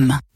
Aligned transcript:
M. 0.00 0.27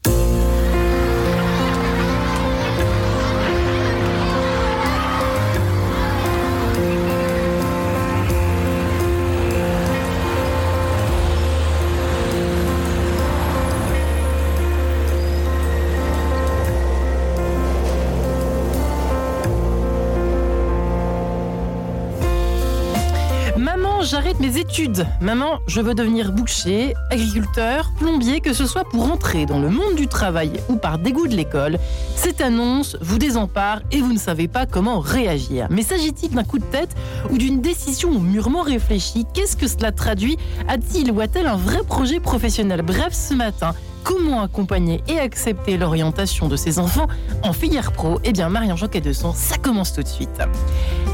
mes 24.39 24.57
études. 24.57 25.05
Maman, 25.21 25.59
je 25.67 25.81
veux 25.81 25.93
devenir 25.93 26.31
boucher, 26.31 26.93
agriculteur, 27.11 27.91
plombier, 27.97 28.41
que 28.41 28.53
ce 28.53 28.65
soit 28.65 28.83
pour 28.83 29.11
entrer 29.11 29.45
dans 29.45 29.59
le 29.59 29.69
monde 29.69 29.95
du 29.95 30.07
travail 30.07 30.51
ou 30.69 30.75
par 30.75 30.97
dégoût 30.97 31.27
de 31.27 31.35
l'école. 31.35 31.79
Cette 32.15 32.41
annonce 32.41 32.97
vous 33.01 33.17
désempare 33.17 33.81
et 33.91 34.01
vous 34.01 34.13
ne 34.13 34.19
savez 34.19 34.47
pas 34.47 34.65
comment 34.65 34.99
réagir. 34.99 35.67
Mais 35.69 35.83
s'agit-il 35.83 36.31
d'un 36.31 36.43
coup 36.43 36.59
de 36.59 36.65
tête 36.65 36.95
ou 37.29 37.37
d'une 37.37 37.61
décision 37.61 38.19
mûrement 38.19 38.61
réfléchie? 38.61 39.25
Qu'est-ce 39.33 39.57
que 39.57 39.67
cela 39.67 39.91
traduit? 39.91 40.37
A-t-il 40.67 41.11
ou 41.11 41.21
a-t-elle 41.21 41.47
un 41.47 41.57
vrai 41.57 41.83
projet 41.83 42.19
professionnel? 42.19 42.81
Bref, 42.81 43.13
ce 43.13 43.33
matin, 43.33 43.73
Comment 44.03 44.41
accompagner 44.41 45.01
et 45.07 45.17
accepter 45.17 45.77
l'orientation 45.77 46.49
de 46.49 46.57
ses 46.57 46.77
enfants 46.77 47.07
en 47.41 47.53
filière 47.53 47.93
pro? 47.93 48.19
Eh 48.25 48.33
bien, 48.33 48.49
Marion 48.49 48.75
Joquet 48.75 48.99
de 48.99 49.13
Son, 49.13 49.31
ça 49.33 49.57
commence 49.57 49.93
tout 49.93 50.03
de 50.03 50.07
suite. 50.07 50.41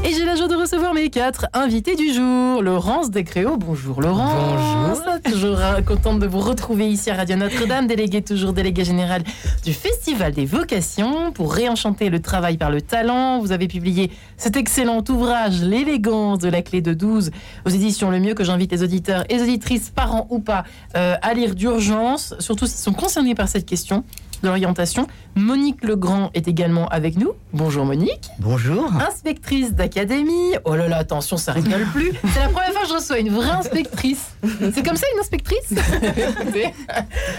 Et 0.02 0.14
j'ai 0.14 0.24
la 0.24 0.34
joie 0.34 0.48
de 0.48 0.54
recevoir 0.54 0.94
mes 0.94 1.10
quatre 1.10 1.46
invités 1.52 1.94
du 1.94 2.12
jour. 2.12 2.62
Laurence 2.62 3.10
Descréaux, 3.10 3.58
bonjour 3.58 4.00
Laurence. 4.00 4.98
Bonjour. 5.04 5.20
Toujours 5.22 5.58
contente 5.86 6.18
de 6.18 6.26
vous 6.26 6.40
retrouver 6.40 6.88
ici 6.88 7.10
à 7.10 7.14
Radio 7.14 7.36
Notre-Dame, 7.36 7.86
déléguée 7.86 8.22
toujours 8.22 8.54
déléguée 8.54 8.84
générale 8.84 9.22
du 9.62 9.74
Festival 9.74 10.32
des 10.32 10.46
vocations. 10.46 11.32
Pour 11.32 11.52
réenchanter 11.52 12.08
le 12.08 12.20
travail 12.20 12.56
par 12.56 12.70
le 12.70 12.80
talent, 12.80 13.40
vous 13.40 13.52
avez 13.52 13.68
publié 13.68 14.10
cet 14.38 14.56
excellent 14.56 15.04
ouvrage, 15.10 15.60
L'élégance 15.60 16.38
de 16.38 16.48
la 16.48 16.62
clé 16.62 16.80
de 16.80 16.94
12, 16.94 17.30
aux 17.66 17.70
éditions 17.70 18.10
Le 18.10 18.20
Mieux, 18.20 18.34
que 18.34 18.44
j'invite 18.44 18.72
les 18.72 18.82
auditeurs 18.82 19.24
et 19.28 19.36
les 19.36 19.42
auditrices, 19.42 19.90
parents 19.90 20.26
ou 20.30 20.38
pas, 20.38 20.64
euh, 20.96 21.14
à 21.20 21.34
lire 21.34 21.54
d'urgence, 21.54 22.34
surtout 22.38 22.66
si 22.66 22.78
sont 22.78 22.94
concernés 22.94 23.34
par 23.34 23.48
cette 23.48 23.66
question 23.66 24.02
d'orientation. 24.42 25.06
Monique 25.36 25.84
Legrand 25.84 26.30
est 26.34 26.48
également 26.48 26.88
avec 26.88 27.16
nous. 27.16 27.32
Bonjour 27.52 27.84
Monique. 27.84 28.28
Bonjour. 28.38 28.90
Inspectrice 28.94 29.74
d'académie. 29.74 30.54
Oh 30.64 30.74
là 30.74 30.88
là, 30.88 30.96
attention, 30.96 31.36
ça 31.36 31.52
rigole 31.52 31.86
plus. 31.92 32.12
C'est 32.32 32.40
la 32.40 32.48
première 32.48 32.72
fois 32.72 32.82
que 32.82 32.88
je 32.88 32.94
reçois 32.94 33.18
une 33.18 33.30
vraie 33.30 33.50
inspectrice. 33.50 34.34
C'est 34.42 34.84
comme 34.84 34.96
ça 34.96 35.06
une 35.14 35.20
inspectrice 35.20 35.74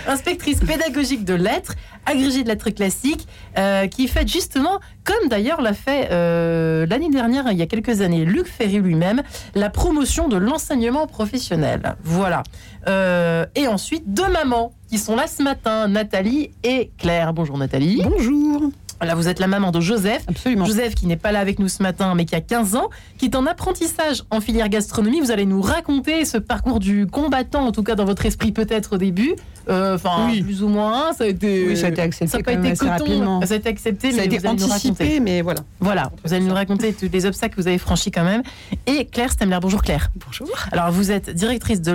Inspectrice 0.07 0.59
pédagogique 0.59 1.25
de 1.25 1.33
lettres, 1.33 1.73
agrégée 2.05 2.43
de 2.43 2.47
lettres 2.47 2.69
classiques, 2.69 3.27
euh, 3.57 3.87
qui 3.87 4.07
fait 4.07 4.27
justement, 4.27 4.79
comme 5.03 5.29
d'ailleurs 5.29 5.61
l'a 5.61 5.73
fait 5.73 6.09
euh, 6.11 6.85
l'année 6.85 7.09
dernière, 7.09 7.51
il 7.51 7.57
y 7.57 7.61
a 7.61 7.67
quelques 7.67 8.01
années, 8.01 8.25
Luc 8.25 8.47
Ferry 8.47 8.79
lui-même, 8.79 9.21
la 9.55 9.69
promotion 9.69 10.27
de 10.27 10.37
l'enseignement 10.37 11.07
professionnel. 11.07 11.95
Voilà. 12.03 12.43
Euh, 12.87 13.45
et 13.55 13.67
ensuite, 13.67 14.13
deux 14.13 14.29
mamans 14.29 14.73
qui 14.91 14.97
sont 14.97 15.15
là 15.15 15.25
ce 15.25 15.41
matin, 15.41 15.87
Nathalie 15.87 16.51
et 16.65 16.91
Claire. 16.97 17.31
Bonjour 17.31 17.57
Nathalie. 17.57 18.01
Bonjour. 18.03 18.63
Là, 19.01 19.15
vous 19.15 19.29
êtes 19.29 19.39
la 19.39 19.47
maman 19.47 19.71
de 19.71 19.79
Joseph. 19.79 20.21
Absolument. 20.27 20.65
Joseph 20.65 20.95
qui 20.95 21.07
n'est 21.07 21.15
pas 21.15 21.31
là 21.31 21.39
avec 21.39 21.59
nous 21.59 21.69
ce 21.69 21.81
matin, 21.81 22.13
mais 22.13 22.25
qui 22.25 22.35
a 22.35 22.41
15 22.41 22.75
ans, 22.75 22.89
qui 23.17 23.25
est 23.25 23.35
en 23.35 23.45
apprentissage 23.45 24.23
en 24.31 24.41
filière 24.41 24.67
gastronomie. 24.67 25.21
Vous 25.21 25.31
allez 25.31 25.45
nous 25.45 25.61
raconter 25.61 26.25
ce 26.25 26.37
parcours 26.37 26.79
du 26.81 27.07
combattant, 27.07 27.65
en 27.65 27.71
tout 27.71 27.83
cas 27.83 27.95
dans 27.95 28.03
votre 28.03 28.25
esprit 28.25 28.51
peut-être 28.51 28.95
au 28.95 28.97
début. 28.97 29.33
Euh, 29.69 29.95
enfin, 29.95 30.29
plus 30.43 30.61
ou 30.61 30.67
moins. 30.67 31.13
Ça 31.13 31.23
a 31.23 31.27
été, 31.27 31.67
oui, 31.69 31.77
ça 31.77 31.85
a 31.85 31.89
été 31.89 32.01
accepté. 32.01 32.27
Ça 32.27 32.37
n'a 32.39 32.43
pas 32.43 32.51
été 32.51 32.85
rapidement. 32.85 33.41
Ça 33.45 33.53
a 33.53 33.57
été 33.57 33.69
accepté, 33.69 34.11
ça 34.11 34.17
mais 34.17 34.23
a 34.23 34.25
été 34.25 34.39
vous 34.39 34.45
allez 34.45 34.57
nous 34.57 34.65
anticipé, 34.65 35.03
raconter. 35.05 35.19
mais 35.21 35.41
voilà. 35.41 35.61
Voilà, 35.79 36.11
vous 36.25 36.33
allez 36.33 36.43
nous 36.43 36.53
raconter 36.53 36.91
tous 36.91 37.09
les 37.11 37.25
obstacles 37.25 37.55
que 37.55 37.61
vous 37.61 37.67
avez 37.69 37.77
franchis 37.77 38.11
quand 38.11 38.25
même. 38.25 38.43
Et 38.87 39.05
Claire 39.05 39.31
Stemler, 39.31 39.59
bonjour 39.61 39.83
Claire. 39.83 40.09
Bonjour. 40.25 40.49
Alors, 40.73 40.91
vous 40.91 41.11
êtes 41.11 41.29
directrice 41.29 41.81
de 41.81 41.93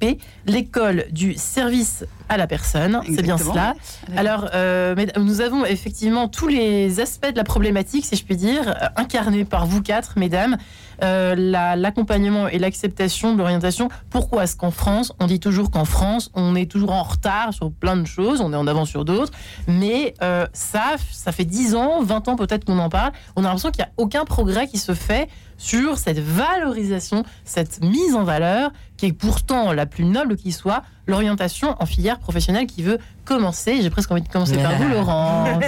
l'ESP, 0.00 0.18
l'école 0.46 1.04
du 1.10 1.34
service 1.34 2.04
à 2.28 2.36
la 2.36 2.46
personne. 2.46 3.00
C'est 3.06 3.22
bien 3.22 3.36
cela. 3.38 3.74
Alors, 4.16 4.48
euh, 4.54 4.94
nous 5.18 5.40
avons 5.40 5.64
effectivement 5.64 6.28
tous 6.28 6.48
les 6.48 7.00
aspects 7.00 7.30
de 7.30 7.36
la 7.36 7.44
problématique, 7.44 8.04
si 8.06 8.16
je 8.16 8.24
puis 8.24 8.36
dire, 8.36 8.74
incarnés 8.96 9.44
par 9.44 9.66
vous 9.66 9.82
quatre, 9.82 10.14
mesdames. 10.18 10.56
Euh, 11.02 11.34
la- 11.36 11.76
L'accompagnement 11.76 12.46
et 12.48 12.58
l'acceptation 12.58 13.32
de 13.32 13.38
l'orientation. 13.38 13.88
Pourquoi 14.10 14.44
est-ce 14.44 14.54
qu'en 14.54 14.70
France, 14.70 15.12
on 15.18 15.26
dit 15.26 15.40
toujours 15.40 15.70
qu'en 15.70 15.86
France, 15.86 16.30
on 16.34 16.54
est 16.54 16.70
toujours 16.70 16.92
en 16.92 17.02
retard 17.02 17.54
sur 17.54 17.72
plein 17.72 17.96
de 17.96 18.06
choses, 18.06 18.40
on 18.42 18.52
est 18.52 18.56
en 18.56 18.66
avance 18.66 18.90
sur 18.90 19.04
d'autres, 19.06 19.32
mais 19.66 20.14
euh, 20.22 20.46
ça, 20.52 20.96
ça 21.10 21.32
fait 21.32 21.46
10 21.46 21.74
ans, 21.74 22.02
20 22.02 22.28
ans 22.28 22.36
peut-être 22.36 22.64
qu'on 22.66 22.78
en 22.78 22.90
parle, 22.90 23.12
on 23.34 23.40
a 23.40 23.44
l'impression 23.44 23.70
qu'il 23.70 23.82
n'y 23.82 23.88
a 23.88 23.92
aucun 23.96 24.24
progrès 24.26 24.66
qui 24.68 24.76
se 24.78 24.92
fait 24.92 25.28
sur 25.60 25.98
cette 25.98 26.18
valorisation, 26.18 27.22
cette 27.44 27.84
mise 27.84 28.14
en 28.14 28.24
valeur, 28.24 28.70
qui 28.96 29.06
est 29.06 29.12
pourtant 29.12 29.72
la 29.72 29.84
plus 29.84 30.04
noble 30.04 30.36
qui 30.36 30.52
soit, 30.52 30.82
l'orientation 31.06 31.76
en 31.80 31.86
filière 31.86 32.18
professionnelle 32.18 32.66
qui 32.66 32.82
veut 32.82 32.98
commencer. 33.26 33.80
J'ai 33.82 33.90
presque 33.90 34.10
envie 34.10 34.22
de 34.22 34.28
commencer 34.28 34.56
par 34.56 34.74
vous, 34.76 34.88
Laurent. 34.88 35.44
Alors, 35.44 35.60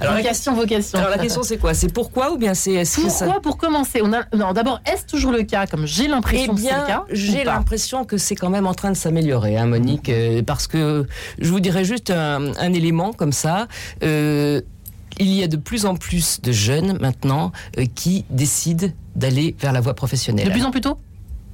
la 0.00 0.16
vocation, 0.16 0.54
vocation. 0.54 0.98
Alors 0.98 1.10
la 1.10 1.18
question 1.18 1.42
c'est 1.42 1.58
quoi? 1.58 1.74
C'est 1.74 1.92
pourquoi 1.92 2.32
ou 2.32 2.38
bien 2.38 2.54
c'est 2.54 2.72
est-ce 2.72 3.08
ça 3.08 3.26
Pourquoi 3.26 3.42
pour 3.42 3.58
commencer? 3.58 4.00
On 4.02 4.12
a... 4.12 4.22
Non, 4.34 4.52
d'abord, 4.52 4.80
est-ce 4.90 5.04
toujours 5.06 5.32
le 5.32 5.42
cas, 5.42 5.66
comme 5.66 5.86
j'ai 5.86 6.04
Eh 6.04 6.08
l'impression 6.08 6.54
que 6.54 6.60
c'est 6.60 6.74
le 6.74 6.86
cas 6.86 7.04
j'ai 7.10 7.44
l'impression 7.44 8.04
que 8.04 8.16
c'est 8.16 8.36
quand 8.36 8.50
même 8.50 8.66
en 8.66 8.74
train 8.74 8.90
de 8.90 8.96
s'améliorer, 8.96 9.58
hein, 9.58 9.66
Monique, 9.66 10.08
euh, 10.08 10.42
parce 10.42 10.66
que 10.66 11.06
je 11.38 11.50
vous 11.50 11.60
dirais 11.60 11.84
juste 11.84 12.10
un, 12.10 12.52
un 12.58 12.72
élément 12.72 13.12
comme 13.12 13.32
ça. 13.32 13.68
euh, 14.02 14.60
il 15.18 15.32
y 15.32 15.42
a 15.42 15.48
de 15.48 15.56
plus 15.56 15.86
en 15.86 15.94
plus 15.96 16.40
de 16.42 16.52
jeunes 16.52 16.98
maintenant 17.00 17.52
euh, 17.78 17.84
qui 17.94 18.24
décident 18.30 18.88
d'aller 19.16 19.54
vers 19.60 19.72
la 19.72 19.80
voie 19.80 19.94
professionnelle. 19.94 20.46
De 20.46 20.52
plus 20.52 20.64
en 20.64 20.70
plus 20.70 20.80
tôt? 20.80 20.98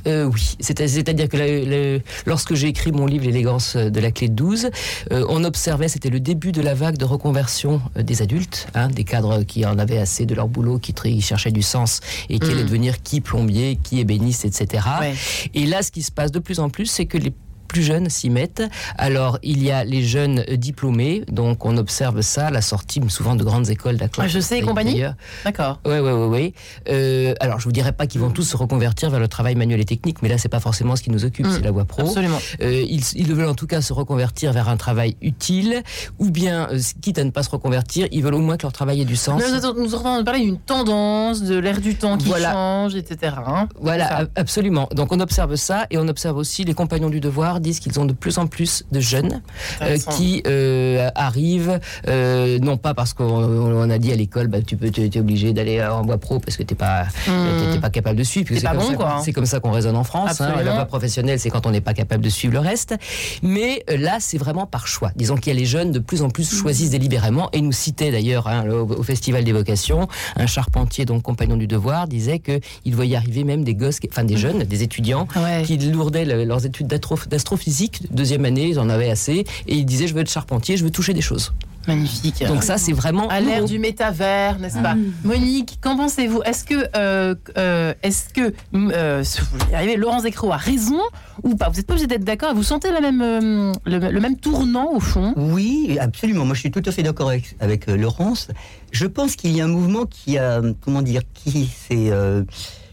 Euh, 0.07 0.25
oui, 0.25 0.57
C'est- 0.61 0.89
c'est-à-dire 0.89 1.29
que 1.29 1.37
la- 1.37 2.01
lorsque 2.25 2.55
j'ai 2.55 2.69
écrit 2.69 2.91
mon 2.91 3.05
livre 3.05 3.27
L'élégance 3.27 3.77
de 3.77 4.01
la 4.01 4.11
clé 4.11 4.29
de 4.31 4.33
12, 4.35 4.71
euh, 5.13 5.27
on 5.29 5.45
observait, 5.45 5.89
c'était 5.89 6.09
le 6.09 6.21
début 6.21 6.53
de 6.53 6.63
la 6.63 6.73
vague 6.73 6.97
de 6.97 7.05
reconversion 7.05 7.83
euh, 7.99 8.03
des 8.03 8.23
adultes, 8.23 8.67
hein, 8.75 8.89
des 8.89 9.05
cadres 9.05 9.43
qui 9.43 9.67
en 9.67 9.79
avaient 9.79 9.99
assez 9.99 10.25
de 10.25 10.35
leur 10.35 10.49
boulot, 10.49 10.79
qui, 10.79 10.95
cherchaient 11.21 11.51
du 11.53 11.61
sens 11.61 12.01
et 12.31 12.39
qui 12.39 12.47
Mm. 12.49 12.51
allaient 12.53 12.65
devenir 12.65 13.03
qui 13.03 13.21
plombier, 13.21 13.79
qui 13.83 14.01
ébéniste, 14.01 14.47
etc. 14.47 14.85
Ouais. 15.01 15.15
Et 15.53 15.67
là, 15.67 15.83
ce 15.83 15.91
qui 15.91 16.01
se 16.03 16.11
passe 16.11 16.33
de 16.33 16.39
plus 16.39 16.61
en 16.61 16.71
plus, 16.71 16.87
c'est 16.87 17.05
que 17.05 17.19
les 17.19 17.35
plus 17.71 17.83
jeunes 17.83 18.11
s'y 18.11 18.31
mettent. 18.31 18.65
Alors, 18.99 19.39
il 19.45 19.63
y 19.63 19.71
a 19.71 19.85
les 19.85 20.03
jeunes 20.03 20.43
diplômés, 20.57 21.23
donc 21.31 21.65
on 21.65 21.77
observe 21.77 22.21
ça 22.21 22.49
à 22.49 22.51
la 22.51 22.63
sortie 22.63 23.01
souvent 23.09 23.37
de 23.37 23.45
grandes 23.45 23.71
écoles 23.71 23.97
d'accord. 23.97 24.25
Ah, 24.25 24.29
je 24.29 24.41
sais 24.41 24.59
et 24.59 24.63
compagnie 24.63 25.03
D'accord. 25.45 25.79
Oui, 25.87 25.99
oui, 26.01 26.11
oui. 26.11 26.27
oui. 26.29 26.55
Euh, 26.89 27.35
alors, 27.39 27.61
je 27.61 27.65
vous 27.67 27.73
dirais 27.73 27.93
pas 27.93 28.09
qu'ils 28.09 28.21
vont 28.21 28.31
tous 28.31 28.43
se 28.43 28.57
reconvertir 28.57 29.09
vers 29.11 29.21
le 29.21 29.29
travail 29.29 29.55
manuel 29.55 29.81
et 29.81 29.85
technique, 29.85 30.21
mais 30.23 30.29
là, 30.29 30.37
c'est 30.37 30.49
pas 30.49 30.59
forcément 30.59 30.97
ce 30.97 31.03
qui 31.03 31.11
nous 31.11 31.25
occupe, 31.25 31.47
Mm, 31.47 31.53
c'est 31.53 31.63
la 31.63 31.71
voie 31.71 31.85
pro. 31.85 32.03
Absolument. 32.03 32.39
Euh, 32.61 32.85
ils, 32.89 33.03
ils 33.15 33.33
veulent 33.33 33.49
en 33.49 33.55
tout 33.55 33.67
cas 33.69 33.81
se 33.81 33.93
reconvertir 33.93 34.53
vers 34.53 34.69
un 34.69 34.77
travail 34.77 35.17
utile, 35.23 35.83
ou 36.19 36.31
bien, 36.31 36.69
euh, 36.73 36.81
quitte 37.01 37.19
à 37.19 37.25
ne 37.25 37.31
pas 37.31 37.43
se 37.45 37.51
reconvertir, 37.51 38.09
ils 38.11 38.23
veulent 38.23 38.35
au 38.35 38.41
moins 38.41 38.57
que 38.57 38.63
leur 38.65 38.73
travail 38.73 39.01
ait 39.01 39.05
du 39.05 39.17
sens. 39.17 39.41
Nous, 39.41 39.65
entendons 39.95 40.25
parler 40.25 40.41
d'une 40.45 40.59
tendance, 40.59 41.43
de 41.43 41.57
l'air 41.57 41.81
du 41.81 41.95
temps 41.95 42.19
qui 42.19 42.27
Voilà. 42.27 42.53
change, 42.53 42.95
etc. 42.97 43.35
hein. 43.47 43.69
Voilà, 43.81 44.27
absolument. 44.37 44.89
Donc 44.93 45.13
on 45.13 45.21
observe 45.21 45.55
ça 45.57 45.87
et 45.91 45.99
on 45.99 46.09
observe 46.09 46.37
aussi 46.37 46.65
les 46.65 46.75
compagnons 46.75 47.09
du 47.11 47.21
devoir 47.21 47.60
disent 47.61 47.81
qu'ils 47.81 47.99
ont 48.01 48.05
de 48.05 48.13
plus 48.13 48.39
en 48.39 48.47
plus 48.47 48.85
de 48.93 49.01
jeunes 49.01 49.43
euh, 49.83 49.97
qui 50.17 50.43
euh, 50.47 51.09
arrivent, 51.15 51.79
euh, 52.09 52.59
non 52.59 52.77
pas 52.77 52.95
parce 52.95 53.13
qu'on 53.13 53.25
on 53.27 53.91
a 53.91 53.99
dit 53.99 54.13
à 54.13 54.17
l'école, 54.17 54.49
bah, 54.49 54.61
tu 54.63 54.77
peux, 54.77 54.91
es 54.97 55.19
obligé 55.19 55.53
d'aller 55.53 55.83
en 55.83 56.03
voie 56.03 56.19
pro 56.19 56.39
parce 56.41 56.57
que 56.57 56.63
t'es 56.63 56.75
pas, 56.75 57.05
Mmh. 57.29 57.73
t'es 57.75 57.81
pas 57.81 57.91
capable 57.91 58.19
de 58.19 58.25
suivre. 58.25 58.49
C'est 58.55 58.63
bon, 58.63 58.71
comme, 58.73 58.81
ça 58.91 58.95
quoi, 58.95 59.11
qu'on- 59.17 59.23
c'est 59.23 59.33
comme 59.33 59.47
ça 59.47 59.61
qu'on 59.61 59.71
raisonne 59.73 59.97
en 59.97 60.05
France. 60.05 60.41
hein. 60.41 60.55
La 60.65 60.75
voie 60.75 60.85
professionnelle, 60.87 61.39
c'est 61.39 61.51
quand 61.51 61.67
on 61.67 61.71
n'est 61.71 61.81
pas 61.81 61.95
capable 61.95 62.23
de 62.25 62.29
suivre 62.29 62.55
le 62.55 62.61
reste. 62.61 62.95
Mais 63.43 63.85
là, 63.89 64.19
c'est 64.21 64.39
vraiment 64.39 64.67
par 64.67 64.87
choix. 64.87 65.11
Disons 65.17 65.37
qu'il 65.37 65.53
y 65.53 65.57
a 65.57 65.59
les 65.59 65.67
jeunes 65.67 65.93
de 65.93 65.99
plus 65.99 66.23
en 66.23 66.31
plus 66.31 66.51
choisissent 66.53 66.91
délibérément 66.91 67.49
et 67.53 67.61
nous 67.61 67.73
citait 67.73 68.11
d'ailleurs 68.11 68.47
hein, 68.49 68.65
au 68.69 69.03
Festival 69.03 69.45
des 69.45 69.53
vocations 69.53 70.09
un 70.37 70.47
charpentier, 70.47 71.05
donc 71.05 71.23
compagnon 71.23 71.57
du 71.57 71.67
devoir, 71.67 72.09
disait 72.09 72.39
que 72.39 72.61
il 72.85 72.95
voyait 72.95 73.17
arriver 73.17 73.45
même 73.45 73.65
des 73.65 73.75
gosses, 73.75 73.99
enfin 74.11 74.25
des 74.25 74.37
jeunes, 74.37 74.65
des 74.65 74.83
étudiants 74.83 75.27
Ouais. 75.37 75.63
qui 75.65 75.77
lourdaient 75.79 76.25
le- 76.25 76.45
leurs 76.45 76.65
études 76.67 76.87
d'astro- 76.87 77.17
d'astrophysique, 77.51 78.03
deuxième 78.13 78.45
année, 78.45 78.69
ils 78.69 78.79
en 78.79 78.89
avaient 78.89 79.11
assez, 79.11 79.45
et 79.67 79.75
ils 79.75 79.85
disaient 79.85 80.07
je 80.07 80.15
veux 80.15 80.21
être 80.21 80.31
charpentier, 80.31 80.77
je 80.77 80.85
veux 80.85 80.91
toucher 80.91 81.15
des 81.15 81.21
choses. 81.21 81.53
Magnifique. 81.89 82.45
Donc 82.47 82.63
ça, 82.63 82.77
c'est 82.77 82.93
vraiment 82.93 83.27
à 83.29 83.41
l'ère 83.41 83.65
du 83.65 83.79
métavers, 83.79 84.59
n'est-ce 84.59 84.79
pas 84.79 84.95
Monique, 85.25 85.79
qu'en 85.81 85.97
pensez-vous 85.97 86.43
Est-ce 86.45 86.65
que, 86.65 86.75
euh, 86.95 87.35
euh, 87.57 87.95
est-ce 88.03 88.29
que, 88.35 88.53
euh, 88.75 89.25
vous 89.53 89.73
y 89.73 89.75
arrivez, 89.75 89.97
Laurence 89.97 90.23
Descroix 90.23 90.55
a 90.55 90.59
raison 90.59 91.01
ou 91.43 91.57
pas 91.57 91.71
Vous 91.71 91.77
n'êtes 91.77 91.87
pas 91.87 91.95
obligé 91.95 92.07
d'être 92.07 92.23
d'accord. 92.23 92.55
Vous 92.55 92.63
sentez 92.63 92.93
la 92.93 93.01
même, 93.01 93.23
euh, 93.23 93.73
le, 93.87 93.99
le 93.99 94.21
même 94.21 94.37
tournant 94.37 94.93
au 94.93 95.01
fond 95.01 95.33
Oui, 95.37 95.97
absolument. 95.99 96.45
Moi, 96.45 96.55
je 96.55 96.61
suis 96.61 96.71
tout 96.71 96.83
à 96.85 96.93
fait 96.93 97.03
d'accord 97.03 97.31
avec, 97.31 97.57
avec 97.61 97.89
euh, 97.89 97.97
Laurence. 97.97 98.49
Je 98.93 99.07
pense 99.07 99.35
qu'il 99.35 99.57
y 99.57 99.63
a 99.63 99.65
un 99.65 99.69
mouvement 99.69 100.05
qui 100.05 100.37
a, 100.37 100.61
comment 100.83 101.01
dire, 101.03 101.23
qui 101.33 101.65
s'est, 101.65 102.11
euh, 102.13 102.43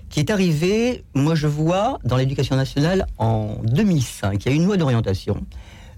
qui 0.10 0.20
est 0.20 0.30
arrivé. 0.30 1.04
Moi, 1.14 1.36
je 1.36 1.48
vois 1.48 2.00
dans 2.04 2.18
l'éducation 2.18 2.56
nationale 2.56 3.06
en 3.18 3.58
2005, 3.64 4.46
il 4.46 4.50
y 4.50 4.52
a 4.52 4.56
une 4.56 4.66
loi 4.66 4.78
d'orientation 4.78 5.46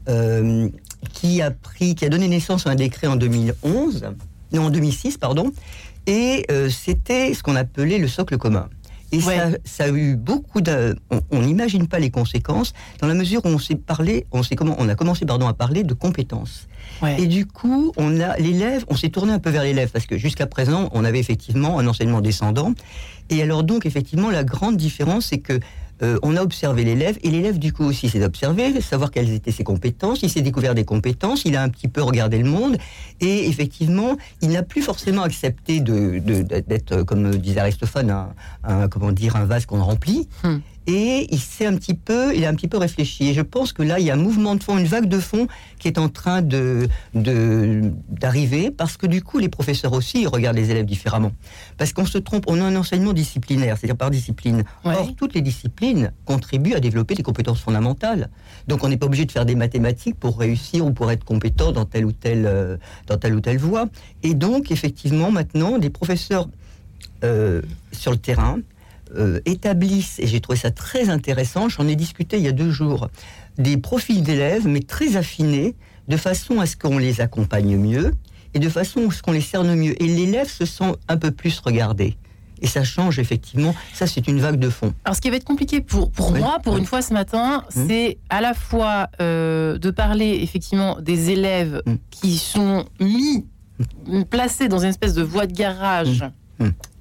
euh, 0.07 0.69
qui 1.13 1.41
a 1.41 1.51
pris, 1.51 1.95
qui 1.95 2.05
a 2.05 2.09
donné 2.09 2.27
naissance 2.27 2.67
à 2.67 2.71
un 2.71 2.75
décret 2.75 3.07
en 3.07 3.15
2011, 3.15 4.07
non 4.53 4.65
en 4.65 4.69
2006 4.69 5.17
pardon, 5.17 5.51
et 6.07 6.45
euh, 6.51 6.69
c'était 6.69 7.33
ce 7.33 7.43
qu'on 7.43 7.55
appelait 7.55 7.99
le 7.99 8.07
socle 8.07 8.37
commun. 8.37 8.69
Et 9.11 9.17
Ouais. 9.23 9.37
ça, 9.37 9.49
ça 9.65 9.83
a 9.85 9.89
eu 9.89 10.15
beaucoup 10.15 10.61
de. 10.61 10.95
On- 11.11 11.19
On 11.31 11.41
n'imagine 11.41 11.87
pas 11.87 11.99
les 11.99 12.09
conséquences 12.11 12.73
dans 12.99 13.07
la 13.07 13.13
mesure 13.13 13.43
où 13.45 13.49
on 13.49 13.57
s'est 13.59 13.75
parlé, 13.75 14.25
on 14.31 14.43
s'est 14.43 14.55
comment, 14.55 14.75
on 14.79 14.87
a 14.89 14.95
commencé 14.95 15.25
pardon 15.25 15.47
à 15.47 15.53
parler 15.53 15.83
de 15.83 15.93
compétences. 15.93 16.67
Ouais. 17.01 17.21
Et 17.21 17.27
du 17.27 17.45
coup, 17.45 17.91
on 17.97 18.19
a 18.19 18.37
l'élève, 18.37 18.85
on 18.89 18.95
s'est 18.95 19.09
tourné 19.09 19.33
un 19.33 19.39
peu 19.39 19.49
vers 19.49 19.63
l'élève 19.63 19.89
parce 19.91 20.05
que 20.05 20.17
jusqu'à 20.17 20.45
présent, 20.47 20.89
on 20.93 21.03
avait 21.05 21.19
effectivement 21.19 21.79
un 21.79 21.87
enseignement 21.87 22.21
descendant. 22.21 22.73
Et 23.29 23.41
alors 23.41 23.63
donc, 23.63 23.85
effectivement, 23.85 24.29
la 24.29 24.43
grande 24.43 24.77
différence, 24.77 25.27
c'est 25.27 25.37
que 25.39 25.59
euh, 26.01 26.17
on 26.23 26.35
a 26.35 26.41
observé 26.41 26.83
l'élève 26.83 27.17
et 27.23 27.29
l'élève 27.29 27.59
du 27.59 27.73
coup 27.73 27.83
aussi 27.83 28.09
s'est 28.09 28.23
observé, 28.23 28.79
savoir 28.81 29.11
quelles 29.11 29.31
étaient 29.31 29.51
ses 29.51 29.63
compétences. 29.63 30.21
Il 30.23 30.29
s'est 30.29 30.41
découvert 30.41 30.75
des 30.75 30.85
compétences, 30.85 31.43
il 31.45 31.55
a 31.55 31.63
un 31.63 31.69
petit 31.69 31.87
peu 31.87 32.01
regardé 32.01 32.37
le 32.37 32.49
monde 32.49 32.77
et 33.19 33.47
effectivement, 33.47 34.17
il 34.41 34.49
n'a 34.49 34.63
plus 34.63 34.81
forcément 34.81 35.23
accepté 35.23 35.81
d'être, 35.81 37.03
comme 37.03 37.35
disait 37.35 37.59
Aristophane, 37.59 38.09
un, 38.63 39.11
dire, 39.11 39.35
un 39.35 39.45
vase 39.45 39.65
qu'on 39.65 39.83
remplit. 39.83 40.27
Hmm. 40.43 40.57
Et 40.91 41.27
il 41.29 41.39
s'est 41.39 41.67
un 41.67 41.75
petit 41.75 41.93
peu, 41.93 42.35
il 42.35 42.43
a 42.45 42.49
un 42.49 42.55
petit 42.55 42.67
peu 42.67 42.77
réfléchi. 42.77 43.27
Et 43.27 43.33
je 43.35 43.41
pense 43.41 43.73
que 43.73 43.83
là, 43.83 43.99
il 43.99 44.07
y 44.07 44.09
a 44.09 44.15
un 44.15 44.17
mouvement 44.17 44.55
de 44.55 44.63
fond, 44.63 44.75
une 44.75 44.87
vague 44.87 45.07
de 45.07 45.19
fond 45.19 45.47
qui 45.77 45.87
est 45.87 45.99
en 45.99 46.09
train 46.09 46.41
de 46.41 46.89
d'arriver 47.13 48.71
parce 48.71 48.97
que 48.97 49.05
du 49.05 49.21
coup, 49.21 49.37
les 49.37 49.49
professeurs 49.49 49.93
aussi 49.93 50.21
ils 50.21 50.27
regardent 50.27 50.57
les 50.57 50.71
élèves 50.71 50.87
différemment. 50.87 51.31
Parce 51.77 51.93
qu'on 51.93 52.07
se 52.07 52.17
trompe, 52.17 52.45
on 52.47 52.59
a 52.59 52.63
un 52.63 52.75
enseignement 52.75 53.13
disciplinaire, 53.13 53.77
c'est-à-dire 53.77 53.97
par 53.97 54.09
discipline. 54.09 54.63
Ouais. 54.83 54.95
Or, 54.95 55.15
toutes 55.15 55.35
les 55.35 55.41
disciplines 55.41 56.11
contribuent 56.25 56.73
à 56.73 56.79
développer 56.79 57.13
des 57.13 57.21
compétences 57.21 57.59
fondamentales. 57.59 58.31
Donc, 58.67 58.83
on 58.83 58.89
n'est 58.89 58.97
pas 58.97 59.05
obligé 59.05 59.25
de 59.25 59.31
faire 59.31 59.45
des 59.45 59.55
mathématiques 59.55 60.19
pour 60.19 60.39
réussir 60.39 60.83
ou 60.87 60.91
pour 60.91 61.11
être 61.11 61.23
compétent 61.23 61.71
dans 61.71 61.85
telle 61.85 62.05
ou 62.05 62.13
telle, 62.13 62.47
euh, 62.47 62.77
dans 63.05 63.17
telle 63.17 63.35
ou 63.35 63.41
telle 63.41 63.59
voie. 63.59 63.89
Et 64.23 64.33
donc, 64.33 64.71
effectivement, 64.71 65.29
maintenant, 65.29 65.77
des 65.77 65.91
professeurs 65.91 66.49
euh, 67.23 67.61
sur 67.91 68.11
le 68.11 68.17
terrain 68.17 68.57
euh, 69.15 69.39
établissent, 69.45 70.19
et 70.19 70.27
j'ai 70.27 70.39
trouvé 70.41 70.57
ça 70.57 70.71
très 70.71 71.09
intéressant, 71.09 71.69
j'en 71.69 71.87
ai 71.87 71.95
discuté 71.95 72.37
il 72.37 72.43
y 72.43 72.47
a 72.47 72.51
deux 72.51 72.71
jours, 72.71 73.09
des 73.57 73.77
profils 73.77 74.21
d'élèves, 74.23 74.67
mais 74.67 74.79
très 74.81 75.15
affinés, 75.17 75.75
de 76.07 76.17
façon 76.17 76.59
à 76.59 76.65
ce 76.65 76.75
qu'on 76.75 76.97
les 76.97 77.21
accompagne 77.21 77.77
mieux 77.77 78.13
et 78.53 78.59
de 78.59 78.69
façon 78.69 79.09
à 79.09 79.13
ce 79.13 79.21
qu'on 79.21 79.31
les 79.31 79.41
cerne 79.41 79.75
mieux. 79.75 80.01
Et 80.01 80.07
l'élève 80.07 80.49
se 80.49 80.65
sent 80.65 80.93
un 81.07 81.17
peu 81.17 81.29
plus 81.31 81.59
regardé. 81.59 82.17
Et 82.61 82.67
ça 82.67 82.83
change 82.83 83.19
effectivement. 83.19 83.73
Ça, 83.93 84.05
c'est 84.07 84.27
une 84.27 84.39
vague 84.39 84.57
de 84.59 84.69
fond. 84.69 84.93
Alors, 85.05 85.15
ce 85.15 85.21
qui 85.21 85.29
va 85.29 85.35
être 85.37 85.45
compliqué 85.45 85.79
pour, 85.81 86.11
pour 86.11 86.31
Oui, 86.33 86.39
moi, 86.39 86.57
pour 86.63 86.73
oui. 86.73 86.79
une 86.79 86.85
fois 86.85 87.01
ce 87.01 87.13
matin, 87.13 87.63
Mm. 87.75 87.87
c'est 87.87 88.17
à 88.29 88.41
la 88.41 88.53
fois 88.53 89.07
euh, 89.21 89.77
de 89.77 89.91
parler 89.91 90.39
effectivement 90.41 90.99
des 90.99 91.29
élèves 91.29 91.81
Mm. 91.85 91.93
qui 92.09 92.37
sont 92.37 92.85
mis, 92.99 93.45
placés 94.29 94.67
dans 94.67 94.79
une 94.79 94.89
espèce 94.89 95.13
de 95.13 95.21
voie 95.23 95.45
de 95.47 95.53
garage. 95.53 96.25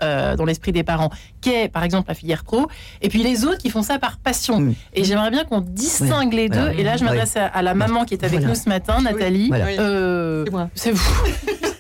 Euh, 0.03 0.37
dans 0.37 0.45
l'esprit 0.45 0.71
des 0.71 0.85
parents, 0.85 1.11
qu'est 1.41 1.69
par 1.69 1.83
exemple 1.83 2.09
la 2.09 2.15
filière 2.15 2.45
pro, 2.45 2.69
et 3.03 3.09
puis 3.09 3.21
les 3.23 3.45
autres 3.45 3.59
qui 3.59 3.69
font 3.69 3.83
ça 3.83 3.99
par 3.99 4.19
passion. 4.19 4.61
Mm. 4.61 4.75
Et 4.95 5.03
j'aimerais 5.03 5.31
bien 5.31 5.43
qu'on 5.45 5.61
distingue 5.61 6.33
les 6.35 6.49
deux. 6.49 6.59
Voilà. 6.61 6.75
Et 6.75 6.85
là, 6.85 6.97
je 6.97 7.05
m'adresse 7.05 7.37
à, 7.37 7.47
à 7.47 7.63
la 7.63 7.75
maman 7.75 8.05
qui 8.05 8.15
est 8.15 8.23
avec 8.23 8.39
Voilà. 8.39 8.55
nous 8.55 8.55
ce 8.55 8.69
matin, 8.69 9.01
Nathalie. 9.03 9.49
Voilà. 9.49 9.65
Oui. 9.67 9.77
Euh, 9.81 10.45
C'est 10.45 10.51
moi. 10.53 10.71
c'est 10.75 10.93
vous. 10.93 11.15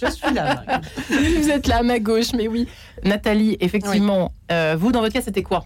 Je 0.00 0.10
suis 0.10 0.32
là. 0.34 0.62
Marie. 0.66 1.34
Vous 1.42 1.50
êtes 1.50 1.66
là 1.66 1.78
à 1.78 1.82
ma 1.82 1.98
gauche, 1.98 2.32
mais 2.36 2.48
oui. 2.48 2.68
Nathalie, 3.04 3.56
effectivement, 3.60 4.32
euh, 4.50 4.76
vous, 4.78 4.92
dans 4.92 5.00
votre 5.00 5.12
cas, 5.14 5.22
c'était 5.22 5.42
quoi? 5.42 5.64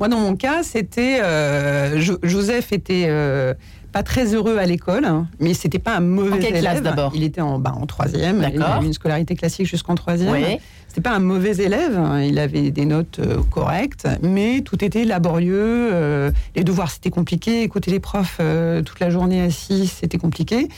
Moi, 0.00 0.08
dans 0.08 0.18
mon 0.20 0.36
cas, 0.36 0.62
c'était 0.62 1.20
euh, 1.22 1.98
Jo- 2.00 2.18
Joseph 2.22 2.72
était 2.72 3.06
euh, 3.08 3.54
pas 3.92 4.02
très 4.02 4.34
heureux 4.34 4.58
à 4.58 4.66
l'école, 4.66 5.04
hein, 5.04 5.26
mais 5.40 5.54
c'était 5.54 5.78
pas 5.78 5.96
un 5.96 6.00
mauvais 6.00 6.32
En 6.32 6.38
quelle 6.38 6.56
élève. 6.56 6.82
d'abord 6.82 7.12
Il 7.14 7.22
était 7.24 7.40
en, 7.40 7.58
bah, 7.58 7.72
en 7.74 7.86
troisième. 7.86 8.46
Il 8.54 8.62
avait 8.62 8.86
une 8.86 8.92
scolarité 8.92 9.34
classique 9.34 9.66
jusqu'en 9.66 9.94
troisième. 9.94 10.32
Oui. 10.32 10.58
C'était 10.88 11.00
pas 11.02 11.14
un 11.14 11.18
mauvais 11.20 11.56
élève. 11.56 11.96
hein, 11.98 12.22
Il 12.22 12.38
avait 12.38 12.70
des 12.70 12.84
notes 12.84 13.18
euh, 13.18 13.38
correctes, 13.50 14.06
mais 14.22 14.62
tout 14.62 14.82
était 14.84 15.04
laborieux. 15.04 15.54
euh, 15.92 16.30
les 16.56 16.64
devoirs, 16.64 16.90
c'était 16.90 17.10
compliqué. 17.10 17.62
Écouter 17.62 17.90
les 17.90 18.00
profs 18.00 18.38
euh, 18.40 18.82
toute 18.82 19.00
la 19.00 19.10
journée 19.10 19.40
assis, 19.42 19.86
c'était 19.86 20.18
compliqué. 20.18 20.68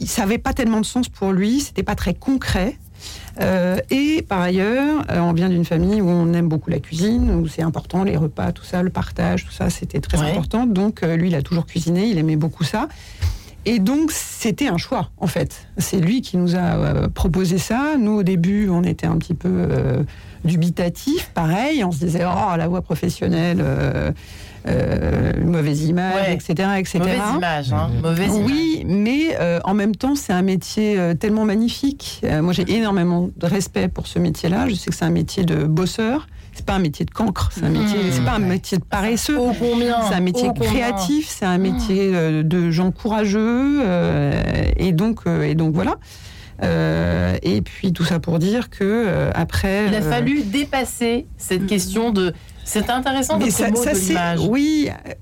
Il- 0.00 0.08
Ça 0.08 0.22
n'avait 0.22 0.38
pas 0.38 0.52
tellement 0.52 0.80
de 0.80 0.86
sens 0.86 1.08
pour 1.08 1.32
lui. 1.32 1.60
C'était 1.60 1.82
pas 1.84 1.94
très 1.94 2.14
concret. 2.14 2.76
Euh, 3.40 3.78
et 3.90 4.22
par 4.22 4.40
ailleurs, 4.40 5.04
euh, 5.10 5.18
on 5.20 5.32
vient 5.32 5.48
d'une 5.48 5.64
famille 5.64 6.00
où 6.00 6.08
on 6.08 6.32
aime 6.34 6.48
beaucoup 6.48 6.70
la 6.70 6.78
cuisine, 6.78 7.30
où 7.30 7.48
c'est 7.48 7.62
important, 7.62 8.04
les 8.04 8.16
repas, 8.16 8.52
tout 8.52 8.64
ça, 8.64 8.82
le 8.82 8.90
partage, 8.90 9.44
tout 9.44 9.52
ça, 9.52 9.70
c'était 9.70 10.00
très 10.00 10.18
Ouais. 10.18 10.30
important. 10.30 10.66
Donc 10.66 11.02
euh, 11.02 11.16
lui, 11.16 11.28
il 11.28 11.34
a 11.34 11.42
toujours 11.42 11.66
cuisiné, 11.66 12.06
il 12.06 12.18
aimait 12.18 12.36
beaucoup 12.36 12.64
ça. 12.64 12.88
Et 13.66 13.78
donc, 13.78 14.12
c'était 14.12 14.68
un 14.68 14.76
choix, 14.76 15.10
en 15.16 15.26
fait. 15.26 15.66
C'est 15.78 15.98
lui 15.98 16.20
qui 16.20 16.36
nous 16.36 16.54
a 16.54 17.08
proposé 17.08 17.56
ça. 17.56 17.94
Nous, 17.98 18.12
au 18.12 18.22
début, 18.22 18.68
on 18.68 18.82
était 18.84 19.06
un 19.06 19.16
petit 19.16 19.32
peu 19.32 19.68
dubitatifs, 20.44 21.30
pareil. 21.32 21.82
On 21.82 21.90
se 21.90 21.98
disait, 22.04 22.24
oh, 22.26 22.56
la 22.58 22.68
voie 22.68 22.82
professionnelle, 22.82 23.64
euh, 24.66 25.32
euh, 25.36 25.44
mauvaise 25.44 25.84
image, 25.84 26.14
Ouais. 26.14 26.34
etc., 26.34 26.68
etc. 26.78 26.98
Mauvaise 26.98 27.20
image, 27.36 27.72
hein. 27.72 27.90
Mauvaise 28.02 28.34
image. 28.34 28.46
Oui, 28.50 28.84
mais 28.86 29.36
euh, 29.40 29.60
en 29.64 29.74
même 29.74 29.94
temps, 29.94 30.14
c'est 30.14 30.32
un 30.32 30.42
métier 30.42 30.98
euh, 30.98 31.14
tellement 31.14 31.44
magnifique. 31.44 32.20
Euh, 32.24 32.40
moi, 32.42 32.52
j'ai 32.52 32.64
énormément 32.74 33.28
de 33.36 33.46
respect 33.46 33.88
pour 33.88 34.06
ce 34.06 34.18
métier-là. 34.18 34.68
Je 34.68 34.74
sais 34.74 34.90
que 34.90 34.96
c'est 34.96 35.04
un 35.04 35.10
métier 35.10 35.44
de 35.44 35.64
bosseur. 35.64 36.26
C'est 36.56 36.64
pas 36.64 36.74
un 36.74 36.78
métier 36.78 37.04
de 37.04 37.10
cancre. 37.10 37.50
C'est 37.52 37.64
un 37.64 37.68
métier. 37.68 37.98
Mmh. 37.98 38.12
C'est 38.12 38.24
pas 38.24 38.34
un 38.34 38.38
métier 38.38 38.78
de 38.78 38.84
paresseux. 38.84 39.36
C'est 40.08 40.14
un 40.14 40.20
métier 40.20 40.48
créatif, 40.58 41.26
c'est 41.28 41.44
un 41.46 41.58
métier 41.58 42.12
euh, 42.14 42.42
de 42.44 42.70
gens 42.70 42.92
courageux, 42.92 43.80
euh, 43.82 44.32
et 44.76 44.92
donc 44.92 45.22
euh, 45.26 45.42
et 45.42 45.56
donc 45.56 45.74
voilà. 45.74 45.96
Euh, 46.62 47.36
et 47.42 47.60
puis 47.62 47.92
tout 47.92 48.04
ça 48.04 48.20
pour 48.20 48.38
dire 48.38 48.70
que 48.70 48.84
euh, 48.84 49.30
après. 49.34 49.86
Il 49.88 49.94
a 49.94 49.98
euh, 49.98 50.10
fallu 50.10 50.42
dépasser 50.42 51.26
cette 51.36 51.66
question 51.66 52.10
de. 52.12 52.32
C'est 52.64 52.90
intéressant 52.90 53.38
mais 53.38 53.46
votre 53.50 53.56
ça, 53.56 53.64
ça 53.82 53.92
de 53.92 53.96
c'est 53.96 54.08
l'image. 54.08 54.40
oui. 54.48 54.88
euh, 55.06 55.12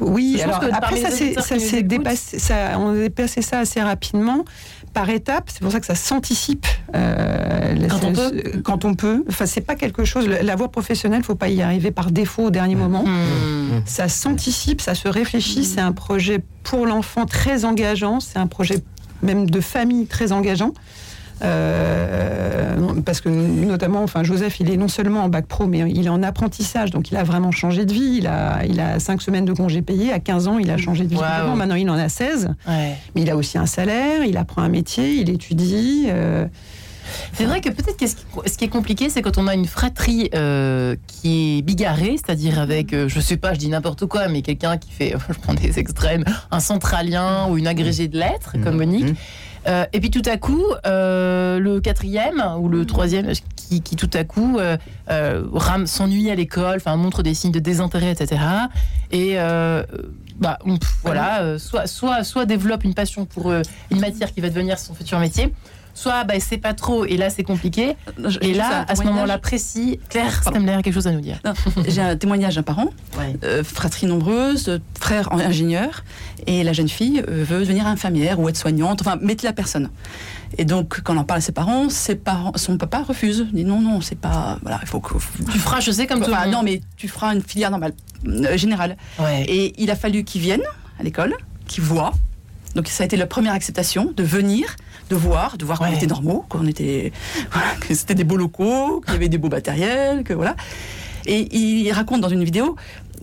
Oui, 0.00 0.36
Je 0.38 0.42
alors 0.42 0.60
que 0.60 0.66
après 0.72 0.96
ça 0.96 1.10
ça 1.10 1.58
s'est 1.58 1.82
dépassé, 1.82 2.38
ça, 2.38 2.78
on 2.78 2.90
a 2.90 2.98
dépassé 2.98 3.42
ça 3.42 3.60
assez 3.60 3.80
rapidement 3.80 4.44
par 4.92 5.08
étapes. 5.10 5.50
C'est 5.52 5.60
pour 5.60 5.70
ça 5.70 5.78
que 5.80 5.86
ça 5.86 5.94
s'anticipe 5.94 6.66
euh, 6.94 7.74
Quand 7.88 8.04
on 8.04 8.12
peut. 8.12 8.42
Quand 8.64 8.84
on 8.84 8.94
peut. 8.94 9.24
Enfin, 9.28 9.46
c'est 9.46 9.60
pas 9.60 9.76
quelque 9.76 10.04
chose. 10.04 10.26
La 10.26 10.42
la 10.42 10.56
voie 10.56 10.70
professionnelle, 10.72 11.22
faut 11.22 11.34
pas 11.36 11.48
y 11.48 11.62
arriver 11.62 11.90
par 11.90 12.10
défaut 12.10 12.44
au 12.44 12.50
dernier 12.50 12.74
moment. 12.74 13.04
Hmm. 13.04 13.82
Ça 13.84 14.08
s'anticipe, 14.08 14.80
ça 14.80 14.94
se 14.94 15.06
réfléchit. 15.08 15.64
C'est 15.64 15.80
un 15.80 15.92
projet 15.92 16.40
pour 16.64 16.86
l'enfant 16.86 17.26
très 17.26 17.64
engageant. 17.64 18.18
C'est 18.20 18.38
un 18.38 18.46
projet 18.48 18.82
même 19.22 19.48
de 19.48 19.60
famille 19.60 20.06
très 20.06 20.32
engageant. 20.32 20.72
Euh, 21.42 22.76
parce 23.04 23.20
que 23.20 23.28
notamment, 23.28 24.02
enfin, 24.02 24.22
Joseph, 24.24 24.60
il 24.60 24.70
est 24.70 24.76
non 24.76 24.88
seulement 24.88 25.22
en 25.24 25.28
bac 25.28 25.46
pro, 25.46 25.66
mais 25.66 25.78
il 25.90 26.06
est 26.06 26.10
en 26.10 26.22
apprentissage, 26.22 26.90
donc 26.90 27.10
il 27.10 27.16
a 27.16 27.22
vraiment 27.24 27.50
changé 27.50 27.84
de 27.84 27.92
vie. 27.92 28.16
Il 28.18 28.26
a, 28.26 28.64
il 28.68 28.80
a 28.80 28.98
cinq 28.98 29.22
semaines 29.22 29.44
de 29.44 29.52
congés 29.52 29.82
payés. 29.82 30.12
À 30.12 30.18
15 30.20 30.48
ans, 30.48 30.58
il 30.58 30.70
a 30.70 30.76
changé 30.76 31.04
de 31.04 31.10
vie. 31.10 31.16
Maintenant, 31.56 31.74
il 31.76 31.88
en 31.90 31.94
a 31.98 32.08
16. 32.08 32.48
Ouais. 32.66 32.94
Mais 33.14 33.22
il 33.22 33.30
a 33.30 33.36
aussi 33.36 33.58
un 33.58 33.66
salaire, 33.66 34.24
il 34.24 34.36
apprend 34.36 34.62
un 34.62 34.68
métier, 34.68 35.14
il 35.20 35.30
étudie. 35.30 36.06
euh, 36.08 36.46
C'est 37.32 37.44
vrai 37.46 37.62
que 37.62 37.70
peut-être 37.70 37.96
que 37.96 38.06
ce 38.06 38.16
qui- 38.16 38.24
ce 38.46 38.58
qui 38.58 38.64
est 38.66 38.68
compliqué, 38.68 39.08
c'est 39.08 39.22
quand 39.22 39.38
on 39.38 39.46
a 39.46 39.54
une 39.54 39.64
fratrie 39.64 40.28
euh, 40.34 40.94
qui 41.06 41.58
est 41.58 41.62
bigarrée, 41.62 42.16
c'est-à-dire 42.16 42.58
avec, 42.58 42.92
euh, 42.92 43.08
je 43.08 43.18
sais 43.20 43.38
pas, 43.38 43.54
je 43.54 43.58
dis 43.58 43.68
n'importe 43.70 44.04
quoi, 44.04 44.28
mais 44.28 44.42
quelqu'un 44.42 44.76
qui 44.76 44.90
fait, 44.90 45.14
je 45.30 45.38
prends 45.38 45.54
des 45.54 45.78
extrêmes, 45.78 46.24
un 46.50 46.60
centralien 46.60 47.48
ou 47.48 47.56
une 47.56 47.66
agrégée 47.66 48.08
de 48.08 48.18
lettres, 48.18 48.56
comme 48.62 48.76
Monique. 48.76 49.06
Mhm. 49.06 49.14
Euh, 49.66 49.84
et 49.92 50.00
puis 50.00 50.10
tout 50.10 50.22
à 50.26 50.36
coup, 50.36 50.62
euh, 50.86 51.58
le 51.58 51.80
quatrième 51.80 52.42
ou 52.58 52.68
le 52.68 52.86
troisième, 52.86 53.32
qui, 53.56 53.82
qui 53.82 53.96
tout 53.96 54.10
à 54.14 54.24
coup 54.24 54.58
euh, 54.58 54.76
euh, 55.10 55.44
rame- 55.52 55.86
s'ennuie 55.86 56.30
à 56.30 56.34
l'école, 56.34 56.80
montre 56.96 57.22
des 57.22 57.34
signes 57.34 57.52
de 57.52 57.58
désintérêt, 57.58 58.12
etc. 58.12 58.40
Et 59.10 59.32
euh, 59.38 59.82
bah, 60.38 60.58
voilà, 61.02 61.42
euh, 61.42 61.58
soit, 61.58 61.86
soit, 61.86 62.22
développe 62.46 62.84
une 62.84 62.94
passion 62.94 63.24
pour 63.26 63.50
euh, 63.50 63.62
une 63.90 64.00
matière 64.00 64.32
qui 64.32 64.40
va 64.40 64.48
devenir 64.48 64.78
son 64.78 64.94
futur 64.94 65.18
métier, 65.18 65.52
soit 65.98 66.24
bah, 66.24 66.34
c'est 66.38 66.58
pas 66.58 66.74
trop 66.74 67.04
et 67.04 67.16
là 67.16 67.28
c'est 67.30 67.42
compliqué. 67.42 67.96
Je- 68.24 68.38
Et 68.40 68.54
là, 68.54 68.84
à 68.88 68.94
ce 68.94 69.02
moment-là 69.02 69.38
précis, 69.38 69.98
Claire. 70.08 70.42
Stemler 70.42 70.72
a 70.72 70.82
quelque 70.82 70.94
chose 70.94 71.06
à 71.06 71.12
nous 71.12 71.20
dire. 71.20 71.38
J'ai 71.88 72.00
un 72.00 72.16
témoignage 72.16 72.54
d'un 72.56 72.62
parent, 72.62 72.88
Ouais. 73.18 73.36
euh, 73.44 73.64
fratrie 73.64 74.06
nombreuse, 74.06 74.80
frère 74.98 75.28
en- 75.32 75.38
ingénieur, 75.38 76.04
et 76.46 76.62
la 76.62 76.72
jeune 76.72 76.88
fille 76.88 77.22
euh, 77.28 77.44
veut 77.44 77.60
devenir 77.60 77.86
infirmière 77.86 78.38
ou 78.38 78.48
aide-soignante, 78.48 79.00
enfin, 79.00 79.16
mettre 79.20 79.44
la 79.44 79.52
personne. 79.52 79.90
Et 80.56 80.64
donc, 80.64 81.00
quand 81.02 81.14
on 81.14 81.18
en 81.18 81.24
parle 81.24 81.38
à 81.38 81.40
ses 81.42 81.52
parents, 81.52 81.88
ses 81.90 82.14
parents 82.14 82.52
son 82.56 82.78
papa 82.78 83.02
refuse. 83.02 83.46
Il 83.50 83.56
dit 83.56 83.64
non, 83.64 83.80
non, 83.80 84.00
c'est 84.00 84.18
pas. 84.18 84.58
Voilà, 84.62 84.78
il 84.82 84.88
faut 84.88 85.00
que. 85.00 85.14
Tu 85.52 85.58
feras, 85.58 85.80
je 85.80 85.90
sais, 85.90 86.06
comme 86.06 86.20
monde. 86.20 86.30
non, 86.50 86.62
mais 86.62 86.80
tu 86.96 87.06
feras 87.08 87.34
une 87.34 87.42
filière 87.42 87.70
normale, 87.70 87.92
euh, 88.26 88.56
générale. 88.56 88.96
Ouais. 89.18 89.44
Et 89.46 89.74
il 89.82 89.90
a 89.90 89.96
fallu 89.96 90.24
qu'ils 90.24 90.40
viennent 90.40 90.64
à 90.98 91.02
l'école, 91.02 91.34
qu'ils 91.66 91.84
voient. 91.84 92.12
Donc 92.74 92.88
ça 92.88 93.02
a 93.02 93.06
été 93.06 93.16
la 93.16 93.26
première 93.26 93.52
acceptation 93.54 94.12
de 94.16 94.22
venir, 94.22 94.76
de 95.10 95.16
voir, 95.16 95.56
de 95.58 95.64
voir 95.64 95.78
qu'on 95.78 95.86
Ouais. 95.86 95.94
était 95.96 96.06
normaux, 96.06 96.44
qu'on 96.48 96.66
était, 96.66 97.12
voilà, 97.52 97.68
que 97.80 97.94
c'était 97.94 98.14
des 98.14 98.24
beaux 98.24 98.36
locaux, 98.36 99.00
qu'il 99.04 99.14
y 99.14 99.16
avait 99.16 99.28
des 99.28 99.38
beaux 99.38 99.48
matériels, 99.48 100.22
que 100.24 100.32
voilà. 100.34 100.54
Et 101.26 101.54
il 101.56 101.90
raconte 101.92 102.20
dans 102.20 102.28
une 102.28 102.44
vidéo, 102.44 102.76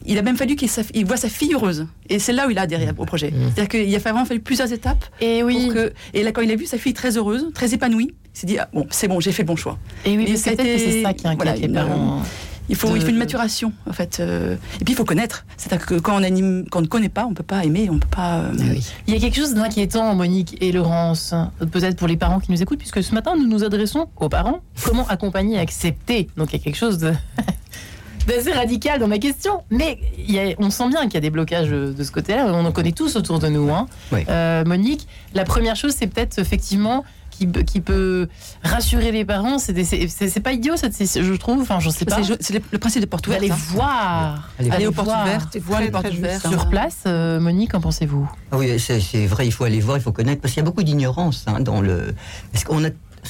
il 0.06 0.18
a 0.18 0.22
même 0.22 0.38
fallu 0.38 0.56
qu'il 0.56 0.70
il 0.94 1.06
voit 1.06 1.18
sa 1.18 1.30
fille 1.30 1.54
heureuse. 1.54 1.88
Et 2.10 2.20
c'est 2.20 2.34
là 2.34 2.46
où 2.48 2.52
il 2.52 2.58
a 2.60 2.62
adhéré 2.62 2.88
au 2.96 3.06
projet. 3.06 3.32
Mmh. 3.32 3.52
C'est-à-dire 3.56 3.70
qu'il 3.70 3.96
a 3.96 3.98
vraiment 4.00 4.26
fallu 4.26 4.40
plusieurs 4.40 4.72
étapes. 4.72 5.04
Et 5.22 5.42
oui, 5.42 5.66
Pour 5.66 5.74
que, 5.76 5.94
et 6.14 6.22
là, 6.22 6.32
quand 6.32 6.42
il 6.42 6.52
a 6.52 6.56
vu 6.56 6.66
sa 6.68 6.78
fille 6.78 6.94
très 6.94 7.18
heureuse, 7.18 7.48
très 7.56 7.74
épanouie, 7.74 8.14
il 8.36 8.40
s'est 8.40 8.46
dit 8.46 8.60
ah, 8.60 8.70
bon, 8.74 8.86
c'est 8.92 9.08
bon, 9.08 9.20
j'ai 9.20 9.32
fait 9.32 9.42
le 9.44 9.48
bon 9.48 9.56
choix. 9.56 9.80
et 10.06 10.16
oui, 10.18 10.26
parce 10.28 10.44
que 10.44 10.64
c'est 10.64 11.02
ça 11.04 11.14
qui 11.14 11.26
inquiète 11.28 11.38
voilà, 11.38 11.56
les 11.56 11.68
parents. 11.70 12.22
Il 12.68 12.76
faut, 12.76 12.90
De- 12.90 12.96
il 12.96 13.02
faut 13.02 13.10
une 13.10 13.18
maturation, 13.18 13.74
en 13.88 13.94
fait. 13.94 14.20
euh, 14.20 14.56
et 14.82 14.84
puis 14.86 14.94
il 14.94 14.96
faut 14.96 15.06
connaître. 15.06 15.46
C'est-à-dire 15.58 15.86
que 15.86 15.96
quand 15.96 16.16
on, 16.20 16.24
anime, 16.24 16.66
quand 16.72 16.80
on 16.80 16.82
ne 16.82 16.88
connaît 16.88 17.10
pas, 17.10 17.26
on 17.26 17.30
ne 17.30 17.36
peut 17.36 17.44
pas 17.44 17.64
aimer, 17.64 17.88
on 17.92 18.00
peut 18.00 18.08
pas. 18.10 18.40
euh, 18.40 18.52
Il 19.08 19.14
y 19.14 19.18
a 19.18 19.20
quelque 19.20 19.36
chose 19.36 19.54
d'inquiétant, 19.54 20.16
Monique 20.16 20.58
et 20.62 20.72
Laurence, 20.72 21.34
peut-être 21.72 21.96
pour 21.98 22.08
les 22.08 22.18
parents 22.18 22.40
qui 22.40 22.52
nous 22.52 22.62
écoutent, 22.62 22.80
puisque 22.80 23.04
ce 23.04 23.14
matin, 23.14 23.34
nous 23.38 23.48
nous 23.48 23.64
adressons 23.64 24.08
aux 24.18 24.30
parents. 24.30 24.62
Comment 24.84 25.08
accompagner 25.08 25.56
et 25.56 25.60
accepter? 25.60 26.28
Donc 26.38 26.54
il 26.54 26.58
y 26.58 26.62
a 26.62 26.64
quelque 26.64 26.78
chose 26.78 26.98
de... 26.98 27.14
d'assez 28.28 28.52
radical 28.52 29.00
dans 29.00 29.08
ma 29.08 29.20
question. 29.20 29.62
Mais 29.70 30.00
il 30.18 30.32
y 30.34 30.40
a- 30.40 30.56
on 30.58 30.72
sent 30.72 30.90
bien 30.90 31.04
qu'il 31.04 31.14
y 31.14 31.18
a 31.18 31.22
des 31.22 31.30
blocages 31.30 31.70
de 31.70 32.04
ce 32.04 32.12
côté-là. 32.12 32.48
On 32.48 32.66
en 32.66 32.72
connaît 32.72 32.92
tous 32.92 33.16
autour 33.16 33.38
de 33.40 33.48
nous. 33.48 33.70
hein. 33.72 33.88
Oui. 34.12 34.22
Euh, 34.30 34.64
Monique, 34.66 35.08
la 35.36 35.44
première 35.44 35.76
chose, 35.76 35.94
c'est 35.96 36.08
peut-être 36.08 36.40
effectivement 36.40 37.04
qui, 37.38 37.48
qui 37.48 37.82
peut 37.82 38.28
rassurer 38.64 39.12
les 39.12 39.26
parents. 39.26 39.60
C'est 39.60 39.74
des- 39.74 39.84
c'est 39.86 40.08
c'est 40.08 40.40
pas 40.40 40.52
idiot, 40.54 40.76
cette, 40.78 40.96
je 40.98 41.34
trouve. 41.34 41.62
Enfin, 41.62 41.80
j'en 41.80 41.92
sais 41.92 42.06
pas. 42.06 42.22
C'est 42.24 42.42
c'est 42.42 42.54
le, 42.54 42.62
le 42.72 42.78
principe 42.78 43.02
des 43.02 43.08
portes 43.08 43.28
ouvertes. 43.28 43.42
D'aller 43.42 43.52
hein. 43.54 43.58
voir. 43.70 44.50
Aller 44.60 44.72
Aller 44.72 44.88
aux 44.88 44.92
voir. 44.92 45.06
portes 45.06 45.22
ouvertes, 45.28 45.58
voir 45.58 45.82
les 45.82 45.92
portes 45.92 46.12
ouvertes. 46.12 46.46
hein. 46.46 46.50
Sur 46.52 46.70
place, 46.70 46.98
euh, 47.08 47.40
Monique, 47.40 47.72
qu'en 47.72 47.82
pensez-vous? 47.82 48.30
Ah 48.52 48.58
Oui, 48.58 48.80
c'est 48.80 49.00
c'est 49.00 49.26
vrai, 49.28 49.46
il 49.48 49.52
faut 49.52 49.64
aller 49.64 49.80
voir, 49.80 49.98
il 49.98 50.02
faut 50.02 50.12
connaître, 50.12 50.42
parce 50.42 50.54
qu'il 50.54 50.62
y 50.62 50.66
a 50.66 50.70
beaucoup 50.70 50.84
d'ignorance 50.84 51.44
hein, 51.48 51.60
dans 51.60 51.82
le. 51.82 52.14
Parce 52.52 52.64
qu'on 52.64 52.84
a. 52.86 52.90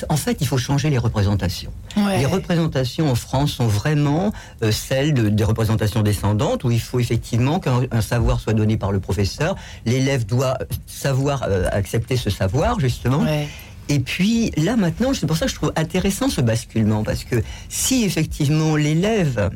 En 0.10 0.18
fait, 0.18 0.42
il 0.42 0.48
faut 0.48 0.58
changer 0.58 0.90
les 0.90 0.98
représentations. 0.98 1.72
Les 1.96 2.26
représentations 2.26 3.10
en 3.10 3.16
France 3.16 3.54
sont 3.54 3.68
vraiment 3.68 4.34
euh, 4.62 4.70
celles 4.74 5.14
de- 5.14 5.30
des 5.30 5.46
représentations 5.46 6.02
descendantes, 6.02 6.66
où 6.66 6.72
il 6.72 6.82
faut 6.82 7.00
effectivement 7.00 7.62
qu'un 7.62 7.84
un 7.92 8.02
savoir 8.02 8.42
soit 8.42 8.52
donné 8.52 8.76
par 8.76 8.92
le 8.92 9.00
professeur. 9.00 9.56
L'élève 9.86 10.26
doit 10.26 10.58
savoir 10.86 11.44
euh, 11.48 11.70
accepter 11.72 12.18
ce 12.18 12.30
savoir, 12.30 12.78
justement. 12.82 13.20
Ouais. 13.20 13.48
Et 13.89 14.00
puis 14.00 14.51
là 14.58 14.75
maintenant, 14.75 15.13
c'est 15.13 15.27
pour 15.27 15.38
ça 15.38 15.46
que 15.46 15.51
je 15.51 15.56
trouve 15.56 15.74
intéressant 15.75 16.30
ce 16.30 16.42
basculement, 16.42 17.04
parce 17.04 17.24
que 17.24 17.42
si 17.70 18.04
effectivement 18.04 18.75
l'élève, 18.75 19.51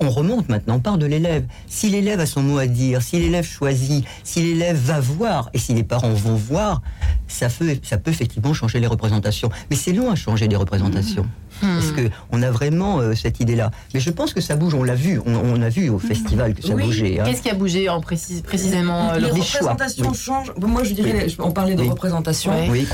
on 0.00 0.10
remonte 0.10 0.48
maintenant, 0.48 0.80
on 0.84 0.96
de 0.96 1.06
l'élève, 1.06 1.44
si 1.66 1.88
l'élève 1.88 2.20
a 2.20 2.26
son 2.26 2.42
mot 2.42 2.58
à 2.58 2.66
dire, 2.66 3.02
si 3.02 3.18
l'élève 3.18 3.46
choisit, 3.46 4.04
si 4.22 4.42
l'élève 4.42 4.76
va 4.76 5.00
voir, 5.00 5.50
et 5.54 5.58
si 5.58 5.74
les 5.74 5.84
parents 5.84 6.12
vont 6.12 6.34
voir, 6.34 6.82
ça 7.28 7.48
peut, 7.48 7.76
ça 7.82 7.96
peut 7.98 8.10
effectivement 8.10 8.52
changer 8.54 8.80
les 8.80 8.86
représentations. 8.86 9.50
Mais 9.70 9.76
c'est 9.76 9.92
long 9.92 10.10
à 10.10 10.14
changer 10.14 10.48
les 10.48 10.56
représentations. 10.56 11.26
Hmm. 11.62 11.78
que 11.96 12.10
on 12.32 12.42
a 12.42 12.50
vraiment 12.50 12.98
euh, 12.98 13.14
cette 13.14 13.40
idée-là? 13.40 13.70
Mais 13.94 14.00
je 14.00 14.10
pense 14.10 14.32
que 14.34 14.40
ça 14.40 14.56
bouge, 14.56 14.74
on 14.74 14.82
l'a 14.82 14.94
vu, 14.94 15.20
on, 15.24 15.34
on 15.34 15.62
a 15.62 15.68
vu 15.68 15.88
au 15.88 15.98
festival 15.98 16.54
que 16.54 16.62
ça 16.62 16.74
Oui. 16.74 16.84
bougeait. 16.84 17.20
hein. 17.20 17.24
Qu'est-ce 17.26 17.42
qui 17.42 17.50
a 17.50 17.54
bougé 17.54 17.88
en 17.88 18.00
précis, 18.00 18.42
précisément 18.42 19.12
les 19.14 19.20
les 19.20 19.30
représentations 19.30 20.08
oui. 20.10 20.16
changent. 20.16 20.52
Moi, 20.60 20.82
je 20.84 20.92
dirais, 20.94 21.26
on 21.38 21.50
parlait 21.52 21.74
de 21.74 21.82
Oui. 21.82 21.88
représentation. 21.88 22.52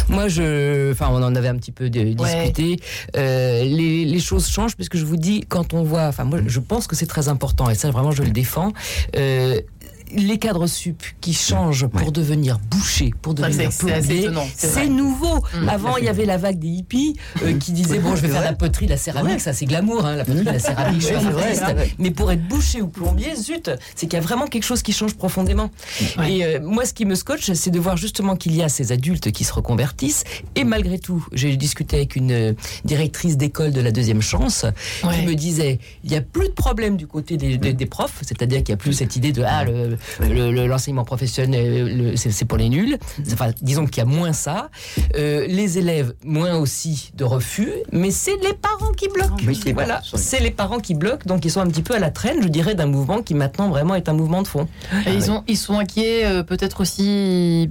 Moi, 0.08 0.28
je, 0.28 0.92
enfin, 0.92 1.08
on 1.10 1.22
en 1.22 1.34
avait 1.34 1.48
un 1.48 1.56
petit 1.56 1.72
peu 1.72 1.88
de- 1.90 2.12
discuté. 2.12 2.80
Euh, 3.16 3.64
les, 3.64 4.04
les 4.04 4.20
choses 4.20 4.48
changent 4.48 4.76
puisque 4.76 4.96
je 4.96 5.04
vous 5.04 5.16
dis, 5.16 5.44
quand 5.48 5.74
on 5.74 5.82
voit, 5.82 6.06
enfin, 6.06 6.24
moi, 6.24 6.38
je 6.46 6.60
pense 6.60 6.86
que 6.86 6.96
c'est 6.96 7.06
très 7.06 7.28
important 7.28 7.68
et 7.70 7.74
ça, 7.74 7.90
vraiment, 7.90 8.10
je 8.12 8.22
le 8.22 8.30
défends. 8.30 8.72
Euh, 9.16 9.60
les 10.14 10.38
cadres 10.38 10.66
sup 10.66 11.02
qui 11.20 11.32
changent 11.34 11.86
pour 11.86 12.06
Ouais. 12.06 12.10
devenir 12.12 12.58
bouchers, 12.70 13.12
pour 13.22 13.34
devenir 13.34 13.70
plombiers, 13.70 14.28
c'est 14.56 14.88
nouveau. 14.88 15.44
Mm. 15.62 15.68
Avant, 15.68 15.96
il 15.96 16.04
y 16.04 16.08
avait 16.08 16.24
la 16.26 16.36
vague 16.36 16.58
des 16.58 16.68
hippies 16.68 17.16
euh, 17.42 17.56
qui 17.58 17.72
disaient 17.72 17.98
bon, 17.98 18.16
je 18.16 18.22
vais 18.22 18.28
faire 18.28 18.42
la 18.42 18.52
poterie, 18.52 18.86
la 18.86 18.96
céramique, 18.96 19.32
Ouais. 19.34 19.38
ça 19.38 19.52
c'est 19.52 19.66
glamour, 19.66 20.04
hein, 20.06 20.16
la 20.16 20.24
poterie, 20.24 20.44
la 20.44 20.58
céramique, 20.58 21.00
je 21.02 21.06
suis 21.06 21.14
artiste. 21.14 21.64
Mais 21.98 22.10
pour 22.10 22.30
être 22.32 22.46
boucher 22.48 22.82
ou 22.82 22.88
plombier, 22.88 23.34
zut, 23.36 23.70
c'est 23.94 24.06
qu'il 24.06 24.14
y 24.18 24.22
a 24.22 24.24
vraiment 24.24 24.46
quelque 24.46 24.64
chose 24.64 24.82
qui 24.82 24.92
change 24.92 25.14
profondément. 25.14 25.70
Ouais. 26.18 26.32
Et 26.32 26.44
euh, 26.44 26.60
moi, 26.62 26.84
ce 26.84 26.92
qui 26.92 27.04
me 27.04 27.14
scotche, 27.14 27.52
c'est 27.52 27.70
de 27.70 27.78
voir 27.78 27.96
justement 27.96 28.36
qu'il 28.36 28.54
y 28.54 28.62
a 28.62 28.68
ces 28.68 28.92
adultes 28.92 29.30
qui 29.32 29.44
se 29.44 29.52
reconvertissent. 29.52 30.24
Et 30.54 30.64
malgré 30.64 30.98
tout, 30.98 31.26
j'ai 31.32 31.56
discuté 31.56 31.96
avec 31.96 32.16
une 32.16 32.32
euh, 32.32 32.52
directrice 32.84 33.36
d'école 33.36 33.72
de 33.72 33.80
la 33.80 33.90
deuxième 33.92 34.22
chance 34.22 34.64
Ouais. 35.04 35.14
qui 35.20 35.26
me 35.26 35.34
disait 35.34 35.78
il 36.04 36.10
n'y 36.10 36.16
a 36.16 36.20
plus 36.20 36.48
de 36.48 36.52
problème 36.54 36.96
du 36.96 37.06
côté 37.06 37.36
des, 37.36 37.56
des- 37.58 37.72
des 37.72 37.86
profs, 37.86 38.18
c'est-à-dire 38.22 38.58
qu'il 38.62 38.72
n'y 38.74 38.80
a 38.80 38.82
plus 38.82 38.92
cette 38.92 39.16
idée 39.16 39.32
de 39.32 39.42
ah, 39.46 39.64
le- 39.64 39.98
le- 40.20 40.50
le- 40.50 40.66
l'enseignement 40.66 41.04
professionnel, 41.04 41.96
le- 42.12 42.16
c'est 42.16 42.44
pour 42.44 42.58
les 42.58 42.68
nuls. 42.68 42.98
Enfin, 43.32 43.50
disons 43.62 43.86
qu'il 43.86 43.98
y 43.98 44.00
a 44.00 44.04
moins 44.04 44.32
ça. 44.32 44.70
Euh, 45.16 45.46
les 45.48 45.78
élèves, 45.78 46.14
moins 46.24 46.56
aussi 46.56 47.10
de 47.14 47.24
refus, 47.24 47.72
mais 47.92 48.10
c'est 48.10 48.36
les 48.42 48.54
parents 48.54 48.92
qui 48.92 49.08
bloquent. 49.08 49.34
Oui, 49.46 49.54
c'est 49.54 49.72
vrai, 49.72 49.84
voilà, 49.84 50.02
c'est 50.14 50.40
les 50.40 50.50
parents 50.50 50.78
qui 50.80 50.94
bloquent, 50.94 51.26
donc 51.26 51.44
ils 51.44 51.50
sont 51.50 51.60
un 51.60 51.66
petit 51.68 51.82
peu 51.82 51.94
à 51.94 51.98
la 51.98 52.10
traîne, 52.10 52.42
je 52.42 52.48
dirais, 52.48 52.74
d'un 52.74 52.86
mouvement 52.86 53.22
qui 53.22 53.34
maintenant 53.34 53.68
vraiment 53.68 53.94
est 53.94 54.08
un 54.08 54.12
mouvement 54.14 54.42
de 54.42 54.48
fond. 54.48 54.68
Et 55.06 55.12
ils, 55.12 55.22
sont, 55.22 55.44
ils 55.48 55.56
sont 55.56 55.78
inquiets 55.78 56.24
euh, 56.26 56.42
peut-être 56.42 56.80
aussi. 56.80 57.68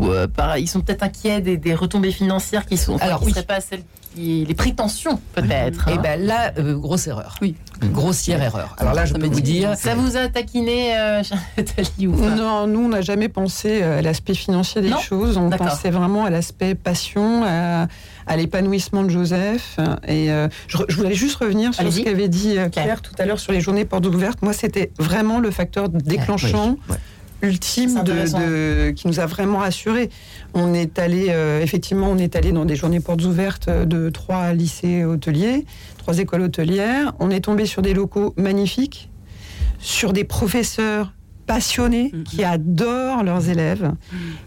euh, 0.00 0.26
ils 0.58 0.68
sont 0.68 0.80
peut-être 0.80 1.02
inquiets 1.02 1.40
des, 1.40 1.56
des 1.56 1.74
retombées 1.74 2.12
financières 2.12 2.66
qui 2.66 2.76
sont. 2.76 2.94
enfin, 2.94 3.06
Alors, 3.06 3.20
qui 3.20 3.26
oui. 3.26 3.32
seraient 3.32 3.44
pas 3.44 3.60
celles 3.60 3.82
qui. 4.14 4.44
Les 4.44 4.54
prétentions, 4.54 5.20
peut-être. 5.34 5.88
Et 5.88 5.92
hein. 5.92 6.00
ben 6.02 6.20
là, 6.24 6.52
euh, 6.58 6.76
grosse 6.76 7.06
erreur. 7.06 7.36
Oui. 7.40 7.54
Grossière 7.92 8.42
erreur. 8.42 8.74
Alors 8.78 8.94
là, 8.94 9.06
je 9.06 9.12
Ça 9.12 9.18
peux 9.18 9.26
vous 9.26 9.40
dire. 9.40 9.76
Ça 9.76 9.94
vous 9.94 10.16
a 10.16 10.28
taquiné, 10.28 10.96
euh, 10.98 11.22
Nathalie, 11.56 12.06
ou 12.06 12.12
pas 12.12 12.30
Non, 12.30 12.66
nous, 12.66 12.80
on 12.84 12.88
n'a 12.88 13.00
jamais 13.00 13.28
pensé 13.28 13.82
à 13.82 14.02
l'aspect 14.02 14.34
financier 14.34 14.82
des 14.82 14.90
Non 14.90 14.98
choses. 14.98 15.36
On 15.36 15.48
pensait 15.50 15.90
vraiment 15.90 16.24
à 16.24 16.30
l'aspect 16.30 16.74
passion, 16.74 17.42
à, 17.44 17.88
à 18.26 18.36
l'épanouissement 18.36 19.02
de 19.02 19.10
Joseph. 19.10 19.78
Et 20.06 20.30
euh, 20.30 20.48
je, 20.68 20.94
voulais 20.94 21.14
juste 21.14 21.36
revenir 21.36 21.74
sur 21.74 21.90
ce 21.92 22.00
qu'avait 22.00 22.28
dit 22.28 22.58
euh, 22.58 22.68
Claire 22.68 22.84
Claire. 22.84 23.02
tout 23.02 23.14
à 23.18 23.26
l'heure 23.26 23.40
sur 23.40 23.52
les 23.52 23.60
journées 23.60 23.84
portes 23.84 24.06
ouvertes. 24.06 24.42
Moi, 24.42 24.52
c'était 24.52 24.92
vraiment 24.98 25.40
le 25.40 25.50
facteur 25.50 25.88
déclenchant. 25.88 26.76
Oui, 26.88 26.94
ouais. 27.42 27.48
ultime 27.48 28.02
de, 28.04 28.12
de- 28.12 28.90
qui 28.90 29.08
nous 29.08 29.20
a 29.20 29.26
vraiment 29.26 29.58
rassurés. 29.58 30.10
On 30.54 30.74
est 30.74 30.98
allé, 30.98 31.26
euh, 31.30 31.60
effectivement, 31.62 32.08
on 32.10 32.18
est 32.18 32.34
allé 32.36 32.52
dans 32.52 32.64
des 32.64 32.76
journées 32.76 33.00
portes 33.00 33.22
ouvertes 33.24 33.68
de 33.70 34.10
trois 34.10 34.52
lycées 34.52 35.04
hôteliers, 35.04 35.64
trois 35.98 36.18
écoles 36.18 36.42
hôtelières. 36.42 37.12
On 37.20 37.30
est 37.30 37.40
tombé 37.40 37.66
sur 37.66 37.82
des 37.82 37.94
locaux 37.94 38.34
magnifiques, 38.36 39.10
sur 39.78 40.12
des 40.12 40.24
professeurs 40.24 41.12
passionnés 41.46 42.10
Mhm. 42.12 42.22
qui 42.24 42.44
adorent 42.44 43.24
leurs 43.24 43.48
élèves 43.48 43.92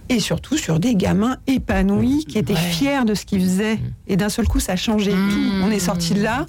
et 0.08 0.22
surtout 0.22 0.56
sur 0.58 0.80
des 0.80 0.96
gamins 0.96 1.36
épanouis 1.48 2.24
qui 2.26 2.38
étaient 2.38 2.54
Ouais. 2.54 2.60
fiers 2.60 3.04
de 3.06 3.14
ce 3.14 3.26
qu'ils 3.26 3.42
faisaient. 3.42 3.78
Et 4.08 4.16
d'un 4.16 4.30
seul 4.30 4.48
coup, 4.48 4.62
ça 4.62 4.74
a 4.74 4.76
changé 4.78 5.12
Mhm. 5.14 5.30
tout. 5.30 5.40
On 5.66 5.72
est 5.72 5.80
sorti 5.80 6.14
de 6.14 6.22
là. 6.24 6.46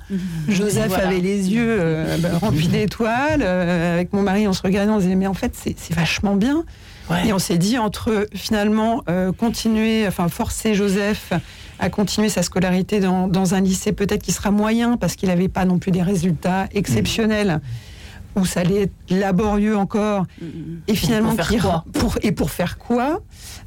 Joseph 0.48 0.88
Voilà. 0.88 1.08
avait 1.08 1.18
les 1.18 1.52
yeux 1.52 1.76
euh, 1.80 2.18
bah, 2.18 2.38
remplis 2.40 2.68
d'étoiles. 2.68 3.42
Euh, 3.42 3.94
avec 3.94 4.12
mon 4.12 4.22
mari, 4.22 4.46
on 4.46 4.52
se 4.52 4.62
regardait, 4.62 4.92
on 4.92 4.98
se 4.98 5.04
disait, 5.04 5.16
mais 5.16 5.26
en 5.26 5.34
fait, 5.34 5.52
c'est 5.56 5.74
c'est 5.76 5.94
vachement 5.94 6.36
bien. 6.36 6.64
Ouais. 7.10 7.28
Et 7.28 7.32
on 7.32 7.38
s'est 7.38 7.58
dit, 7.58 7.76
entre 7.78 8.26
finalement 8.34 9.02
euh, 9.08 9.30
continuer, 9.32 10.06
enfin 10.08 10.28
forcer 10.28 10.74
Joseph 10.74 11.32
à 11.78 11.90
continuer 11.90 12.28
sa 12.28 12.42
scolarité 12.42 13.00
dans, 13.00 13.26
dans 13.28 13.54
un 13.54 13.60
lycée 13.60 13.92
peut-être 13.92 14.22
qui 14.22 14.32
sera 14.32 14.50
moyen, 14.50 14.96
parce 14.96 15.16
qu'il 15.16 15.28
n'avait 15.28 15.48
pas 15.48 15.64
non 15.64 15.78
plus 15.78 15.90
des 15.90 16.02
résultats 16.02 16.66
exceptionnels, 16.72 17.60
où 18.36 18.44
ça 18.46 18.60
allait 18.60 18.82
être 18.82 18.92
laborieux 19.10 19.76
encore, 19.76 20.24
et 20.88 20.94
finalement 20.94 21.32
faire 21.32 21.48
qu'il 21.48 21.60
quoi 21.60 21.84
pour- 21.92 22.16
et 22.22 22.32
pour 22.32 22.50
faire 22.50 22.78
quoi 22.78 23.20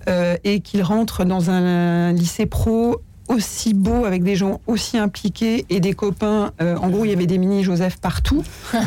Euh, 0.10 0.36
Et 0.46 0.62
qu'il 0.62 0.82
rentre 0.84 1.26
dans 1.26 1.50
un 1.50 2.14
lycée 2.14 2.46
pro 2.46 3.02
aussi 3.28 3.74
beau, 3.74 4.06
avec 4.06 4.24
des 4.24 4.36
gens 4.36 4.62
aussi 4.68 4.98
impliqués 4.98 5.66
et 5.70 5.80
des 5.80 5.94
copains. 5.94 6.52
euh, 6.62 6.76
en 6.78 6.90
gros, 6.90 7.06
il 7.06 7.10
y 7.10 7.14
avait 7.14 7.26
des 7.28 7.38
mini-Joseph 7.38 7.98
partout. 7.98 8.44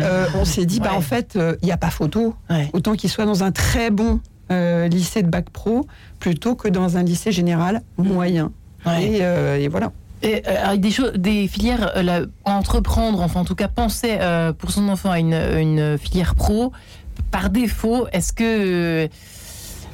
Euh, 0.00 0.26
on 0.34 0.44
s'est 0.44 0.66
dit, 0.66 0.80
bah, 0.80 0.92
en 0.94 1.00
fait, 1.00 1.34
euh, 1.36 1.56
il 1.62 1.66
n'y 1.66 1.72
a 1.72 1.76
pas 1.76 1.90
photo. 1.90 2.34
Ouais. 2.50 2.68
Autant 2.72 2.94
qu'il 2.94 3.10
soit 3.10 3.24
dans 3.24 3.42
un 3.42 3.50
très 3.52 3.90
bon 3.90 4.20
euh, 4.50 4.86
lycée 4.88 5.22
de 5.22 5.28
bac 5.28 5.50
pro, 5.50 5.86
plutôt 6.20 6.54
que 6.54 6.68
dans 6.68 6.96
un 6.96 7.02
lycée 7.02 7.32
général 7.32 7.82
moyen. 7.96 8.52
Ouais. 8.86 9.04
Et, 9.04 9.18
euh, 9.22 9.58
et 9.58 9.68
voilà. 9.68 9.92
Et, 10.22 10.42
euh, 10.46 10.66
avec 10.66 10.80
des, 10.80 10.94
des 11.16 11.48
filières, 11.48 11.92
euh, 11.96 12.02
là, 12.02 12.20
entreprendre, 12.44 13.20
enfin 13.22 13.40
en 13.40 13.44
tout 13.44 13.54
cas 13.54 13.68
penser 13.68 14.16
euh, 14.20 14.52
pour 14.52 14.70
son 14.70 14.88
enfant 14.88 15.10
à 15.10 15.18
une, 15.18 15.34
une 15.34 15.98
filière 15.98 16.34
pro, 16.34 16.72
par 17.30 17.50
défaut, 17.50 18.06
est-ce 18.12 18.32
que 18.32 18.44
euh, 18.44 19.08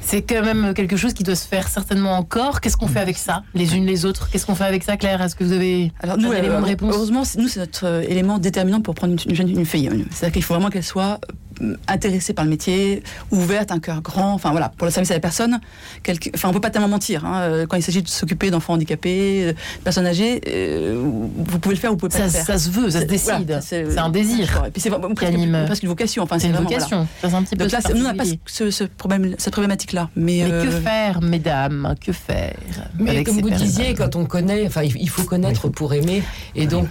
c'est 0.05 0.21
quand 0.21 0.43
même 0.43 0.73
quelque 0.73 0.97
chose 0.97 1.13
qui 1.13 1.23
doit 1.23 1.35
se 1.35 1.47
faire 1.47 1.67
certainement 1.67 2.13
encore. 2.17 2.61
Qu'est-ce 2.61 2.77
qu'on 2.77 2.87
fait 2.87 2.99
avec 2.99 3.17
ça, 3.17 3.43
les 3.53 3.75
unes 3.75 3.85
les 3.85 4.05
autres? 4.05 4.29
Qu'est-ce 4.29 4.45
qu'on 4.45 4.55
fait 4.55 4.65
avec 4.65 4.83
ça, 4.83 4.97
Claire? 4.97 5.21
Est-ce 5.21 5.35
que 5.35 5.43
vous 5.43 5.51
avez 5.51 5.91
Alors 5.99 6.17
nous, 6.17 6.31
euh, 6.31 6.41
de 6.61 6.65
réponse? 6.65 6.93
heureusement, 6.95 7.23
nous 7.37 7.47
c'est 7.47 7.59
notre 7.59 7.85
euh, 7.85 8.01
élément 8.07 8.37
déterminant 8.37 8.81
pour 8.81 8.93
prendre 8.93 9.13
une, 9.13 9.19
une 9.29 9.35
jeune 9.35 9.49
une 9.49 9.65
fille. 9.65 9.89
C'est-à-dire 10.11 10.33
qu'il 10.33 10.43
faut 10.43 10.53
vraiment 10.53 10.69
qu'elle 10.69 10.83
soit 10.83 11.19
euh, 11.29 11.33
intéressée 11.87 12.33
par 12.33 12.43
le 12.45 12.49
métier, 12.51 13.03
ouverte, 13.31 13.71
un 13.71 13.79
cœur 13.79 14.01
grand. 14.01 14.33
Enfin 14.33 14.51
voilà, 14.51 14.69
pour 14.77 14.85
le 14.85 14.91
service 14.91 15.11
à 15.11 15.13
la 15.15 15.19
personne. 15.19 15.59
quelque- 16.03 16.29
Enfin, 16.35 16.49
on 16.49 16.53
peut 16.53 16.59
pas 16.61 16.69
tellement 16.69 16.87
mentir 16.87 17.25
hein, 17.25 17.41
euh, 17.41 17.65
quand 17.65 17.77
il 17.77 17.83
s'agit 17.83 18.01
de 18.01 18.07
s'occuper 18.07 18.49
d'enfants 18.51 18.73
handicapés, 18.73 19.45
euh, 19.45 19.51
de 19.53 19.83
personnes 19.83 20.05
âgées. 20.07 20.41
euh, 20.47 20.95
vous 21.01 21.59
pouvez 21.59 21.75
le 21.75 21.79
faire, 21.81 21.91
vous 21.91 21.97
pouvez 21.97 22.09
pas 22.11 22.17
ça, 22.19 22.25
le 22.25 22.29
faire. 22.31 22.45
ça 22.45 22.57
se 22.57 22.69
veut, 22.69 22.89
ça 22.89 23.01
se 23.01 23.05
voilà, 23.23 23.39
décide. 23.39 23.59
c'est 23.61 23.97
un 23.97 24.09
désir. 24.09 24.63
Et 24.67 24.71
puis 24.71 24.81
c'est 24.81 24.89
presque, 24.89 25.23
anime. 25.23 25.63
presque 25.65 25.83
une 25.83 25.89
vocation. 25.89 26.23
Enfin, 26.23 26.39
C'est 26.39 26.47
une 26.47 26.53
vraiment, 26.53 26.69
voilà. 26.69 26.83
vocation. 26.85 27.07
C'est 27.21 27.33
un 27.33 27.43
petit 27.43 27.55
peu 27.55 27.63
Donc 27.63 27.71
là, 27.71 27.79
nous, 27.93 28.01
on 28.01 28.03
n'a 28.03 28.13
pas 28.13 28.23
ce, 28.45 28.71
ce 28.71 28.83
problème, 28.83 29.35
cette 29.37 29.53
problématique-là. 29.53 30.09
Mais, 30.15 30.43
Mais 30.43 30.65
que 30.65 30.71
faire, 30.71 31.21
mesdames? 31.21 31.95
Que 32.03 32.11
faire 32.11 32.55
Mais 32.99 33.23
comme 33.23 33.39
vous 33.41 33.49
disiez, 33.49 33.93
quand 33.93 34.15
on 34.15 34.25
connaît, 34.25 34.65
enfin, 34.67 34.83
il 34.83 34.95
il 34.97 35.09
faut 35.09 35.23
connaître 35.23 35.67
pour 35.69 35.93
aimer. 35.93 36.23
Et 36.55 36.67
donc, 36.67 36.87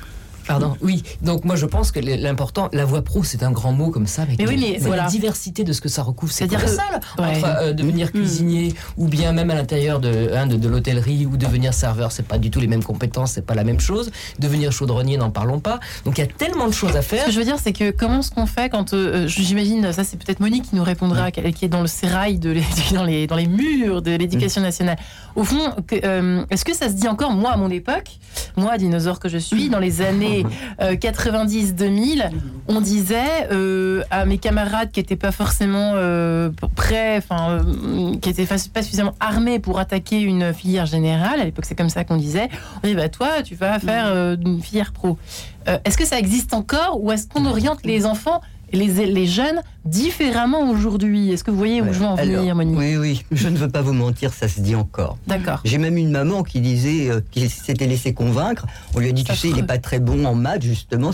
Pardon, 0.47 0.77
oui. 0.83 1.03
Donc 1.23 1.45
moi 1.45 1.57
je 1.57 1.67
pense 1.67 1.91
que 1.93 2.01
l'important, 2.01 2.69
la 2.73 2.85
voie 2.85 3.03
pro, 3.03 3.25
c'est 3.25 3.43
un 3.43 3.51
grand 3.51 3.73
mot 3.73 3.91
comme 3.91 4.07
ça, 4.07 4.25
mais, 4.29 4.37
Mais 4.39 4.47
oui, 4.49 4.57
mais 4.61 4.79
voilà. 4.79 5.05
la 5.05 5.09
diversité 5.09 5.65
de 5.65 5.73
ce 5.73 5.81
que 5.81 5.89
ça 5.89 6.03
recouvre. 6.03 6.33
C'est 6.33 6.49
que- 6.49 6.55
ouais. 6.55 7.37
Entre 7.39 7.45
euh, 7.63 7.73
devenir 7.73 8.13
cuisinier 8.13 8.75
ou 8.97 9.07
bien 9.09 9.33
même 9.33 9.51
à 9.51 9.55
l'intérieur 9.55 10.01
de, 10.01 10.31
hein, 10.35 10.47
de, 10.47 10.57
de 10.57 10.69
l'hôtellerie 10.69 11.27
ou 11.27 11.37
devenir 11.37 11.73
serveur, 11.75 12.13
c'est 12.13 12.27
pas 12.27 12.39
du 12.39 12.51
tout 12.51 12.61
les 12.61 12.67
mêmes 12.67 12.83
compétences, 12.85 13.33
c'est 13.33 13.47
pas 13.47 13.55
la 13.55 13.65
même 13.65 13.81
chose. 13.81 14.11
Devenir 14.39 14.73
chaudronnier, 14.73 15.17
n'en 15.17 15.31
parlons 15.31 15.61
pas. 15.61 15.81
Donc 16.05 16.19
il 16.19 16.21
y 16.21 16.25
a 16.25 16.27
tellement 16.27 16.67
de 16.67 16.73
choses 16.73 16.97
à 16.97 17.03
Ce 17.03 17.09
faire. 17.09 17.25
que 17.27 17.31
je 17.33 17.39
veux 17.39 17.45
dire, 17.45 17.57
c'est 17.63 17.73
que 17.73 17.91
comment 17.91 18.21
est-ce 18.21 18.31
qu'on 18.31 18.47
fait 18.47 18.69
quand, 18.69 18.93
euh, 18.95 19.27
j'imagine, 19.29 19.93
ça 19.93 20.05
c'est 20.05 20.17
peut-être 20.19 20.41
Monique 20.41 20.69
qui 20.71 20.77
nous 20.77 20.85
répondra, 20.85 21.31
qui 21.31 21.41
qui 21.53 21.65
est 21.65 21.69
dans 21.69 21.81
le 21.83 21.87
sérail, 21.87 22.39
de 22.39 22.57
dans, 22.95 23.05
les, 23.05 23.27
dans 23.27 23.37
les 23.37 23.47
murs 23.47 24.03
de 24.03 24.11
l'éducation 24.17 24.61
nationale. 24.63 24.97
Au 25.37 25.45
fond, 25.45 25.73
euh, 26.05 26.45
est-ce 26.51 26.65
que 26.65 26.75
ça 26.75 26.89
se 26.89 26.95
dit 26.95 27.09
encore, 27.09 27.33
moi 27.33 27.53
à 27.53 27.57
mon 27.57 27.71
époque, 27.71 28.11
moi 28.57 28.77
dinosaure 28.79 29.21
que 29.21 29.29
je 29.29 29.39
suis, 29.39 29.69
dans 29.69 29.79
les 29.79 30.01
années 30.03 30.34
euh, 30.81 30.95
90-2000, 30.95 32.31
on 32.69 32.81
disait 32.81 33.49
euh, 33.53 34.03
à 34.11 34.25
mes 34.25 34.38
camarades 34.38 34.91
qui 34.91 35.00
n'étaient 35.00 35.17
pas 35.17 35.33
forcément 35.33 35.93
euh, 35.95 36.50
prêts, 36.75 37.19
enfin, 37.19 37.59
euh, 37.61 38.17
qui 38.21 38.29
n'étaient 38.29 38.47
pas 38.47 38.83
suffisamment 38.83 39.14
armés 39.21 39.59
pour 39.59 39.79
attaquer 39.79 40.21
une 40.21 40.53
filière 40.53 40.87
générale, 40.87 41.41
à 41.41 41.45
l'époque 41.45 41.67
c'est 41.67 41.75
comme 41.75 41.91
ça 41.91 42.05
qu'on 42.05 42.17
disait, 42.17 42.49
on 42.83 42.87
dit 42.88 42.95
bah 42.95 43.09
toi 43.09 43.43
tu 43.43 43.55
vas 43.55 43.79
faire 43.79 44.07
euh, 44.09 44.37
une 44.45 44.61
filière 44.62 44.93
pro. 44.93 45.19
Euh, 45.69 45.79
est-ce 45.85 45.97
que 45.97 46.07
ça 46.07 46.19
existe 46.19 46.53
encore 46.53 47.03
ou 47.03 47.12
est-ce 47.12 47.26
qu'on 47.26 47.47
oriente 47.47 47.81
les 47.85 48.07
enfants 48.07 48.41
les, 48.75 49.07
les 49.07 49.26
jeunes 49.26 49.61
différemment 49.85 50.71
aujourd'hui 50.71 51.31
Est-ce 51.33 51.45
que 51.45 51.50
vous 51.50 51.57
voyez 51.57 51.81
où 51.83 51.93
je 51.93 51.99
veux 51.99 52.04
en 52.07 52.14
venir, 52.16 52.40
Alors, 52.40 52.57
Monique 52.57 52.78
Oui, 52.78 52.97
oui, 52.97 53.25
je 53.33 53.49
ne 53.49 53.57
veux 53.57 53.69
pas 53.69 53.83
vous 53.83 53.93
mentir, 53.93 54.33
ça 54.33 54.49
se 54.49 54.61
dit 54.61 54.75
encore. 54.75 55.19
D'accord. 55.26 55.61
J'ai 55.64 55.78
même 55.78 55.97
une 55.97 56.11
maman 56.11 56.43
qui 56.43 56.61
disait, 56.61 57.11
euh, 57.11 57.21
qui 57.31 57.49
s'était 57.49 57.87
laissé 57.87 58.12
convaincre. 58.14 58.66
On 58.95 58.99
lui 59.00 59.09
a 59.09 59.12
dit, 59.12 59.25
tu 59.25 59.35
sais, 59.37 59.49
il 59.49 59.57
n'est 59.57 59.62
pas 59.62 59.78
très 59.78 59.99
bon 59.99 60.25
en 60.25 60.35
maths, 60.35 60.62
justement. 60.62 61.11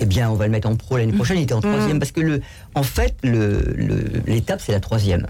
Eh 0.00 0.06
bien, 0.06 0.30
on 0.30 0.34
va 0.34 0.46
le 0.46 0.52
mettre 0.52 0.68
en 0.68 0.76
pro 0.76 0.96
l'année 0.96 1.12
prochaine. 1.12 1.38
Il 1.38 1.42
était 1.42 1.54
en 1.54 1.60
troisième. 1.60 1.98
Parce 1.98 2.12
que, 2.12 2.20
le, 2.20 2.40
en 2.74 2.82
fait, 2.82 3.14
le- 3.22 3.74
le- 3.76 4.22
l'étape, 4.26 4.60
c'est 4.64 4.72
la 4.72 4.80
troisième. 4.80 5.26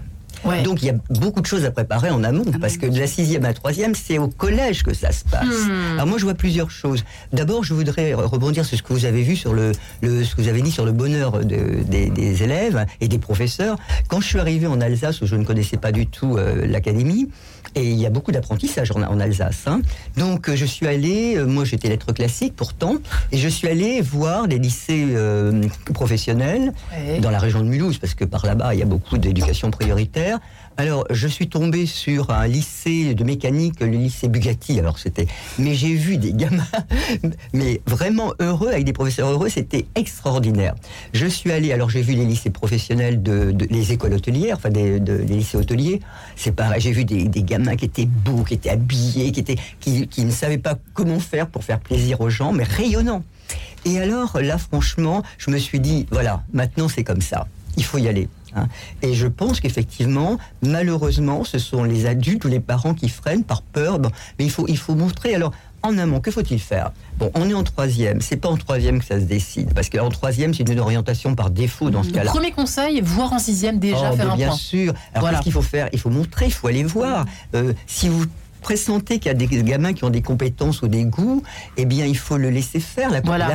Ouais. 0.47 0.63
Donc, 0.63 0.81
il 0.81 0.85
y 0.85 0.89
a 0.89 0.95
beaucoup 1.09 1.41
de 1.41 1.45
choses 1.45 1.65
à 1.65 1.71
préparer 1.71 2.09
en 2.09 2.23
amont. 2.23 2.45
Parce 2.61 2.77
que 2.77 2.85
de 2.87 2.99
la 2.99 3.07
sixième 3.07 3.43
à 3.45 3.49
la 3.49 3.53
troisième, 3.53 3.95
c'est 3.95 4.17
au 4.17 4.27
collège 4.27 4.83
que 4.83 4.93
ça 4.93 5.11
se 5.11 5.23
passe. 5.25 5.45
Hmm. 5.45 5.93
Alors, 5.95 6.07
moi, 6.07 6.17
je 6.17 6.23
vois 6.23 6.33
plusieurs 6.35 6.71
choses. 6.71 7.03
D'abord, 7.33 7.63
je 7.63 7.73
voudrais 7.73 8.13
rebondir 8.13 8.65
sur 8.65 8.77
ce 8.77 8.83
que 8.83 8.93
vous 8.93 9.05
avez 9.05 9.23
vu 9.23 9.35
sur 9.35 9.53
le, 9.53 9.71
le- 10.01 10.23
ce 10.23 10.35
que 10.35 10.41
vous 10.41 10.47
avez 10.47 10.61
dit 10.61 10.71
sur 10.71 10.85
le 10.85 10.91
bonheur 10.91 11.39
de- 11.45 11.83
des, 11.87 12.09
des 12.09 12.43
élèves 12.43 12.85
et 13.01 13.07
des 13.07 13.19
professeurs. 13.19 13.77
Quand 14.07 14.21
je 14.21 14.27
suis 14.27 14.39
arrivé 14.39 14.67
en 14.67 14.79
Alsace, 14.81 15.21
où 15.21 15.25
je 15.27 15.35
ne 15.35 15.43
connaissais 15.43 15.77
pas 15.77 15.91
du 15.91 16.07
tout 16.07 16.37
euh, 16.37 16.65
l'académie, 16.65 17.29
et 17.77 17.91
il 17.91 17.99
y 17.99 18.05
a 18.05 18.09
beaucoup 18.09 18.31
d'apprentissage 18.31 18.91
en, 18.91 19.01
en 19.03 19.19
Alsace. 19.19 19.63
hein. 19.67 19.81
Donc, 20.17 20.49
euh, 20.49 20.55
je 20.55 20.65
suis 20.65 20.87
allé, 20.87 21.35
euh, 21.37 21.45
moi 21.45 21.63
j'étais 21.63 21.89
lettres 21.89 22.11
classiques 22.11 22.55
pourtant, 22.55 22.95
et 23.31 23.37
je 23.37 23.47
suis 23.47 23.67
allé 23.67 24.01
voir 24.01 24.47
des 24.47 24.57
lycées 24.57 25.05
euh, 25.11 25.63
professionnels 25.93 26.73
dans 27.21 27.29
la 27.29 27.39
région 27.39 27.59
de 27.59 27.65
Mulhouse, 27.65 27.97
parce 27.99 28.15
que 28.15 28.25
par 28.25 28.45
là-bas, 28.45 28.73
il 28.73 28.79
y 28.79 28.83
a 28.83 28.85
beaucoup 28.85 29.17
d'éducation 29.17 29.71
prioritaire. 29.71 30.39
Alors, 30.79 31.05
je 31.09 31.27
suis 31.27 31.49
tombé 31.49 31.87
sur 31.87 32.29
un 32.29 32.45
lycée 32.45 33.15
de 33.15 33.23
mécanique, 33.23 33.79
le 33.79 33.87
lycée 33.87 34.27
Bugatti. 34.27 34.77
Alors, 34.79 34.99
c'était. 34.99 35.25
Mais 35.57 35.73
j'ai 35.73 35.95
vu 35.95 36.17
des 36.17 36.33
gamins, 36.33 36.67
mais 37.53 37.81
vraiment 37.87 38.33
heureux, 38.39 38.67
avec 38.69 38.85
des 38.85 38.93
professeurs 38.93 39.29
heureux, 39.29 39.49
c'était 39.49 39.87
extraordinaire. 39.95 40.75
Je 41.13 41.25
suis 41.25 41.51
allé, 41.51 41.73
alors 41.73 41.89
j'ai 41.89 42.03
vu 42.03 42.13
les 42.13 42.25
lycées 42.25 42.51
professionnels 42.51 43.23
de, 43.23 43.51
de- 43.51 43.65
les 43.71 43.91
écoles 43.91 44.13
hôtelières, 44.13 44.57
enfin 44.57 44.69
des, 44.69 44.99
lycées 44.99 45.57
hôteliers. 45.57 45.99
C'est 46.35 46.51
pareil, 46.51 46.79
j'ai 46.79 46.91
vu 46.91 47.05
des, 47.05 47.23
des 47.27 47.41
gamins 47.41 47.75
qui 47.75 47.85
étaient 47.85 48.05
beaux, 48.05 48.43
qui 48.43 48.53
étaient 48.53 48.69
habillés, 48.69 49.31
qui, 49.31 49.39
étaient, 49.39 49.57
qui, 49.79 50.07
qui 50.07 50.25
ne 50.25 50.31
savaient 50.31 50.59
pas 50.59 50.77
comment 50.93 51.19
faire 51.19 51.47
pour 51.47 51.63
faire 51.63 51.79
plaisir 51.79 52.21
aux 52.21 52.29
gens, 52.29 52.53
mais 52.53 52.63
rayonnants. 52.63 53.23
Et 53.85 53.97
alors, 53.99 54.39
là, 54.39 54.59
franchement, 54.59 55.23
je 55.39 55.49
me 55.49 55.57
suis 55.57 55.79
dit, 55.79 56.05
voilà, 56.11 56.43
maintenant 56.53 56.87
c'est 56.87 57.03
comme 57.03 57.21
ça. 57.21 57.47
Il 57.77 57.83
faut 57.83 57.97
y 57.97 58.07
aller. 58.07 58.27
Hein. 58.55 58.67
Et 59.01 59.13
je 59.13 59.27
pense 59.27 59.59
qu'effectivement, 59.59 60.37
malheureusement, 60.61 61.43
ce 61.43 61.59
sont 61.59 61.83
les 61.83 62.05
adultes 62.05 62.45
ou 62.45 62.47
les 62.47 62.59
parents 62.59 62.93
qui 62.93 63.09
freinent 63.09 63.43
par 63.43 63.61
peur. 63.61 63.99
Bon, 63.99 64.09
mais 64.39 64.45
il 64.45 64.51
faut, 64.51 64.65
il 64.67 64.77
faut 64.77 64.95
montrer. 64.95 65.35
Alors, 65.35 65.51
en 65.83 65.97
amont, 65.97 66.19
que 66.19 66.31
faut-il 66.31 66.59
faire? 66.59 66.91
Bon, 67.19 67.31
on 67.35 67.49
est 67.49 67.53
en 67.53 67.63
troisième. 67.63 68.19
C'est 68.21 68.37
pas 68.37 68.49
en 68.49 68.57
troisième 68.57 68.99
que 68.99 69.05
ça 69.05 69.19
se 69.19 69.25
décide, 69.25 69.73
parce 69.73 69.89
qu'en 69.89 70.09
troisième, 70.09 70.53
c'est 70.53 70.67
une 70.67 70.79
orientation 70.79 71.35
par 71.35 71.49
défaut 71.51 71.89
dans 71.89 72.03
ce 72.03 72.09
cas-là. 72.09 72.31
Premier 72.31 72.51
conseil, 72.51 72.99
voir 73.01 73.31
en 73.33 73.39
sixième 73.39 73.77
déjà, 73.79 74.11
Oh, 74.11 74.15
faire 74.15 74.31
un 74.31 74.35
bien 74.35 74.47
point. 74.47 74.55
sûr. 74.57 74.93
Alors 75.13 75.21
Voilà. 75.21 75.37
qu'est-ce 75.37 75.43
qu'il 75.43 75.51
faut 75.53 75.61
faire? 75.61 75.87
Il 75.93 75.99
faut 75.99 76.09
montrer, 76.09 76.45
il 76.45 76.53
faut 76.53 76.67
aller 76.67 76.83
voir. 76.83 77.25
Euh, 77.55 77.73
si 77.85 78.09
vous 78.09 78.25
pressentez 78.61 79.19
qu'il 79.19 79.27
y 79.27 79.31
a 79.31 79.33
des 79.35 79.47
gamins 79.47 79.93
qui 79.93 80.03
ont 80.03 80.09
des 80.09 80.23
compétences 80.23 80.81
ou 80.81 80.87
des 80.87 81.05
goûts, 81.05 81.43
eh 81.77 81.85
bien, 81.85 82.05
il 82.05 82.17
faut 82.17 82.37
le 82.37 82.49
laisser 82.49 82.79
faire, 82.79 83.09
l'ac- 83.11 83.25
Voilà. 83.25 83.47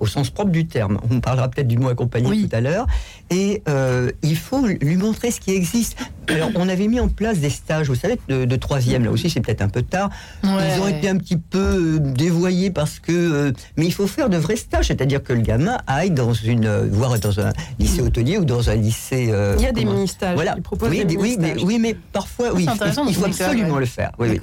Au 0.00 0.06
sens 0.06 0.30
propre 0.30 0.50
du 0.50 0.66
terme. 0.66 0.98
On 1.10 1.20
parlera 1.20 1.48
peut-être 1.48 1.68
du 1.68 1.78
mot 1.78 1.88
accompagner 1.88 2.28
Oui. 2.28 2.48
tout 2.48 2.56
à 2.56 2.60
l'heure. 2.60 2.86
Et 3.30 3.62
euh, 3.68 4.10
il 4.22 4.36
faut 4.36 4.66
lui 4.66 4.96
montrer 4.96 5.30
ce 5.30 5.40
qui 5.40 5.52
existe. 5.52 5.96
Alors, 6.28 6.50
on 6.54 6.68
avait 6.68 6.88
mis 6.88 7.00
en 7.00 7.08
place 7.08 7.38
des 7.38 7.50
stages, 7.50 7.88
vous 7.88 7.94
savez, 7.94 8.18
de, 8.28 8.56
troisième. 8.56 9.04
Là 9.04 9.10
aussi, 9.10 9.30
c'est 9.30 9.40
peut-être 9.40 9.62
un 9.62 9.68
peu 9.68 9.82
tard. 9.82 10.10
Ils 10.42 10.80
ont 10.80 10.88
été 10.88 11.08
un 11.08 11.16
petit 11.16 11.36
peu 11.36 11.58
euh, 11.58 11.98
dévoyés 11.98 12.70
parce 12.70 12.98
que. 12.98 13.12
euh, 13.12 13.52
mais 13.76 13.86
il 13.86 13.92
faut 13.92 14.06
faire 14.06 14.28
de 14.28 14.36
vrais 14.36 14.56
stages, 14.56 14.86
c'est-à-dire 14.88 15.22
que 15.22 15.32
le 15.32 15.40
gamin 15.40 15.78
aille 15.86 16.10
dans 16.10 16.32
une, 16.32 16.66
euh, 16.66 16.86
voire 16.90 17.18
dans 17.18 17.40
un 17.40 17.52
lycée 17.78 18.00
hôtelier 18.02 18.38
ou 18.38 18.44
dans 18.44 18.70
un 18.70 18.74
lycée. 18.74 19.32
Il 19.58 19.62
y 19.62 19.66
a 19.66 19.72
des 19.72 19.84
mini-stages. 19.84 20.34
Voilà. 20.34 20.54
Ils 20.56 20.62
proposent 20.62 20.90
oui, 20.90 21.04
des 21.04 21.16
oui, 21.16 21.36
mais, 21.38 21.54
oui, 21.62 21.78
mais 21.78 21.94
parfois, 22.12 22.52
oui, 22.54 22.62
il- 22.64 23.14
faut 23.14 23.24
absolument 23.24 23.74
ouais. 23.74 23.80
le 23.80 23.86
faire. 23.86 24.12
Oui. 24.18 24.40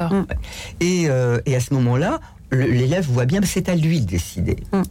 Et, 0.80 1.04
et 1.46 1.56
à 1.56 1.60
ce 1.60 1.74
moment-là, 1.74 2.20
l'élève 2.52 3.06
voit 3.08 3.26
bien, 3.26 3.42
c'est 3.44 3.70
à 3.70 3.76
lui 3.76 4.02
de 4.02 4.06
décider. 4.06 4.58
Mm. 4.72 4.82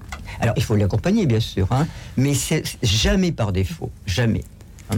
Alors, 0.41 0.55
il 0.57 0.63
faut 0.63 0.77
l'accompagner, 0.77 1.27
bien 1.27 1.41
sûr, 1.41 1.69
hein, 1.71 1.87
mais 2.17 2.35
c'est 2.35 2.63
jamais 2.83 3.33
par 3.33 3.53
défaut, 3.53 3.91
jamais. 4.07 4.45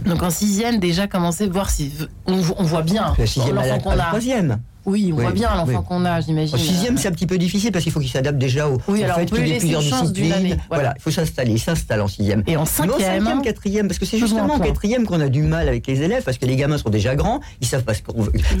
Donc 0.05 0.23
en 0.23 0.31
sixième, 0.31 0.79
déjà 0.79 1.07
commencer, 1.07 1.47
voir 1.47 1.69
si 1.69 1.91
on, 2.25 2.41
on 2.57 2.63
voit 2.63 2.81
bien 2.81 3.13
l'enfant 3.53 3.79
qu'on 3.79 3.91
a. 3.91 4.07
troisième. 4.07 4.59
Oui, 4.85 5.11
on 5.13 5.17
Oui, 5.17 5.21
voit 5.23 5.31
bien 5.31 5.55
l'enfant 5.55 5.79
oui. 5.79 5.85
qu'on 5.87 6.05
a, 6.05 6.19
j'imagine. 6.21 6.55
Au 6.55 6.57
sixième, 6.57 6.97
c'est 6.97 7.07
un 7.07 7.11
petit 7.11 7.27
peu 7.27 7.37
difficile 7.37 7.71
parce 7.71 7.83
qu'il 7.83 7.91
faut 7.93 7.99
qu'il 7.99 8.09
s'adapte 8.09 8.37
déjà 8.37 8.67
au, 8.69 8.77
Oui, 8.87 9.03
alors 9.03 9.17
fait 9.17 9.25
qu'il 9.25 9.37
lui 9.37 9.51
ait 9.51 9.57
plusieurs 9.59 9.81
disciplines. 9.81 10.31
année, 10.33 10.49
voilà. 10.49 10.63
Voilà, 10.69 10.93
il 10.97 11.01
faut 11.01 11.11
s'installer, 11.11 11.51
il 11.53 11.59
s'installe 11.59 12.01
en 12.01 12.07
sixième. 12.07 12.43
Et 12.47 12.55
en 12.57 12.61
Mais 12.63 12.63
en 12.63 12.65
cinquième, 12.65 12.99
cinquième, 12.99 13.27
hein, 13.27 13.41
quatrième, 13.43 13.87
parce 13.87 13.99
que 13.99 14.05
c'est 14.05 14.17
justement 14.17 14.53
en 14.55 14.59
quatrième 14.59 15.05
qu'on 15.05 15.19
a 15.21 15.29
du 15.29 15.41
mal 15.43 15.67
avec 15.67 15.87
les 15.87 16.01
élèves, 16.01 16.23
parce 16.23 16.37
que 16.37 16.45
les 16.45 16.55
gamins 16.55 16.77
sont 16.77 16.89
déjà 16.89 17.15
grands, 17.15 17.39
ils 17.61 17.67
savent 17.67 17.83
pas 17.83 17.93
ce 17.93 18.01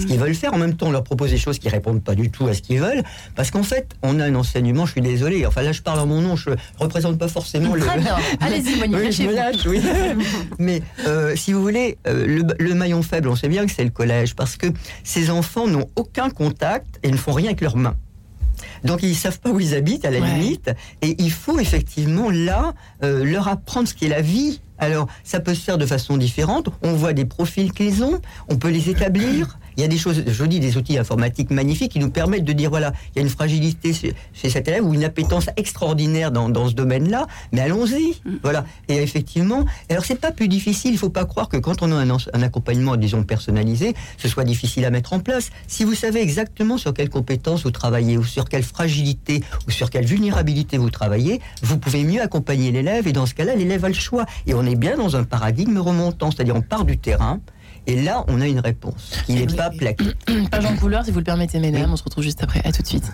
qu'ils 0.05 0.19
veulent 0.19 0.35
faire. 0.35 0.53
En 0.53 0.57
même 0.57 0.75
temps, 0.75 0.87
on 0.87 0.91
leur 0.91 1.03
propose 1.03 1.31
des 1.31 1.37
choses 1.37 1.59
qui 1.59 1.69
répondent 1.69 2.03
pas 2.03 2.15
du 2.15 2.29
tout 2.29 2.47
à 2.47 2.53
ce 2.53 2.61
qu'ils 2.61 2.79
veulent, 2.79 3.03
parce 3.35 3.51
qu'en 3.51 3.63
fait, 3.63 3.89
on 4.01 4.19
a 4.19 4.25
un 4.25 4.35
enseignement. 4.35 4.85
Je 4.85 4.91
suis 4.93 5.01
désolé. 5.01 5.45
Enfin 5.45 5.61
là, 5.61 5.71
je 5.71 5.81
parle 5.81 5.99
en 5.99 6.05
mon 6.05 6.21
nom. 6.21 6.35
Je 6.35 6.51
représente 6.79 7.17
pas 7.17 7.27
forcément 7.27 7.73
le. 7.75 7.81
Très 7.81 7.99
bien. 7.99 8.15
Allez-y, 8.39 8.77
Monique, 8.77 9.11
je 9.11 9.23
me 9.23 9.33
lâchez-vous. 9.33 9.35
lâche, 9.35 9.65
oui. 9.67 9.81
Mais 10.59 10.81
euh, 11.07 11.35
si 11.35 11.51
vous 11.53 11.61
voulez, 11.61 11.97
euh, 12.07 12.25
le, 12.25 12.43
le 12.59 12.73
maillon 12.75 13.01
faible, 13.01 13.27
on 13.29 13.35
sait 13.35 13.49
bien 13.49 13.65
que 13.65 13.71
c'est 13.71 13.83
le 13.83 13.89
collège, 13.89 14.35
parce 14.35 14.55
que 14.57 14.67
ces 15.03 15.29
enfants 15.29 15.67
n'ont 15.67 15.87
aucun 15.95 16.12
contact 16.29 16.99
et 17.03 17.11
ne 17.11 17.17
font 17.17 17.31
rien 17.33 17.47
avec 17.47 17.61
leurs 17.61 17.77
mains. 17.77 17.95
Donc 18.83 19.01
ils 19.03 19.15
savent 19.15 19.39
pas 19.39 19.49
où 19.49 19.59
ils 19.59 19.73
habitent 19.75 20.05
à 20.05 20.11
la 20.11 20.19
Ouais. 20.19 20.27
limite, 20.35 20.71
et 21.01 21.15
il 21.17 21.31
faut 21.31 21.59
effectivement 21.59 22.29
là 22.29 22.73
euh, 23.03 23.23
leur 23.23 23.47
apprendre 23.47 23.87
ce 23.87 23.93
qu'est 23.93 24.07
la 24.07 24.21
vie. 24.21 24.61
Alors 24.77 25.07
ça 25.23 25.39
peut 25.39 25.53
se 25.55 25.61
faire 25.61 25.77
de 25.77 25.85
façon 25.85 26.17
différente. 26.17 26.69
On 26.81 26.93
voit 26.93 27.13
des 27.13 27.25
profils 27.25 27.71
qu'ils 27.71 28.03
ont, 28.03 28.19
on 28.49 28.57
peut 28.57 28.69
les 28.69 28.89
établir. 28.89 29.57
Il 29.77 29.81
y 29.81 29.83
a 29.83 29.87
des 29.87 29.97
choses, 29.97 30.23
je 30.27 30.45
dis, 30.45 30.59
des 30.59 30.77
outils 30.77 30.97
informatiques 30.97 31.51
magnifiques 31.51 31.91
qui 31.91 31.99
nous 31.99 32.09
permettent 32.09 32.45
de 32.45 32.53
dire 32.53 32.69
voilà, 32.69 32.93
il 33.09 33.19
y 33.19 33.19
a 33.19 33.21
une 33.23 33.29
fragilité 33.29 33.93
chez, 33.93 34.49
cet 34.49 34.67
élève 34.67 34.85
ou 34.85 34.93
une 34.93 35.03
appétence 35.03 35.47
extraordinaire 35.57 36.31
dans, 36.31 36.49
dans 36.49 36.67
ce 36.67 36.73
domaine-là, 36.73 37.27
mais 37.51 37.61
allons-y. 37.61 38.21
Voilà. 38.43 38.65
Et 38.87 38.97
effectivement, 38.97 39.65
alors 39.89 40.05
c'est 40.05 40.19
pas 40.19 40.31
plus 40.31 40.47
difficile. 40.47 40.91
Il 40.91 40.97
faut 40.97 41.09
pas 41.09 41.25
croire 41.25 41.49
que 41.49 41.57
quand 41.57 41.81
on 41.81 41.91
a 41.91 41.95
un, 41.95 42.09
un 42.09 42.41
accompagnement, 42.41 42.95
disons 42.95 43.23
personnalisé, 43.23 43.93
ce 44.17 44.27
soit 44.27 44.43
difficile 44.43 44.85
à 44.85 44.89
mettre 44.89 45.13
en 45.13 45.19
place. 45.19 45.49
Si 45.67 45.83
vous 45.83 45.95
savez 45.95 46.21
exactement 46.21 46.77
sur 46.77 46.93
quelles 46.93 47.09
compétences 47.09 47.63
vous 47.63 47.71
travaillez 47.71 48.17
ou 48.17 48.23
sur 48.23 48.47
quelle 48.49 48.63
fragilité 48.63 49.43
ou 49.67 49.71
sur 49.71 49.89
quelle 49.89 50.05
vulnérabilité 50.05 50.77
vous 50.77 50.89
travaillez, 50.89 51.41
vous 51.61 51.77
pouvez 51.77 52.03
mieux 52.03 52.21
accompagner 52.21 52.71
l'élève. 52.71 53.07
Et 53.07 53.13
dans 53.13 53.25
ce 53.25 53.33
cas-là, 53.33 53.55
l'élève 53.55 53.85
a 53.85 53.89
le 53.89 53.93
choix. 53.93 54.25
Et 54.47 54.53
on 54.53 54.65
est 54.65 54.75
bien 54.75 54.97
dans 54.97 55.15
un 55.15 55.23
paradigme 55.23 55.77
remontant, 55.77 56.31
c'est-à-dire 56.31 56.55
on 56.55 56.61
part 56.61 56.85
du 56.85 56.97
terrain. 56.97 57.39
Et 57.87 58.01
là, 58.01 58.23
on 58.27 58.39
a 58.41 58.47
une 58.47 58.59
réponse 58.59 59.11
qui 59.25 59.33
n'est 59.33 59.47
Oui. 59.49 59.55
pas 59.55 59.69
plaquée. 59.69 60.13
Page 60.51 60.65
en 60.65 60.75
couleur, 60.77 61.03
si 61.05 61.11
vous 61.11 61.19
le 61.19 61.23
permettez, 61.25 61.59
mesdames. 61.59 61.81
Oui. 61.83 61.89
On 61.91 61.97
se 61.97 62.03
retrouve 62.03 62.23
juste 62.23 62.41
après. 62.43 62.61
À 62.63 62.71
tout 62.71 62.81
de 62.81 62.87
suite. 62.87 63.11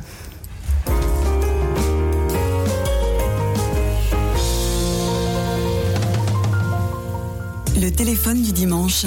Le 7.82 7.90
téléphone 7.90 8.42
du 8.42 8.52
dimanche. 8.52 9.06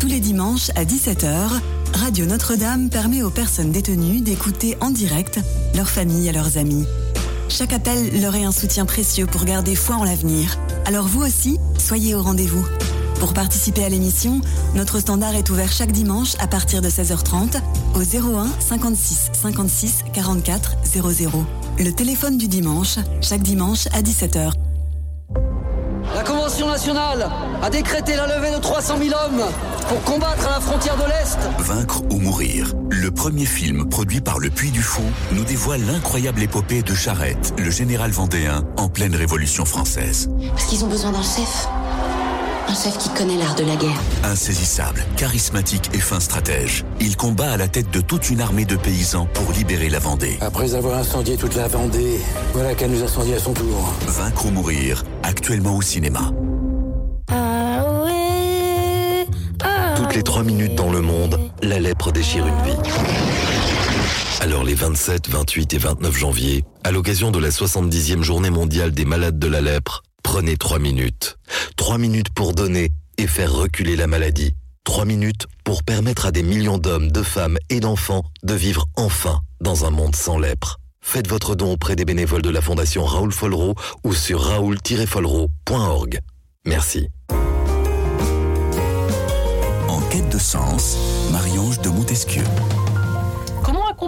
Tous 0.00 0.06
les 0.06 0.20
dimanches 0.20 0.70
à 0.76 0.84
17h, 0.84 1.60
Radio 1.94 2.26
Notre-Dame 2.26 2.88
permet 2.90 3.22
aux 3.22 3.30
personnes 3.30 3.70
détenues 3.72 4.20
d'écouter 4.20 4.76
en 4.80 4.90
direct 4.90 5.40
leur 5.74 5.88
famille 5.88 6.28
et 6.28 6.32
leurs 6.32 6.58
amis. 6.58 6.84
Chaque 7.48 7.72
appel 7.72 8.20
leur 8.20 8.34
est 8.34 8.44
un 8.44 8.52
soutien 8.52 8.86
précieux 8.86 9.26
pour 9.26 9.44
garder 9.44 9.74
foi 9.74 9.96
en 9.96 10.04
l'avenir. 10.04 10.58
Alors 10.86 11.06
vous 11.06 11.22
aussi, 11.22 11.58
soyez 11.78 12.14
au 12.14 12.22
rendez-vous. 12.22 12.66
Pour 13.22 13.34
participer 13.34 13.84
à 13.84 13.88
l'émission, 13.88 14.40
notre 14.74 14.98
standard 14.98 15.36
est 15.36 15.48
ouvert 15.48 15.70
chaque 15.70 15.92
dimanche 15.92 16.32
à 16.40 16.48
partir 16.48 16.82
de 16.82 16.88
16h30 16.88 17.60
au 17.94 18.00
01 18.00 18.48
56 18.58 19.30
56 19.32 20.04
44 20.12 20.72
00. 20.82 21.30
Le 21.78 21.92
téléphone 21.92 22.36
du 22.36 22.48
dimanche, 22.48 22.96
chaque 23.20 23.42
dimanche 23.42 23.86
à 23.92 24.02
17h. 24.02 24.50
La 26.16 26.24
Convention 26.24 26.66
nationale 26.66 27.30
a 27.62 27.70
décrété 27.70 28.16
la 28.16 28.26
levée 28.26 28.50
de 28.56 28.60
300 28.60 28.98
000 28.98 29.10
hommes 29.10 29.44
pour 29.88 30.02
combattre 30.02 30.48
à 30.48 30.54
la 30.54 30.60
frontière 30.60 30.96
de 30.96 31.04
l'Est. 31.04 31.38
Vaincre 31.60 32.02
ou 32.10 32.18
mourir. 32.18 32.74
Le 32.90 33.12
premier 33.12 33.46
film 33.46 33.88
produit 33.88 34.20
par 34.20 34.40
le 34.40 34.50
Puy 34.50 34.72
du 34.72 34.82
Fou 34.82 35.04
nous 35.30 35.44
dévoile 35.44 35.86
l'incroyable 35.86 36.42
épopée 36.42 36.82
de 36.82 36.92
Charette, 36.92 37.54
le 37.56 37.70
général 37.70 38.10
vendéen 38.10 38.64
en 38.78 38.88
pleine 38.88 39.14
Révolution 39.14 39.64
française. 39.64 40.28
Parce 40.48 40.64
qu'ils 40.64 40.84
ont 40.84 40.88
besoin 40.88 41.12
d'un 41.12 41.22
chef. 41.22 41.68
Un 42.68 42.74
chef 42.74 42.96
qui 42.96 43.08
connaît 43.10 43.36
l'art 43.36 43.54
de 43.54 43.64
la 43.64 43.76
guerre. 43.76 44.00
Insaisissable, 44.24 45.04
charismatique 45.16 45.90
et 45.94 45.98
fin 45.98 46.20
stratège, 46.20 46.84
il 47.00 47.16
combat 47.16 47.52
à 47.52 47.56
la 47.56 47.68
tête 47.68 47.90
de 47.90 48.00
toute 48.00 48.30
une 48.30 48.40
armée 48.40 48.64
de 48.64 48.76
paysans 48.76 49.26
pour 49.34 49.52
libérer 49.52 49.88
la 49.88 49.98
Vendée. 49.98 50.38
Après 50.40 50.74
avoir 50.74 50.98
incendié 50.98 51.36
toute 51.36 51.54
la 51.54 51.68
Vendée, 51.68 52.18
voilà 52.52 52.74
qu'elle 52.74 52.90
nous 52.92 53.02
incendie 53.02 53.34
à 53.34 53.38
son 53.38 53.52
tour. 53.52 53.92
Vaincre 54.06 54.46
ou 54.46 54.50
mourir, 54.50 55.04
actuellement 55.22 55.76
au 55.76 55.82
cinéma. 55.82 56.30
Toutes 59.96 60.14
les 60.14 60.22
trois 60.22 60.42
minutes 60.42 60.74
dans 60.74 60.90
le 60.90 61.00
monde, 61.00 61.38
la 61.62 61.78
lèpre 61.78 62.12
déchire 62.12 62.46
une 62.46 62.62
vie. 62.62 62.78
Alors 64.40 64.64
les 64.64 64.74
27, 64.74 65.28
28 65.28 65.74
et 65.74 65.78
29 65.78 66.16
janvier, 66.16 66.64
à 66.84 66.90
l'occasion 66.90 67.30
de 67.30 67.38
la 67.38 67.50
70e 67.50 68.22
journée 68.22 68.50
mondiale 68.50 68.90
des 68.92 69.04
malades 69.04 69.38
de 69.38 69.46
la 69.46 69.60
lèpre, 69.60 70.02
prenez 70.32 70.56
trois 70.56 70.78
minutes. 70.78 71.36
Trois 71.76 71.98
minutes 71.98 72.30
pour 72.30 72.54
donner 72.54 72.90
et 73.18 73.26
faire 73.26 73.52
reculer 73.52 73.96
la 73.96 74.06
maladie. 74.06 74.54
Trois 74.82 75.04
minutes 75.04 75.46
pour 75.62 75.82
permettre 75.82 76.24
à 76.24 76.30
des 76.30 76.42
millions 76.42 76.78
d'hommes, 76.78 77.12
de 77.12 77.22
femmes 77.22 77.58
et 77.68 77.80
d'enfants 77.80 78.24
de 78.42 78.54
vivre 78.54 78.86
enfin 78.96 79.42
dans 79.60 79.84
un 79.84 79.90
monde 79.90 80.16
sans 80.16 80.38
lèpre. 80.38 80.78
Faites 81.02 81.28
votre 81.28 81.54
don 81.54 81.72
auprès 81.72 81.96
des 81.96 82.06
bénévoles 82.06 82.40
de 82.40 82.48
la 82.48 82.62
Fondation 82.62 83.04
Raoul 83.04 83.30
Follereau 83.30 83.74
ou 84.04 84.14
sur 84.14 84.40
raoul-follereau.org. 84.40 86.18
Merci. 86.64 87.08
En 89.86 90.00
quête 90.08 90.30
de 90.30 90.38
sens, 90.38 90.96
Marie-Ange 91.30 91.82
de 91.82 91.90
Montesquieu. 91.90 92.44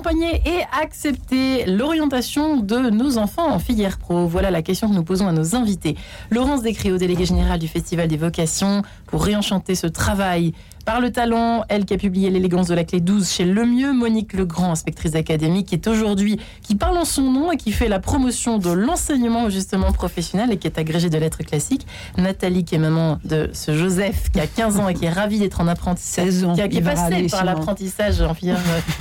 Et 0.07 0.61
accepter 0.79 1.65
l'orientation 1.65 2.59
de 2.59 2.91
nos 2.91 3.17
enfants 3.17 3.51
en 3.51 3.59
filière 3.59 3.97
pro 3.97 4.27
Voilà 4.27 4.51
la 4.51 4.61
question 4.61 4.91
que 4.91 4.95
nous 4.95 5.03
posons 5.03 5.27
à 5.27 5.33
nos 5.33 5.55
invités. 5.55 5.97
Laurence 6.31 6.61
Descréaux, 6.61 6.99
déléguée 6.99 7.25
générale 7.25 7.59
du 7.59 7.69
Festival 7.69 8.07
des 8.07 8.19
vocations, 8.19 8.83
pour 9.07 9.25
réenchanter 9.25 9.75
ce 9.75 9.87
travail 9.87 10.53
par 10.85 11.01
le 11.01 11.11
talent, 11.11 11.65
elle 11.69 11.85
qui 11.85 11.95
a 11.95 11.97
publié 11.99 12.31
l'élégance 12.31 12.67
de 12.69 12.75
la 12.75 12.85
clé 12.85 13.01
12 13.01 13.31
chez 13.31 13.45
Le 13.45 13.65
Mieux, 13.65 13.93
Monique 13.93 14.33
Legrand, 14.35 14.71
inspectrice 14.73 15.13
d'académie, 15.13 15.65
qui 15.65 15.75
est 15.75 15.87
aujourd'hui, 15.87 16.39
qui 16.63 16.75
parle 16.75 16.97
en 16.99 17.05
son 17.05 17.31
nom 17.31 17.53
et 17.53 17.57
qui 17.57 17.73
fait 17.73 17.89
la 17.89 18.01
promotion 18.01 18.59
de 18.59 18.71
l'enseignement 18.71 19.49
justement 19.51 19.93
professionnel 19.93 20.53
et 20.53 20.57
qui 20.59 20.67
est 20.67 20.79
agrégée 20.79 21.09
de 21.11 21.19
lettres 21.19 21.43
classiques. 21.43 21.87
Nathalie, 22.19 22.65
qui 22.65 22.75
est 22.75 22.79
maman 22.79 23.19
de 23.25 23.51
ce 23.53 23.75
Joseph, 23.77 24.31
qui 24.33 24.41
a 24.41 24.47
15 24.47 24.79
ans 24.79 24.89
et 24.89 24.95
qui 24.95 25.07
est 25.07 25.11
ravie 25.11 25.39
d'être 25.39 25.61
en 25.61 25.69
apprentissage, 25.69 26.27
16 26.27 26.45
ans, 26.45 26.55
qui, 26.55 26.61
a, 26.63 26.69
qui 26.69 26.79
est 26.79 26.83
passé 26.83 27.27
par 27.31 27.45
l'apprentissage 27.45 28.21
en 28.21 28.35
filière. 28.35 28.59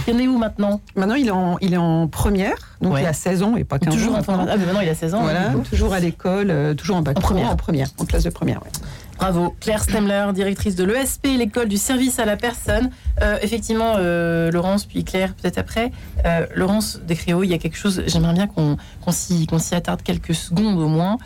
Il 0.08 0.16
en 0.16 0.20
est 0.20 0.28
où 0.28 0.38
maintenant? 0.38 0.80
Maintenant, 0.96 1.16
il 1.16 1.28
est 1.28 1.32
en, 1.32 1.58
il 1.62 1.74
est 1.74 1.78
en 1.78 2.08
première, 2.08 2.56
donc 2.82 2.94
Ouais. 2.94 3.02
il 3.02 3.06
a 3.08 3.14
16 3.14 3.44
ans 3.44 3.56
et 3.58 3.64
pas 3.64 3.80
15 3.80 3.94
Toujours 3.94 4.16
ans. 4.16 4.20
en 4.20 4.24
fin- 4.24 4.46
Ah, 4.50 4.56
mais 4.58 4.66
maintenant 4.66 4.82
il 4.82 4.90
a 4.90 4.96
16 4.96 5.14
ans. 5.16 5.22
Voilà, 5.22 5.52
toujours 5.70 5.94
à 5.94 6.00
l'école, 6.00 6.50
euh, 6.50 6.74
toujours 6.74 6.98
en 6.98 7.02
bac 7.02 7.18
En 7.18 7.22
première. 7.22 7.50
en 7.52 7.56
première, 7.56 7.88
en 7.98 8.06
classe 8.06 8.24
de 8.24 8.30
première. 8.30 8.62
ouais. 8.64 8.70
Bravo. 9.18 9.56
Claire 9.60 9.84
Stemler, 9.84 10.28
directrice 10.34 10.76
de 10.76 10.84
l'ESP, 10.84 11.28
l'école 11.38 11.68
du 11.68 11.78
service 11.78 12.20
à 12.20 12.26
la 12.26 12.36
personne. 12.36 12.90
Euh, 13.22 13.38
effectivement, 13.42 13.94
euh, 13.98 14.52
Laurence, 14.52 14.86
puis 14.86 15.04
Claire, 15.04 15.34
peut-être 15.36 15.58
après. 15.58 15.92
Euh, 16.26 16.46
Laurence 16.56 17.00
Descréaux, 17.06 17.44
il 17.44 17.50
y 17.50 17.54
a 17.54 17.58
quelque 17.58 17.78
chose, 17.78 18.04
j'aimerais 18.08 18.34
bien 18.34 18.48
qu'on 18.48 18.78
s'y 19.12 19.48
attarde 19.74 20.02
quelques 20.02 20.36
secondes 20.36 20.80
au 20.80 20.88
moins. 20.88 21.18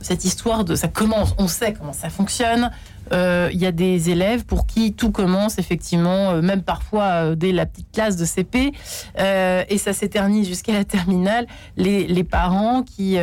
Cette 0.00 0.24
histoire 0.24 0.64
de. 0.64 0.74
Ça 0.74 0.88
commence, 0.88 1.34
on 1.38 1.48
sait 1.48 1.74
comment 1.74 1.92
ça 1.92 2.08
fonctionne. 2.08 2.70
Euh, 3.12 3.48
Il 3.52 3.58
y 3.60 3.66
a 3.66 3.72
des 3.72 4.10
élèves 4.10 4.44
pour 4.44 4.66
qui 4.66 4.92
tout 4.92 5.10
commence 5.10 5.58
effectivement, 5.58 6.30
euh, 6.30 6.42
même 6.42 6.62
parfois 6.62 7.04
euh, 7.04 7.34
dès 7.34 7.52
la 7.52 7.66
petite 7.66 7.90
classe 7.92 8.16
de 8.16 8.24
CP, 8.24 8.72
et 9.18 9.78
ça 9.78 9.92
s'éternise 9.92 10.46
jusqu'à 10.48 10.72
la 10.72 10.84
terminale. 10.84 11.46
Les, 11.76 12.24
parents 12.24 12.82
qui, 12.82 13.16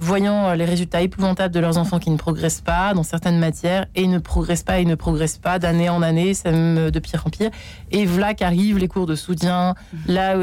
voyant 0.00 0.52
les 0.54 0.64
résultats 0.64 1.00
épouvantables 1.02 1.52
de 1.54 1.60
leurs 1.60 1.78
enfants 1.78 1.98
qui 1.98 2.10
ne 2.10 2.16
progressent 2.16 2.60
pas 2.60 2.94
dans 2.94 3.02
certaines 3.02 3.38
matières, 3.38 3.86
et 3.94 4.06
ne 4.06 4.18
progressent 4.18 4.62
pas 4.62 4.78
et 4.80 4.84
ne 4.84 4.94
progressent 4.94 5.38
pas 5.38 5.58
d'année 5.58 5.88
en 5.88 6.02
année, 6.02 6.34
ça 6.34 6.50
me 6.50 6.90
de 6.90 6.98
pire 6.98 7.22
en 7.26 7.30
pire. 7.30 7.50
Et 7.90 8.04
voilà 8.06 8.34
qu'arrivent 8.34 8.78
les 8.78 8.88
cours 8.88 9.06
de 9.06 9.14
soutien. 9.14 9.74
Là, 10.06 10.36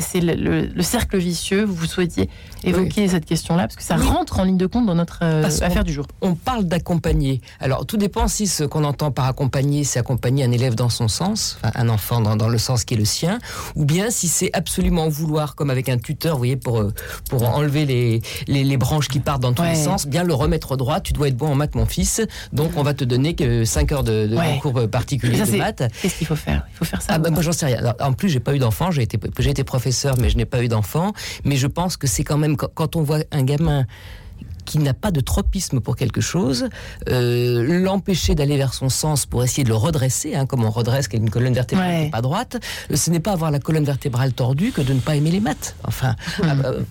c'est 0.00 0.20
le, 0.20 0.34
le- 0.34 0.66
le 0.66 0.82
cercle 0.82 1.16
vicieux. 1.18 1.64
Vous 1.64 1.86
souhaitiez 1.86 2.28
évoquer 2.68 3.08
cette 3.08 3.24
question-là 3.24 3.64
parce 3.64 3.76
que 3.76 3.82
ça 3.82 3.96
Oui. 3.96 4.06
rentre 4.06 4.38
en 4.40 4.44
ligne 4.44 4.56
de 4.56 4.66
compte 4.66 4.86
dans 4.86 4.94
notre 4.94 5.20
euh, 5.22 5.44
affaire 5.44 5.84
du 5.84 5.92
jour. 5.92 6.06
On 6.20 6.34
parle 6.34 6.64
d'accompagner. 6.64 7.40
Alors, 7.60 7.86
tout 7.86 7.96
dépend 7.96 8.28
si 8.28 8.46
ce 8.46 8.64
qu'on 8.64 8.84
entend 8.84 9.10
par 9.10 9.26
accompagner, 9.26 9.84
c'est 9.84 9.98
accompagner 9.98 10.44
un 10.44 10.52
élève 10.52 10.74
dans 10.74 10.88
son 10.88 11.08
sens, 11.08 11.58
un 11.62 11.88
enfant 11.88 12.20
dans, 12.20 12.36
dans 12.36 12.48
le 12.48 12.58
sens 12.58 12.84
qui 12.84 12.94
est 12.94 12.96
le 12.96 13.04
sien, 13.04 13.38
ou 13.74 13.84
bien 13.84 14.10
si 14.10 14.28
c'est 14.28 14.50
absolument 14.52 15.08
vouloir, 15.08 15.54
comme 15.54 15.70
avec 15.70 15.88
un 15.88 15.98
tuteur, 15.98 16.32
vous 16.34 16.38
voyez, 16.38 16.56
pour, 16.56 16.78
euh, 16.80 16.92
pour 17.30 17.48
enlever 17.48 17.86
les, 17.86 18.22
les, 18.46 18.64
les 18.64 18.76
branches 18.76 19.08
qui 19.08 19.20
partent 19.20 19.42
dans 19.42 19.52
tous 19.52 19.62
Ouais. 19.62 19.72
les 19.72 19.82
sens, 19.82 20.06
bien 20.06 20.22
le 20.24 20.34
remettre 20.34 20.72
au 20.72 20.76
droit. 20.76 21.00
Tu 21.00 21.12
dois 21.12 21.28
être 21.28 21.36
bon 21.36 21.48
en 21.48 21.54
maths, 21.54 21.74
mon 21.74 21.86
fils. 21.86 22.20
Donc, 22.52 22.72
on 22.76 22.82
va 22.82 22.94
te 22.94 23.04
donner 23.04 23.34
que 23.34 23.64
5 23.64 23.92
heures 23.92 24.04
de, 24.04 24.26
de 24.26 24.36
Ouais. 24.36 24.58
cours 24.60 24.88
particuliers 24.90 25.38
Ça, 25.44 25.50
de 25.50 25.56
maths. 25.56 25.82
Qu'est-ce 26.02 26.16
qu'il 26.18 26.26
faut 26.26 26.36
faire? 26.36 26.66
Il 26.72 26.76
faut 26.76 26.84
faire 26.84 27.00
ça. 27.02 27.12
Ah 27.14 27.18
bah, 27.18 27.30
moi 27.30 27.42
j'en 27.42 27.52
sais 27.52 27.66
rien. 27.66 27.78
Alors, 27.78 27.94
en 28.00 28.12
plus 28.12 28.28
j'ai 28.28 28.40
pas 28.40 28.54
eu 28.54 28.58
d'enfant, 28.58 28.90
j'ai 28.90 29.02
été 29.02 29.18
j'ai 29.38 29.50
été 29.50 29.64
professeur 29.64 30.16
mais 30.20 30.28
je 30.30 30.36
n'ai 30.36 30.44
pas 30.44 30.62
eu 30.62 30.68
d'enfant, 30.68 31.12
mais 31.44 31.56
je 31.56 31.66
pense 31.66 31.96
que 31.96 32.06
c'est 32.06 32.24
quand 32.24 32.36
même 32.38 32.55
quand- 32.56 32.96
on 32.96 33.02
voit 33.02 33.20
un 33.32 33.42
gamin 33.44 33.84
qui 34.66 34.78
n'a 34.78 34.92
pas 34.92 35.10
de 35.10 35.20
tropisme 35.20 35.80
pour 35.80 35.96
quelque 35.96 36.20
chose, 36.20 36.68
euh, 37.08 37.82
l'empêcher 37.82 38.34
d'aller 38.34 38.58
vers 38.58 38.74
son 38.74 38.90
sens 38.90 39.24
pour 39.24 39.42
essayer 39.42 39.64
de 39.64 39.70
le 39.70 39.76
redresser, 39.76 40.34
hein, 40.34 40.44
comme 40.44 40.64
on 40.64 40.70
redresse 40.70 41.08
une 41.14 41.30
colonne 41.30 41.54
vertébrale 41.54 41.88
Ouais. 41.88 42.00
qui 42.02 42.06
est 42.08 42.10
pas 42.10 42.20
droite, 42.22 42.58
euh, 42.90 42.96
ce 42.96 43.10
n'est 43.10 43.20
pas 43.20 43.32
avoir 43.32 43.50
la 43.50 43.58
colonne 43.58 43.84
vertébrale 43.84 44.32
tordue 44.32 44.72
que 44.72 44.82
de 44.82 44.92
ne 44.92 45.00
pas 45.00 45.16
aimer 45.16 45.30
les 45.30 45.40
maths. 45.40 45.76
Enfin, 45.84 46.14
ah 46.42 46.54
bah, 46.54 46.68
euh, 46.68 46.82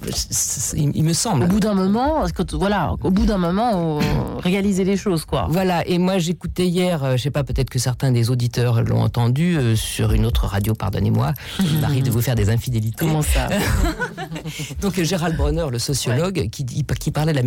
il, 0.76 1.04
me 1.04 1.14
semble. 1.14 1.44
Au 1.44 1.48
bout 1.48 1.60
d'un 1.60 1.74
moment, 1.74 2.26
quand, 2.34 2.54
voilà, 2.54 2.94
au 3.04 3.12
bout 3.12 3.26
d'un 3.26 3.38
moment, 3.38 3.72
on 3.74 4.00
réaliser 4.40 4.84
les 4.84 4.98
choses, 4.98 5.26
quoi. 5.26 5.48
Voilà, 5.50 5.86
et 5.88 5.98
moi 5.98 6.18
j'écoutais 6.18 6.68
hier, 6.68 7.18
je 7.18 7.22
sais 7.24 7.32
pas, 7.32 7.44
peut-être 7.44 7.70
que 7.70 7.80
certains 7.80 8.12
des 8.12 8.30
auditeurs 8.30 8.82
l'ont 8.84 9.02
entendu 9.02 9.58
euh, 9.58 9.76
sur 9.76 10.14
une 10.14 10.26
autre 10.26 10.46
radio, 10.46 10.74
pardonnez-moi, 10.74 11.34
il 11.60 11.80
m'arrive 11.80 12.04
de 12.04 12.12
vous 12.12 12.22
faire 12.22 12.36
des 12.36 12.50
infidélités. 12.50 12.98
Comment 13.00 13.22
ça? 13.22 13.50
Donc 14.82 15.02
Gérald 15.02 15.36
Bronner, 15.36 15.66
le 15.72 15.80
sociologue, 15.80 16.50
qui, 16.50 16.66
qui 16.66 17.12
parlait 17.12 17.32
de 17.34 17.38
la 17.38 17.44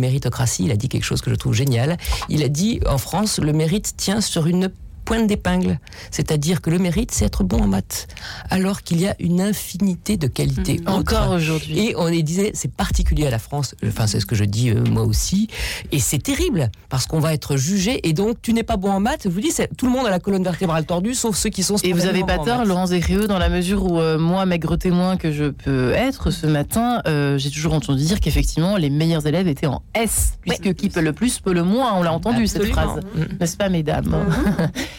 il 0.59 0.71
a 0.71 0.75
dit 0.75 0.89
quelque 0.89 1.03
chose 1.03 1.21
que 1.21 1.29
je 1.29 1.35
trouve 1.35 1.53
génial. 1.53 1.97
Il 2.29 2.43
a 2.43 2.49
dit, 2.49 2.79
en 2.87 2.97
France, 2.97 3.39
le 3.39 3.53
mérite 3.53 3.93
tient 3.97 4.21
sur 4.21 4.47
une 4.47 4.71
pointe 5.09 5.25
d'épingle. 5.27 5.79
C'est-à-dire 6.11 6.61
que 6.61 6.69
le 6.69 6.77
mérite, 6.77 7.09
c'est 7.11 7.25
être 7.25 7.43
bon 7.43 7.61
en 7.63 7.67
maths. 7.67 8.07
Alors 8.51 8.83
qu'il 8.83 9.01
y 9.01 9.07
a 9.07 9.15
une 9.19 9.41
infinité 9.41 10.17
de 10.17 10.27
qualités. 10.27 10.77
Mmh. 10.77 10.87
Encore 10.89 11.31
aujourd'hui. 11.31 11.79
Et 11.79 11.95
on 11.97 12.05
les 12.05 12.21
disait, 12.21 12.51
c'est 12.53 12.71
particulier 12.71 13.25
à 13.25 13.31
la 13.31 13.39
France, 13.39 13.73
enfin 13.87 14.05
c'est 14.05 14.19
ce 14.19 14.27
que 14.27 14.35
je 14.35 14.43
dis 14.43 14.69
euh, 14.69 14.83
moi 14.83 15.01
aussi, 15.03 15.47
et 15.91 15.99
c'est 15.99 16.19
terrible, 16.21 16.69
parce 16.89 17.07
qu'on 17.07 17.19
va 17.19 17.33
être 17.33 17.57
jugé, 17.57 18.07
et 18.07 18.13
donc 18.13 18.39
tu 18.43 18.53
n'es 18.53 18.61
pas 18.61 18.77
bon 18.77 18.91
en 18.91 18.99
maths, 18.99 19.21
je 19.23 19.29
vous 19.29 19.41
dis, 19.41 19.49
c'est- 19.49 19.69
tout 19.75 19.87
le 19.87 19.91
monde 19.91 20.05
a 20.05 20.11
la 20.11 20.19
colonne 20.19 20.43
vertébrale 20.43 20.85
tordue, 20.85 21.15
sauf 21.15 21.35
ceux 21.35 21.49
qui 21.49 21.63
sont 21.63 21.77
Et 21.77 21.91
vous 21.93 22.05
avez 22.05 22.19
spontanément 22.19 22.43
pas 22.45 22.57
tort. 22.57 22.65
Laurence 22.65 22.91
Descrieux, 22.91 23.25
dans 23.27 23.39
la 23.39 23.49
mesure 23.49 23.91
où 23.91 23.99
euh, 23.99 24.19
moi, 24.19 24.45
maigre 24.45 24.75
témoin 24.77 25.17
que 25.17 25.31
je 25.31 25.45
peux 25.45 25.91
être 25.93 26.29
ce 26.29 26.45
matin, 26.45 27.01
euh, 27.07 27.37
j'ai 27.39 27.49
toujours 27.49 27.73
entendu 27.73 28.03
dire 28.05 28.19
qu'effectivement, 28.19 28.77
les 28.77 28.91
meilleurs 28.91 29.25
élèves 29.25 29.47
étaient 29.47 29.65
en 29.65 29.81
S, 29.95 30.33
puisque 30.41 30.73
qui 30.75 30.89
peut 30.89 31.01
le 31.01 31.13
plus 31.13 31.39
peut 31.39 31.53
le 31.53 31.63
moins. 31.63 31.93
On 31.95 32.03
l'a 32.03 32.13
entendu 32.13 32.45
cette 32.45 32.65
phrase, 32.65 32.99
Mm. 33.15 33.21
n'est-ce 33.39 33.57
pas, 33.57 33.69
mesdames? 33.69 34.13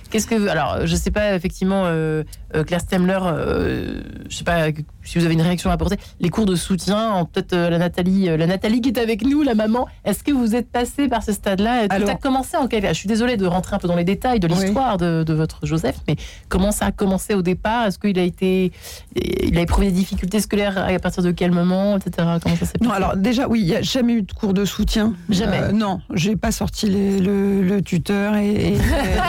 Qu'est-ce 0.11 0.27
que 0.27 0.47
alors 0.49 0.85
je 0.85 0.95
sais 0.95 1.09
pas 1.11 1.33
effectivement 1.33 1.83
euh, 1.85 2.23
euh, 2.55 2.63
Claire 2.63 2.81
Stemler, 2.81 3.17
euh, 3.23 4.01
je 4.29 4.35
sais 4.35 4.43
pas 4.43 4.67
si 5.03 5.17
vous 5.17 5.25
avez 5.25 5.33
une 5.33 5.41
réaction 5.41 5.69
à 5.69 5.73
apporter. 5.73 5.97
Les 6.19 6.29
cours 6.29 6.45
de 6.45 6.55
soutien, 6.55 7.11
en- 7.11 7.25
peut-être 7.25 7.53
euh, 7.53 7.69
la 7.69 7.77
Nathalie, 7.77 8.29
euh, 8.29 8.37
la 8.37 8.45
Nathalie 8.45 8.81
qui 8.81 8.89
est 8.89 8.99
avec 8.99 9.25
nous, 9.25 9.41
la 9.41 9.55
maman. 9.55 9.87
Est-ce 10.05 10.23
que 10.23 10.31
vous 10.31 10.53
êtes 10.55 10.69
passée 10.69 11.07
par 11.07 11.23
ce 11.23 11.31
stade-là? 11.31 11.87
Tout 11.87 11.95
Alors- 11.95 12.09
a 12.09 12.15
commencé 12.15 12.57
en 12.57 12.67
quel 12.67 12.85
Je 12.87 12.93
suis 12.93 13.07
désolée 13.07 13.37
de 13.37 13.45
rentrer 13.45 13.75
un 13.77 13.79
peu 13.79 13.87
dans 13.87 13.95
les 13.95 14.03
détails 14.03 14.39
de 14.41 14.47
Oui. 14.47 14.53
l'histoire 14.53 14.97
de, 14.97 15.23
de 15.23 15.33
votre 15.33 15.65
Joseph, 15.65 15.95
mais 16.07 16.17
comment 16.49 16.71
ça 16.71 16.87
a 16.87 16.91
commencé 16.91 17.33
au 17.33 17.41
départ? 17.41 17.87
Est-ce 17.87 17.97
qu'il 17.97 18.19
a 18.19 18.23
été, 18.23 18.71
il 19.15 19.57
a 19.57 19.61
éprouvé 19.61 19.87
des 19.87 19.93
difficultés 19.93 20.39
scolaires 20.41 20.77
à 20.77 20.99
partir 20.99 21.23
de 21.23 21.31
quel 21.31 21.51
moment, 21.51 21.97
etc. 21.97 22.27
Comment 22.43 22.55
ça 22.57 22.65
s'est 22.65 22.73
Non, 22.81 22.89
passé? 22.89 23.01
alors 23.03 23.15
déjà, 23.17 23.47
oui, 23.47 23.61
il 23.61 23.65
n'y 23.67 23.75
a 23.75 23.81
jamais 23.81 24.13
eu 24.13 24.21
de 24.23 24.31
cours 24.33 24.53
de 24.53 24.65
soutien. 24.65 25.13
Jamais. 25.29 25.71
Non, 25.71 26.01
j'ai 26.13 26.35
pas 26.35 26.51
sorti 26.51 26.87
les- 26.87 27.19
le, 27.19 27.61
le 27.61 27.81
tuteur 27.81 28.35
et, 28.35 28.49
et- 28.51 28.73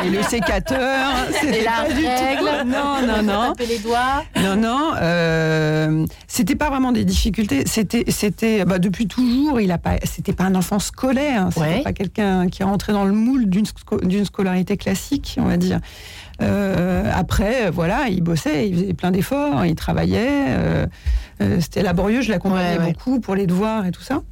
et 0.06 0.10
le 0.10 0.22
sécateur 0.22 0.71
C'était 1.40 1.64
la 1.64 1.84
tout- 1.88 1.94
règle 1.96 2.68
Non, 2.70 3.06
non, 3.06 3.22
non. 3.22 3.48
Taper 3.52 3.66
les 3.66 3.78
doigts. 3.78 4.24
Non, 4.42 4.56
non, 4.56 4.92
euh, 5.00 6.06
c'était 6.26 6.54
pas 6.56 6.70
vraiment 6.70 6.92
des 6.92 7.04
difficultés. 7.04 7.64
C'était, 7.66 8.04
c'était, 8.08 8.64
bah, 8.64 8.78
depuis 8.78 9.06
toujours, 9.06 9.60
il 9.60 9.70
a 9.72 9.78
pas, 9.78 9.96
c'était 10.04 10.32
pas 10.32 10.44
un 10.44 10.54
enfant 10.54 10.78
scolaire. 10.78 11.48
C'était 11.50 11.60
Ouais. 11.66 11.82
pas 11.82 11.92
quelqu'un 11.92 12.48
qui 12.48 12.62
est 12.62 12.64
rentré 12.64 12.92
dans 12.92 13.04
le 13.04 13.12
moule 13.12 13.46
d'une, 13.48 13.64
sco- 13.66 14.04
d'une 14.04 14.24
scolarité 14.24 14.76
classique, 14.76 15.36
on 15.38 15.44
va 15.44 15.56
dire. 15.56 15.80
Euh, 16.40 17.10
après, 17.14 17.70
voilà, 17.70 18.08
il 18.08 18.22
bossait, 18.22 18.68
il 18.68 18.74
faisait 18.74 18.94
plein 18.94 19.10
d'efforts, 19.10 19.64
il 19.64 19.74
travaillait. 19.74 20.46
euh, 20.48 20.86
euh, 21.40 21.58
c'était 21.60 21.82
laborieux, 21.82 22.20
je 22.22 22.30
l'accompagnais 22.30 22.78
Ouais, 22.78 22.84
ouais. 22.86 22.92
beaucoup 22.92 23.20
pour 23.20 23.34
les 23.34 23.46
devoirs 23.46 23.86
et 23.86 23.90
tout 23.90 24.02
ça. 24.02 24.22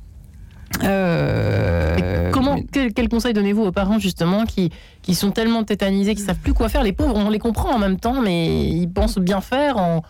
Euh, 0.82 2.30
Comment, 2.32 2.58
quel, 2.72 2.92
quel 2.92 3.08
conseil 3.08 3.32
donnez-vous 3.32 3.62
aux 3.64 3.72
parents 3.72 3.98
justement 3.98 4.44
qui, 4.44 4.70
qui 5.02 5.14
sont 5.14 5.30
tellement 5.30 5.64
tétanisés 5.64 6.14
qu'ils 6.14 6.24
savent 6.24 6.38
plus 6.38 6.54
quoi 6.54 6.68
faire? 6.68 6.82
Les 6.82 6.92
pauvres, 6.92 7.16
on 7.16 7.28
les 7.28 7.38
comprend 7.38 7.70
en 7.74 7.78
même 7.78 7.98
temps, 7.98 8.20
mais 8.20 8.66
ils 8.68 8.88
pensent 8.88 9.18
bien 9.18 9.40
faire 9.40 9.76
en, 9.78 10.02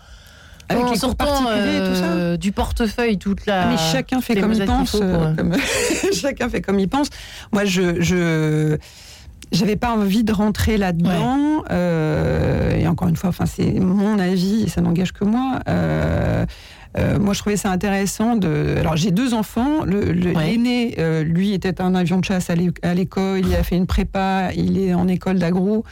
Avec 0.68 0.84
en 0.84 0.90
les 0.90 0.98
sortant 0.98 1.24
particuliers 1.24 1.76
et 1.76 1.88
tout 1.88 1.94
ça 1.94 2.04
euh, 2.04 2.36
du 2.36 2.52
portefeuille 2.52 3.18
toute 3.18 3.46
la. 3.46 3.66
Mais 3.66 3.76
chacun 3.78 4.20
fait 4.20 4.36
comme 4.40 4.52
il 4.52 4.64
pense. 4.64 4.90
faut, 4.92 5.02
euh, 5.02 5.34
comme- 5.34 5.56
chacun 6.12 6.48
fait 6.48 6.60
comme 6.60 6.78
il 6.78 6.88
pense. 6.88 7.08
Moi, 7.52 7.64
je. 7.64 8.00
je 8.00 8.76
j'avais 9.52 9.74
pas 9.74 9.90
envie 9.92 10.22
de 10.22 10.32
rentrer 10.32 10.76
là-dedans. 10.76 11.64
euh, 11.72 12.76
et 12.76 12.86
encore 12.86 13.08
une 13.08 13.16
fois, 13.16 13.30
enfin, 13.30 13.46
c'est 13.46 13.72
mon 13.80 14.20
avis 14.20 14.62
et 14.64 14.68
ça 14.68 14.80
n'engage 14.80 15.12
que 15.12 15.24
moi. 15.24 15.58
Euh, 15.68 16.46
euh, 16.98 17.18
moi, 17.18 17.34
je 17.34 17.40
trouvais 17.40 17.56
ça 17.56 17.70
intéressant 17.70 18.36
de. 18.36 18.76
Alors, 18.78 18.96
j'ai 18.96 19.10
deux 19.12 19.32
enfants. 19.34 19.84
Le, 19.84 20.00
le- 20.12 20.32
Ouais. 20.32 20.46
L'aîné, 20.52 20.94
euh, 20.98 21.22
lui, 21.22 21.52
était 21.52 21.80
un 21.80 21.94
avion 21.94 22.18
de 22.18 22.24
chasse 22.24 22.50
à 22.50 22.54
l'é- 22.54 22.70
à 22.82 22.94
l'école. 22.94 23.40
Il 23.46 23.54
a 23.54 23.62
fait 23.62 23.76
une 23.76 23.86
prépa. 23.86 24.50
Il 24.56 24.78
est 24.78 24.94
en 24.94 25.06
école 25.08 25.38
d'agro. 25.38 25.84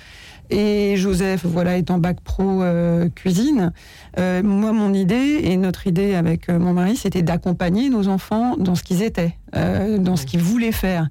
Et 0.51 0.97
Joseph, 0.97 1.45
voilà, 1.45 1.77
est 1.77 1.91
en 1.91 1.99
bac 1.99 2.21
pro 2.25 2.63
euh, 2.63 3.09
cuisine. 3.15 3.73
Euh, 4.19 4.43
moi, 4.43 4.73
mon 4.73 4.95
idée 4.95 5.41
et 5.45 5.57
notre 5.59 5.87
idée 5.87 6.15
avec 6.15 6.49
mon 6.49 6.73
mari, 6.73 6.97
c'était 6.97 7.21
d'accompagner 7.23 7.91
nos 7.91 8.09
enfants 8.09 8.57
dans 8.57 8.75
ce 8.75 8.83
qu'ils 8.83 9.03
étaient, 9.03 9.37
euh, 9.55 9.99
dans 9.99 10.17
ce 10.17 10.25
qu'ils 10.25 10.41
voulaient 10.43 10.73
faire. 10.73 11.09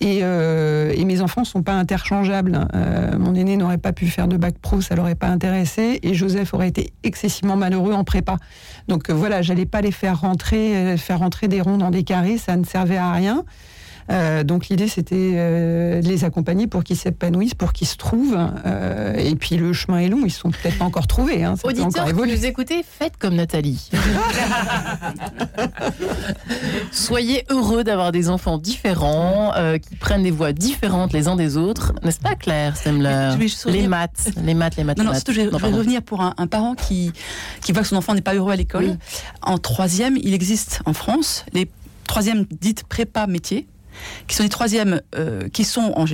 Et, 0.00 0.20
euh, 0.22 0.92
et 0.94 1.04
mes 1.04 1.20
enfants 1.20 1.44
sont 1.44 1.62
pas 1.62 1.74
interchangeables. 1.74 2.66
Euh, 2.74 3.18
mon 3.18 3.34
aîné 3.34 3.56
n'aurait 3.56 3.78
pas 3.78 3.92
pu 3.92 4.06
faire 4.06 4.28
de 4.28 4.36
bac 4.36 4.56
pro, 4.60 4.80
ça 4.80 4.94
l'aurait 4.94 5.14
pas 5.14 5.28
intéressé, 5.28 6.00
et 6.02 6.14
Joseph 6.14 6.52
aurait 6.54 6.68
été 6.68 6.92
excessivement 7.02 7.56
malheureux 7.56 7.92
en 7.92 8.04
prépa. 8.04 8.36
Donc 8.88 9.08
euh, 9.08 9.14
voilà, 9.14 9.42
j'allais 9.42 9.66
pas 9.66 9.80
les 9.80 9.92
faire 9.92 10.20
rentrer, 10.20 10.76
euh, 10.76 10.96
faire 10.96 11.20
rentrer 11.20 11.48
des 11.48 11.60
ronds 11.60 11.78
dans 11.78 11.90
des 11.90 12.02
carrés, 12.02 12.38
ça 12.38 12.56
ne 12.56 12.64
servait 12.64 12.96
à 12.96 13.12
rien. 13.12 13.44
Euh, 14.10 14.44
donc 14.44 14.68
l'idée 14.68 14.88
c'était 14.88 15.32
euh, 15.34 16.02
de 16.02 16.08
les 16.08 16.24
accompagner 16.24 16.66
pour 16.66 16.84
qu'ils 16.84 16.96
s'épanouissent, 16.96 17.54
pour 17.54 17.72
qu'ils 17.72 17.86
se 17.86 17.96
trouvent. 17.96 18.36
Euh, 18.66 19.14
et 19.14 19.34
puis 19.34 19.56
le 19.56 19.72
chemin 19.72 19.98
est 19.98 20.08
long, 20.08 20.22
ils 20.24 20.30
sont 20.30 20.50
peut-être 20.50 20.78
pas 20.78 20.84
encore 20.84 21.06
trouvés. 21.06 21.44
Hein, 21.44 21.54
Auditeurs 21.64 22.08
évoluer. 22.08 22.36
nous 22.36 22.44
écoutez, 22.44 22.84
faites 22.86 23.16
comme 23.18 23.34
Nathalie. 23.34 23.90
Soyez 26.92 27.44
heureux 27.50 27.84
d'avoir 27.84 28.12
des 28.12 28.28
enfants 28.28 28.58
différents, 28.58 29.52
euh, 29.56 29.78
qui 29.78 29.96
prennent 29.96 30.22
des 30.22 30.30
voies 30.30 30.52
différentes 30.52 31.12
les 31.12 31.28
uns 31.28 31.36
des 31.36 31.56
autres. 31.56 31.92
N'est-ce 32.02 32.20
pas, 32.20 32.34
Claire 32.34 32.76
Semler? 32.76 33.30
Les 33.66 33.88
maths, 33.88 34.30
les 34.44 34.54
maths, 34.54 34.76
les 34.76 34.84
maths. 34.84 34.98
Non, 34.98 35.04
non, 35.04 35.10
maths. 35.10 35.18
surtout, 35.18 35.32
je 35.32 35.40
vais, 35.40 35.46
je 35.46 35.50
vais 35.50 35.58
pardon. 35.58 35.76
revenir 35.78 36.02
pour 36.02 36.20
un, 36.20 36.34
un 36.36 36.46
parent 36.46 36.74
qui, 36.74 37.12
qui 37.62 37.72
voit 37.72 37.82
que 37.82 37.88
son 37.88 37.96
enfant 37.96 38.14
n'est 38.14 38.20
pas 38.20 38.34
heureux 38.34 38.52
à 38.52 38.56
l'école. 38.56 38.84
Oui. 38.84 38.96
En 39.42 39.58
troisième, 39.58 40.16
il 40.16 40.34
existe 40.34 40.80
en 40.86 40.92
France 40.92 41.44
les 41.52 41.68
troisièmes 42.06 42.44
dites 42.60 42.84
prépa 42.84 43.26
métiers 43.26 43.66
qui 44.26 44.36
sont 44.36 44.42
des 44.42 44.48
troisièmes 44.48 45.00
euh, 45.16 45.48
qui 45.48 45.64
sont 45.64 45.92
en, 45.96 46.06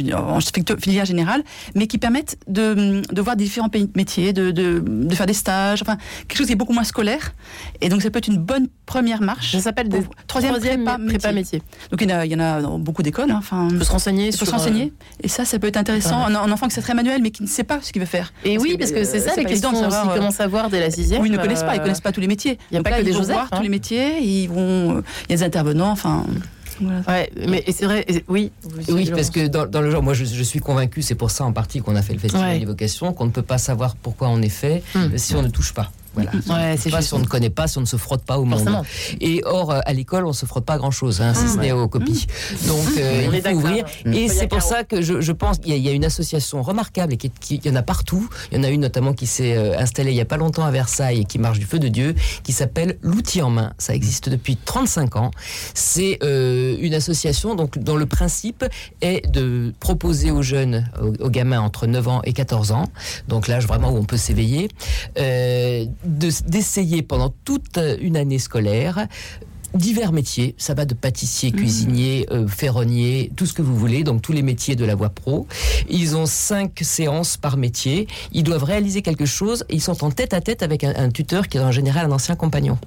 filière 0.80 1.04
générale, 1.04 1.42
mais 1.74 1.86
qui 1.86 1.98
permettent 1.98 2.36
de, 2.48 3.02
de 3.12 3.20
voir 3.22 3.36
différents 3.36 3.68
pays- 3.68 3.90
métiers, 3.96 4.32
de, 4.32 4.50
de, 4.50 4.82
de 4.86 5.14
faire 5.14 5.26
des 5.26 5.32
stages, 5.34 5.82
enfin 5.82 5.96
quelque 6.28 6.38
chose 6.38 6.46
qui 6.46 6.52
est 6.52 6.56
beaucoup 6.56 6.72
moins 6.72 6.84
scolaire. 6.84 7.32
Et 7.80 7.88
donc 7.88 8.02
ça 8.02 8.10
peut 8.10 8.18
être 8.18 8.28
une 8.28 8.38
bonne 8.38 8.68
première 8.86 9.20
marche. 9.22 9.52
Ça 9.52 9.60
s'appelle 9.60 9.88
des 9.88 10.02
troisième, 10.26 10.52
troisième 10.54 10.84
prépa, 10.84 10.98
prépa 11.06 11.32
métier. 11.32 11.62
Donc 11.90 12.00
il 12.02 12.10
y 12.10 12.12
en 12.14 12.18
a, 12.18 12.26
il 12.26 12.32
y 12.32 12.34
en 12.34 12.40
a 12.40 12.60
dans 12.60 12.78
beaucoup 12.78 13.02
d'écoles. 13.02 13.30
hein, 13.30 13.36
Enfin, 13.38 13.68
Il 13.70 13.78
faut 13.78 13.84
se 13.84 13.90
renseigner 13.92 14.32
faut 14.32 14.44
se 14.44 14.50
renseigner. 14.50 14.92
Et 15.22 15.28
ça, 15.28 15.44
ça 15.44 15.58
peut 15.58 15.66
être 15.66 15.76
intéressant. 15.76 16.24
Un, 16.24 16.34
un 16.34 16.50
enfant 16.52 16.66
qui 16.68 16.74
sait 16.74 16.82
très 16.82 16.94
manuel, 16.94 17.20
mais 17.22 17.30
qui 17.30 17.42
ne 17.42 17.48
sait 17.48 17.64
pas 17.64 17.80
ce 17.82 17.92
qu'il 17.92 18.00
veut 18.00 18.06
faire. 18.06 18.32
Et 18.44 18.54
Parce 18.56 18.62
oui, 18.64 18.72
que, 18.74 18.78
parce 18.78 18.90
que 18.92 18.98
euh, 18.98 19.04
c'est 19.04 19.20
ça 19.20 19.32
c'est 19.34 19.40
les 19.40 19.46
questions. 19.46 19.70
euh, 19.74 20.14
commencent 20.14 20.40
à 20.40 20.46
voir 20.46 20.70
dès 20.70 20.80
la 20.80 20.90
sixième. 20.90 21.22
Oui, 21.22 21.28
ils 21.28 21.32
ne 21.32 21.38
connaissent 21.38 21.62
pas, 21.62 21.74
ils 21.74 21.80
euh, 21.80 21.82
connaissent 21.82 22.00
pas 22.00 22.12
tous 22.12 22.20
les 22.20 22.26
métiers. 22.28 22.58
il 22.70 22.74
y 22.74 22.76
a 22.76 22.78
Donc 22.80 22.84
pas 22.84 22.90
là, 22.90 22.96
que 22.96 23.02
ils 23.02 23.06
des 23.06 23.12
vont 23.12 23.18
Joseph, 23.18 23.34
voir 23.34 23.48
hein. 23.52 23.56
tous 23.56 23.62
les 23.62 23.68
métiers, 23.68 24.20
ils 24.22 24.46
vont, 24.48 24.96
euh, 24.96 25.02
il 25.28 25.32
y 25.32 25.34
a 25.34 25.36
des 25.38 25.42
intervenants, 25.42 25.90
enfin. 25.90 26.24
Voilà. 26.80 27.00
Ouais, 27.08 27.30
mais 27.48 27.64
c'est 27.72 27.84
vrai. 27.86 28.04
Oui. 28.28 28.50
Oui, 28.88 29.10
parce 29.14 29.30
que 29.30 29.46
dans, 29.46 29.66
dans 29.66 29.80
le 29.80 29.90
genre, 29.90 30.02
moi 30.02 30.14
je, 30.14 30.24
je 30.24 30.42
suis 30.42 30.60
convaincu, 30.60 31.02
c'est 31.02 31.14
pour 31.14 31.30
ça 31.30 31.44
en 31.44 31.52
partie 31.52 31.80
qu'on 31.80 31.96
a 31.96 32.02
fait 32.02 32.12
le 32.14 32.18
festival 32.18 32.58
Ouais. 32.58 32.64
vocations, 32.64 33.12
qu'on 33.12 33.26
ne 33.26 33.30
peut 33.30 33.42
pas 33.42 33.58
savoir 33.58 33.96
pourquoi 33.96 34.28
on 34.28 34.40
est 34.42 34.48
fait 34.48 34.82
Hmm. 34.94 35.16
si 35.16 35.34
on 35.34 35.42
ne 35.42 35.48
touche 35.48 35.72
pas. 35.74 35.90
Voilà. 36.14 36.30
Ouais, 36.50 36.76
c'est 36.78 36.90
pas 36.90 37.02
si 37.02 37.14
on 37.14 37.18
ne 37.20 37.24
connaît 37.26 37.50
pas, 37.50 37.66
si 37.68 37.78
on 37.78 37.82
ne 37.82 37.86
se 37.86 37.96
frotte 37.96 38.22
pas 38.24 38.38
au 38.38 38.44
monde. 38.44 38.58
Forcément. 38.60 38.84
Et 39.20 39.42
or, 39.44 39.70
euh, 39.70 39.80
à 39.84 39.92
l'école, 39.92 40.26
on 40.26 40.32
se 40.32 40.46
frotte 40.46 40.64
pas 40.64 40.76
grand 40.78 40.90
chose, 40.90 41.20
hein, 41.20 41.32
si 41.34 41.48
ce 41.48 41.56
n'est 41.58 41.72
aux 41.72 41.86
copies. 41.88 42.26
Donc, 42.66 42.86
euh, 42.98 43.26
On 43.28 43.32
est 43.32 43.38
il 43.38 43.42
faut 43.42 43.50
ouvrir. 43.56 43.84
Mm. 44.04 44.12
Et 44.14 44.28
c'est 44.28 44.48
pour 44.48 44.62
ça 44.62 44.84
que 44.84 45.02
je, 45.02 45.20
je 45.20 45.32
pense 45.32 45.58
qu'il 45.58 45.70
y, 45.70 45.74
a- 45.74 45.76
il 45.76 45.82
y 45.82 45.88
a 45.88 45.92
une 45.92 46.04
association 46.04 46.62
remarquable 46.62 47.12
et 47.14 47.16
qui, 47.16 47.30
qui- 47.30 47.56
il 47.56 47.66
y 47.66 47.70
en 47.70 47.76
a 47.76 47.82
partout. 47.82 48.28
Il 48.50 48.58
y 48.58 48.60
en 48.60 48.64
a 48.64 48.68
une 48.68 48.80
notamment 48.80 49.12
qui 49.12 49.26
s'est 49.26 49.56
euh, 49.56 49.78
installée 49.78 50.10
il 50.10 50.16
y 50.16 50.20
a 50.20 50.24
pas 50.24 50.36
longtemps 50.36 50.64
à 50.64 50.70
Versailles 50.70 51.20
et 51.20 51.24
qui 51.24 51.38
marche 51.38 51.58
du 51.58 51.66
feu 51.66 51.78
de 51.78 51.88
Dieu, 51.88 52.14
qui 52.42 52.52
s'appelle 52.52 52.98
l'outil 53.02 53.42
en 53.42 53.50
main. 53.50 53.72
Ça 53.78 53.94
existe 53.94 54.28
depuis 54.28 54.56
35 54.56 55.16
ans. 55.16 55.30
C'est 55.74 56.18
euh, 56.22 56.76
une 56.80 56.94
association 56.94 57.54
donc 57.54 57.78
dont 57.78 57.96
le 57.96 58.06
principe 58.06 58.64
est 59.00 59.30
de 59.30 59.72
proposer 59.80 60.30
aux 60.30 60.42
jeunes, 60.42 60.90
aux, 61.00 61.24
aux 61.26 61.30
gamins 61.30 61.60
entre 61.60 61.86
9 61.86 62.08
ans 62.08 62.20
et 62.24 62.32
14 62.32 62.72
ans, 62.72 62.84
donc 63.28 63.46
l'âge 63.48 63.66
vraiment 63.66 63.90
où 63.90 63.96
on 63.96 64.04
peut 64.04 64.16
s'éveiller, 64.16 64.68
euh, 65.18 65.84
de- 66.04 66.30
d'essayer 66.48 67.02
pendant 67.02 67.32
toute 67.44 67.78
une 68.00 68.16
année 68.16 68.38
scolaire 68.38 69.06
divers 69.72 70.10
métiers. 70.10 70.56
Ça 70.58 70.74
va 70.74 70.84
de 70.84 70.94
pâtissier, 70.94 71.52
cuisinier, 71.52 72.26
euh, 72.32 72.48
ferronnier, 72.48 73.30
tout 73.36 73.46
ce 73.46 73.52
que 73.52 73.62
vous 73.62 73.76
voulez, 73.76 74.02
donc 74.02 74.20
tous 74.20 74.32
les 74.32 74.42
métiers 74.42 74.74
de 74.74 74.84
la 74.84 74.96
voie 74.96 75.10
pro. 75.10 75.46
Ils 75.88 76.16
ont 76.16 76.26
cinq 76.26 76.80
séances 76.82 77.36
par 77.36 77.56
métier. 77.56 78.08
Ils 78.32 78.42
doivent 78.42 78.64
réaliser 78.64 79.00
quelque 79.00 79.26
chose. 79.26 79.64
Ils 79.70 79.80
sont 79.80 80.02
en 80.02 80.10
tête 80.10 80.34
à 80.34 80.40
tête 80.40 80.64
avec 80.64 80.82
un, 80.82 80.92
un 80.96 81.08
tuteur 81.10 81.46
qui 81.46 81.58
est 81.58 81.60
en 81.60 81.70
général 81.70 82.06
un 82.06 82.10
ancien 82.12 82.34
compagnon. 82.34 82.78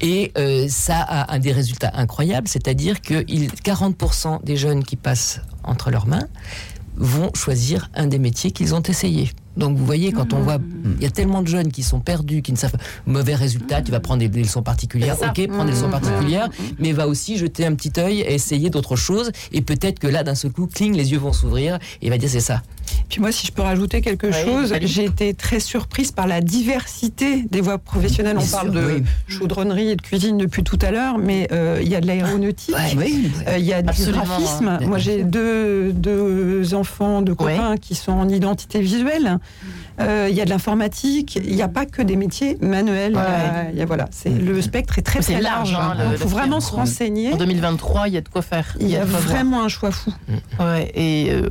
Et 0.00 0.32
euh, 0.38 0.66
ça 0.70 0.98
a 1.02 1.34
un 1.34 1.38
des 1.40 1.52
résultats 1.52 1.90
incroyables, 1.92 2.48
c'est-à-dire 2.48 3.02
que 3.02 3.22
il- 3.28 3.50
40% 3.52 4.42
des 4.42 4.56
jeunes 4.56 4.84
qui 4.84 4.96
passent 4.96 5.42
entre 5.62 5.90
leurs 5.90 6.06
mains 6.06 6.26
vont 6.96 7.30
choisir 7.34 7.90
un 7.94 8.06
des 8.06 8.18
métiers 8.18 8.50
qu'ils 8.50 8.74
ont 8.74 8.82
essayé. 8.82 9.30
Donc 9.58 9.76
vous 9.76 9.84
voyez, 9.84 10.12
quand 10.12 10.32
on 10.32 10.40
voit, 10.40 10.58
il 10.96 11.02
y 11.02 11.06
a 11.06 11.10
tellement 11.10 11.42
de 11.42 11.48
jeunes 11.48 11.72
qui 11.72 11.82
sont 11.82 12.00
perdus, 12.00 12.42
qui 12.42 12.52
ne 12.52 12.56
savent 12.56 12.76
mauvais 13.06 13.34
résultat, 13.34 13.82
tu 13.82 13.90
vas 13.90 14.00
prendre 14.00 14.20
des, 14.20 14.28
des 14.28 14.42
leçons 14.42 14.62
particulières, 14.62 15.16
ok, 15.20 15.48
prends 15.48 15.64
des 15.64 15.72
leçons 15.72 15.90
particulières, 15.90 16.48
mais 16.78 16.92
va 16.92 17.08
aussi 17.08 17.36
jeter 17.36 17.66
un 17.66 17.74
petit 17.74 17.92
œil 17.98 18.20
et 18.20 18.34
essayer 18.34 18.70
d'autres 18.70 18.96
choses, 18.96 19.32
et 19.52 19.60
peut-être 19.60 19.98
que 19.98 20.06
là, 20.06 20.22
d'un 20.22 20.36
seul 20.36 20.52
coup, 20.52 20.66
cling, 20.66 20.94
les 20.94 21.10
yeux 21.10 21.18
vont 21.18 21.32
s'ouvrir, 21.32 21.74
et 22.00 22.06
il 22.06 22.10
va 22.10 22.18
dire 22.18 22.30
c'est 22.30 22.40
ça. 22.40 22.62
Puis 23.08 23.20
moi, 23.20 23.32
si 23.32 23.46
je 23.46 23.52
peux 23.52 23.62
rajouter 23.62 24.00
quelque 24.00 24.26
Oui, 24.26 24.32
chose, 24.44 24.74
j'ai 24.82 25.04
été 25.04 25.34
très 25.34 25.60
surprise 25.60 26.12
par 26.12 26.26
la 26.26 26.40
diversité 26.40 27.42
des 27.50 27.60
voies 27.60 27.78
professionnelles. 27.78 28.36
On 28.38 28.46
parle 28.46 28.72
sûr, 28.72 28.80
de 28.82 28.86
oui. 28.86 29.02
chaudronnerie 29.26 29.90
et 29.90 29.96
de 29.96 30.02
cuisine 30.02 30.38
depuis 30.38 30.62
tout 30.62 30.78
à 30.82 30.90
l'heure, 30.90 31.18
mais 31.18 31.48
euh, 31.52 31.78
il 31.82 31.88
y 31.88 31.94
a 31.96 32.00
de 32.00 32.06
l'aéronautique. 32.06 32.74
Euh, 32.74 33.56
Il 33.58 33.64
y 33.64 33.72
a 33.72 33.82
du 33.82 33.88
graphisme. 34.12 34.68
hein. 34.68 34.78
Moi, 34.86 34.98
j'ai 34.98 35.22
deux, 35.24 35.92
deux 35.92 36.74
enfants 36.74 37.22
de 37.22 37.32
copains 37.32 37.76
qui 37.76 37.94
sont 37.94 38.12
en 38.12 38.28
identité 38.28 38.80
visuelle. 38.80 39.38
Euh, 40.00 40.26
Il 40.30 40.36
y 40.36 40.40
a 40.40 40.44
de 40.44 40.50
l'informatique. 40.50 41.38
Il 41.44 41.54
n'y 41.54 41.62
a 41.62 41.68
pas 41.68 41.86
que 41.86 42.02
des 42.02 42.16
métiers 42.16 42.56
manuels. 42.60 43.12
Il 43.12 43.16
y 43.16 43.18
a- 43.18 43.70
il 43.72 43.78
y 43.78 43.82
a- 43.82 43.86
voilà, 43.86 44.06
c'est 44.10 44.30
le 44.30 44.60
spectre 44.62 44.98
est 44.98 45.02
très 45.02 45.20
très 45.20 45.40
large, 45.40 45.72
large. 45.72 45.74
hein, 45.74 45.94
le- 45.98 46.04
Il 46.06 46.10
le 46.12 46.16
faut 46.18 46.28
vraiment 46.28 46.60
se 46.60 46.72
renseigner. 46.72 47.32
En 47.32 47.36
2023, 47.36 48.08
il 48.08 48.14
y 48.14 48.16
a 48.16 48.20
de 48.20 48.28
quoi 48.28 48.42
faire. 48.42 48.76
Il 48.80 48.88
y 48.88 48.96
a 48.96 49.00
de 49.00 49.10
vraiment 49.10 49.62
un 49.62 49.68
choix 49.68 49.90
fou. 49.90 50.12
Ouais, 50.60 50.90
et 50.94 51.30
euh, 51.32 51.48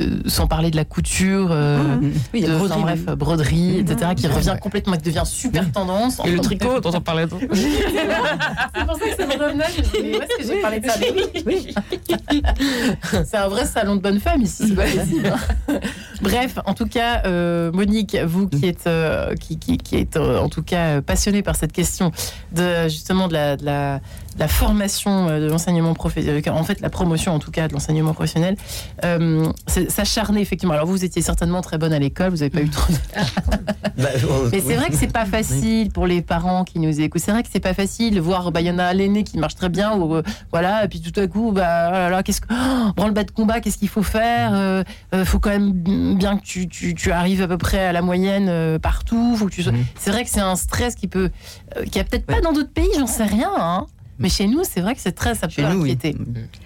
euh, 0.00 0.20
sans 0.26 0.46
parler 0.46 0.70
de 0.70 0.76
la 0.76 0.84
couture, 0.84 1.48
euh, 1.52 1.78
Oui, 2.00 2.12
il 2.34 2.40
y 2.40 2.44
a 2.44 2.48
de, 2.48 2.54
enfin, 2.54 2.66
broderie, 2.66 2.82
bref, 2.82 3.16
broderie, 3.16 3.78
etc., 3.80 4.10
qui 4.16 4.26
revient 4.26 4.56
complètement, 4.60 4.96
qui 4.96 5.02
devient 5.02 5.22
super 5.26 5.70
tendance. 5.70 6.20
Et 6.24 6.30
le 6.30 6.40
tricot 6.40 6.80
dont 6.80 6.92
on 6.94 7.00
parlait. 7.00 7.26
C'est 7.30 8.86
pour 8.86 8.96
ça 8.98 9.04
que 9.08 9.16
ça 9.16 9.26
me 9.26 9.32
revenait. 9.44 9.64
Je 9.76 9.80
me 9.80 9.82
dis, 9.82 9.90
mais 10.02 10.18
où 10.18 10.22
est-ce 10.22 10.36
que 10.46 10.54
j'ai 10.54 10.60
parlé 10.60 10.80
de 10.80 10.86
ça 10.88 10.94
Mais 11.00 11.42
oui. 11.46 11.74
C'est 13.24 13.36
un 13.36 13.48
vrai 13.48 13.64
salon 13.66 13.96
de 13.96 14.00
bonne 14.00 14.20
femme 14.20 14.42
ici, 14.42 14.72
possible. 14.74 15.32
Bref, 16.22 16.58
en 16.66 16.74
tout 16.74 16.86
cas, 16.86 17.22
euh, 17.26 17.59
Monique, 17.72 18.16
vous 18.16 18.48
qui 18.48 18.66
êtes, 18.66 18.86
euh, 18.86 19.34
qui, 19.34 19.58
euh, 20.16 20.38
en 20.38 20.48
tout 20.48 20.62
cas 20.62 20.86
euh, 20.86 21.00
passionnée 21.02 21.42
par 21.42 21.56
cette 21.56 21.72
question 21.72 22.12
de 22.52 22.88
justement 22.88 23.28
de 23.28 23.34
la, 23.34 24.00
la 24.40 24.48
formation 24.48 25.28
euh, 25.28 25.38
de 25.40 25.46
l'enseignement 25.48 25.94
professionnel, 25.94 26.42
en 26.50 26.64
fait 26.64 26.80
la 26.80 26.90
promotion 26.90 27.32
en 27.34 27.38
tout 27.38 27.50
cas 27.52 27.68
de 27.68 27.72
l'enseignement 27.74 28.12
professionnel, 28.14 28.56
euh, 29.04 29.46
s'acharner 29.88 30.40
effectivement. 30.40 30.74
Alors 30.74 30.86
vous 30.86 31.04
étiez 31.04 31.22
certainement 31.22 31.60
très 31.60 31.78
bonne 31.78 31.92
à 31.92 31.98
l'école, 31.98 32.30
vous 32.30 32.38
n'avez 32.38 32.50
pas 32.50 32.62
eu 32.62 32.68
trop. 32.70 32.92
de- 32.92 32.98
Bah, 34.00 34.08
euh, 34.24 34.48
Mais 34.50 34.60
c'est 34.60 34.74
vrai 34.76 34.88
que 34.88 34.96
c'est 34.96 35.12
pas 35.12 35.26
facile 35.26 35.90
pour 35.90 36.06
les 36.06 36.22
parents 36.22 36.64
qui 36.64 36.78
nous 36.78 37.00
écoutent. 37.00 37.20
C'est 37.22 37.32
vrai 37.32 37.42
que 37.42 37.48
c'est 37.52 37.60
pas 37.60 37.74
facile 37.74 38.14
de 38.14 38.20
voir, 38.20 38.50
bah, 38.50 38.60
il 38.62 38.66
y 38.66 38.70
en 38.70 38.78
a 38.78 38.92
l'aîné 38.94 39.24
qui 39.24 39.36
marche 39.38 39.54
très 39.56 39.68
bien, 39.68 39.92
ou 39.94 40.14
euh, 40.16 40.22
voilà, 40.52 40.84
et 40.84 40.88
puis 40.88 41.00
tout 41.02 41.18
à 41.20 41.26
coup, 41.26 41.52
bah, 41.52 41.88
oh 41.88 41.92
là 41.92 42.08
là, 42.10 42.22
qu'est-ce 42.22 42.40
que, 42.40 42.46
oh, 42.50 42.92
branle-bas 42.96 43.24
de 43.24 43.30
combat, 43.30 43.60
qu'est-ce 43.60 43.76
qu'il 43.76 43.88
faut 43.90 44.02
faire 44.02 44.52
Euh, 44.54 44.82
euh, 45.14 45.24
Faut 45.26 45.38
quand 45.38 45.50
même 45.50 45.72
bien 46.16 46.38
que 46.38 46.42
tu, 46.44 46.66
tu, 46.66 46.94
tu 46.94 47.12
arrives 47.12 47.42
à 47.42 47.48
peu 47.48 47.58
près 47.58 47.84
à 47.84 47.92
la 47.92 48.00
moyenne 48.00 48.46
euh, 48.48 48.78
partout. 48.78 49.36
Faut 49.36 49.46
que 49.46 49.52
tu 49.52 49.62
sois- 49.62 49.72
Mhm. 49.72 49.84
C'est 49.98 50.10
vrai 50.10 50.24
que 50.24 50.30
c'est 50.30 50.40
un 50.40 50.56
stress 50.56 50.94
qui 50.94 51.06
peut, 51.08 51.30
euh, 51.76 51.84
qui 51.84 51.98
a 52.00 52.04
peut-être 52.04 52.24
pas 52.26 52.40
dans 52.40 52.52
d'autres 52.52 52.72
pays, 52.72 52.88
j'en 52.98 53.06
sais 53.06 53.24
rien. 53.24 53.50
hein. 53.58 53.86
Mais 54.20 54.28
chez 54.28 54.46
nous, 54.46 54.62
c'est 54.70 54.80
vrai 54.82 54.94
que 54.94 55.00
c'est 55.00 55.12
très, 55.12 55.34
ça 55.34 55.48
peut 55.48 55.54
Chez 55.54 55.62
nous, 55.62 55.82
oui. 55.82 55.92
inquiéter. 55.92 56.16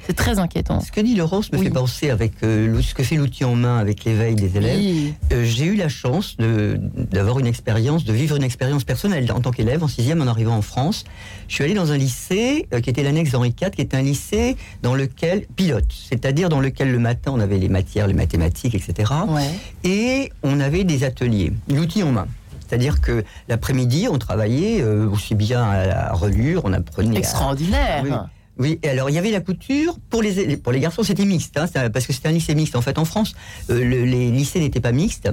C'est 0.07 0.13
très 0.17 0.39
inquiétant. 0.39 0.81
Ce 0.81 0.91
que 0.93 1.01
dit 1.01 1.15
Laurence 1.15 1.53
me 1.53 1.59
Oui. 1.59 1.65
fait 1.65 1.71
penser 1.71 2.11
avec 2.11 2.33
euh, 2.43 2.83
ce 2.83 2.95
que 2.95 3.03
fait 3.05 3.15
l'outil 3.15 3.45
en 3.45 3.55
main 3.55 3.79
avec 3.79 4.05
l'éveil 4.05 4.35
des 4.35 4.57
élèves. 4.57 4.77
Oui. 4.79 5.15
Euh, 5.33 5.45
j'ai 5.45 5.67
eu 5.67 5.77
la 5.77 5.89
chance 5.89 6.37
d'avoir 6.39 7.39
une 7.39 7.47
expérience, 7.47 8.05
de 8.05 8.13
vivre 8.13 8.37
une 8.37 8.43
expérience 8.43 8.85
personnelle 8.85 9.31
en 9.33 9.41
tant 9.41 9.53
qu'élève 9.53 9.83
en 9.85 9.89
sixième 9.89 10.21
en 10.21 10.27
arrivant 10.27 10.57
en 10.57 10.63
France. 10.63 11.05
Je 11.49 11.55
suis 11.55 11.65
allé 11.65 11.75
dans 11.75 11.93
un 11.93 11.97
lycée 11.97 12.67
euh, 12.75 12.81
qui 12.81 12.91
était 12.91 13.03
l'annexe 13.03 13.33
Henri 13.35 13.55
IV, 13.61 13.71
qui 13.71 13.81
était 13.83 13.97
un 13.97 14.03
lycée 14.03 14.57
dans 14.83 14.95
lequel 14.95 15.47
pilote, 15.57 15.87
c'est-à-dire 16.09 16.49
dans 16.49 16.61
lequel 16.61 16.91
le 16.91 16.99
matin 16.99 17.31
on 17.35 17.41
avait 17.41 17.59
les 17.59 17.69
matières, 17.69 18.07
les 18.09 18.15
mathématiques, 18.15 18.75
etc. 18.75 19.13
Ouais. 19.29 19.49
Et 19.85 20.31
on 20.43 20.59
avait 20.61 20.85
des 20.85 21.05
ateliers, 21.05 21.53
l'outil 21.69 22.03
en 22.03 22.11
main. 22.13 22.27
C'est-à-dire 22.69 23.01
que 23.01 23.25
l'après-midi, 23.49 24.09
on 24.11 24.19
travaillait 24.19 24.81
euh, 24.83 25.09
aussi 25.09 25.35
bien 25.35 25.63
à 25.65 25.87
la 25.87 26.13
relure, 26.13 26.63
on 26.65 26.73
apprenait 26.73 27.17
à- 27.17 27.19
Extraordinaire. 27.19 28.03
oui. 28.05 28.11
Oui, 28.57 28.79
et 28.85 28.91
alors 28.91 29.11
il 29.11 29.15
y 29.15 29.19
avait 29.19 29.33
la 29.33 29.41
couture 29.41 29.97
pour 30.11 30.23
les 30.23 30.57
pour 30.57 30.71
les 30.71 30.79
garçons 30.79 31.03
c'était 31.03 31.25
mixte 31.25 31.57
hein, 31.57 31.67
parce 31.93 32.07
que 32.07 32.13
c'était 32.13 32.29
un 32.29 32.31
lycée 32.31 32.55
mixte 32.55 32.77
en 32.77 32.83
fait 32.83 33.01
en 33.01 33.05
France 33.05 33.35
euh, 33.69 33.83
le- 33.85 34.05
les 34.05 34.31
lycées 34.31 34.61
n'étaient 34.61 34.79
pas 34.81 34.93
mixtes 34.93 35.29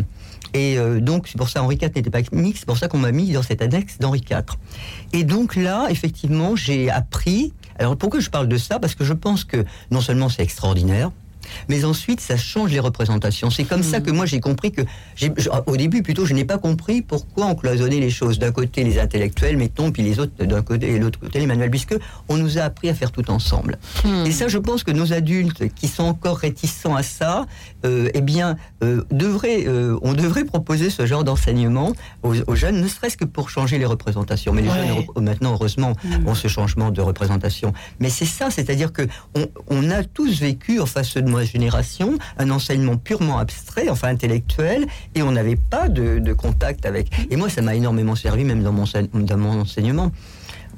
et 0.56 0.80
euh, 0.80 1.00
donc 1.00 1.28
c'est 1.28 1.38
pour 1.38 1.48
ça 1.48 1.62
Henri 1.62 1.76
IV 1.76 1.92
n'était 1.96 2.10
pas 2.10 2.22
mixte 2.32 2.62
c'est 2.62 2.66
pour 2.66 2.80
ça 2.80 2.88
qu'on 2.88 2.98
m'a 2.98 3.12
mis 3.12 3.32
dans 3.32 3.44
cette 3.44 3.62
annexe 3.62 4.00
d'Henri 4.00 4.22
IV 4.28 4.42
et 5.14 5.24
donc 5.24 5.56
là 5.56 5.86
effectivement 5.92 6.56
j'ai 6.56 6.90
appris 6.90 7.54
alors 7.78 7.96
pourquoi 7.96 8.20
je 8.22 8.30
parle 8.32 8.48
de 8.48 8.58
ça? 8.58 8.80
Parce 8.80 8.96
que 8.96 9.04
je 9.04 9.14
pense 9.14 9.44
que 9.44 9.66
non 9.92 10.02
seulement 10.02 10.28
c'est 10.30 10.42
extraordinaire 10.42 11.12
mais 11.70 11.86
ensuite, 11.86 12.20
ça 12.22 12.38
change 12.38 12.72
les 12.72 12.80
représentations. 12.80 13.50
C'est 13.50 13.64
comme 13.64 13.84
ça 13.84 14.00
que 14.02 14.12
moi 14.12 14.26
j'ai 14.26 14.40
compris 14.40 14.72
que, 14.72 14.82
au 15.66 15.78
début 15.78 16.02
plutôt, 16.04 16.26
je 16.26 16.34
n'ai 16.34 16.46
pas 16.46 16.58
compris 16.58 17.02
pourquoi 17.02 17.46
on 17.48 17.56
cloisonnait 17.56 18.00
les 18.00 18.10
choses. 18.10 18.40
D'un 18.40 18.52
côté 18.52 18.84
les 18.84 19.00
intellectuels, 19.00 19.58
mettons, 19.58 19.92
puis 19.92 20.04
les 20.04 20.20
autres 20.20 20.44
d'un 20.44 20.62
côté 20.62 20.90
et 20.92 21.00
l'autre 21.00 21.20
côté 21.20 21.40
les 21.40 21.46
manuels, 21.48 21.70
puisque 21.72 21.96
on 22.30 22.38
nous 22.38 22.58
a 22.58 22.62
appris 22.62 22.90
à 22.90 22.94
faire 22.94 23.12
tout 23.12 23.30
ensemble. 23.32 23.78
Hmm. 24.04 24.26
Et 24.26 24.32
ça, 24.32 24.48
je 24.48 24.58
pense 24.58 24.84
que 24.84 24.92
nos 24.92 25.14
adultes 25.14 25.74
qui 25.76 25.88
sont 25.88 26.04
encore 26.04 26.38
réticents 26.38 26.96
à 26.96 27.04
ça, 27.04 27.46
euh, 27.86 28.10
eh 28.14 28.22
bien, 28.22 28.58
euh, 28.84 29.04
devraient, 29.12 29.66
euh, 29.68 29.98
on 30.02 30.14
devrait 30.14 30.46
proposer 30.46 30.90
ce 30.90 31.06
genre 31.06 31.24
d'enseignement 31.24 31.94
aux, 32.24 32.36
aux 32.48 32.56
jeunes, 32.56 32.82
ne 32.82 32.88
serait-ce 32.88 33.18
que 33.18 33.26
pour 33.26 33.50
changer 33.50 33.78
les 33.78 33.86
représentations. 33.86 34.54
Mais 34.54 34.62
les 34.62 34.70
Ouais. 34.70 34.88
jeunes, 35.16 35.24
maintenant, 35.26 35.54
heureusement, 35.54 35.94
ont 36.26 36.36
ce 36.36 36.48
changement 36.48 36.92
de 36.92 37.02
représentation. 37.02 37.74
Mais 38.00 38.10
c'est 38.10 38.26
ça, 38.26 38.50
c'est-à-dire 38.50 38.94
que 38.94 39.04
on, 39.36 39.48
on 39.70 39.90
a 39.92 40.04
tous 40.04 40.40
vécu, 40.40 40.80
enfin 40.80 41.04
ceux 41.04 41.22
de 41.22 41.30
ma 41.32 41.44
génération, 41.44 42.18
un 42.38 42.50
enseignement 42.52 42.98
purement 42.98 43.40
abstrait, 43.40 43.90
enfin 43.90 44.10
intellectuel, 44.10 44.86
et 45.16 45.22
on 45.24 45.32
n'avait 45.32 45.56
pas 45.58 45.90
de, 45.90 46.20
de 46.20 46.34
contact 46.34 46.86
avec. 46.86 47.08
Et 47.30 47.36
moi, 47.36 47.50
ça 47.50 47.62
m'a 47.62 47.76
énormément 47.76 48.16
servi, 48.16 48.44
même 48.44 48.64
dans 48.64 48.72
mon, 48.74 48.86
dans 49.14 49.38
mon 49.38 49.62
enseignement. 49.62 50.12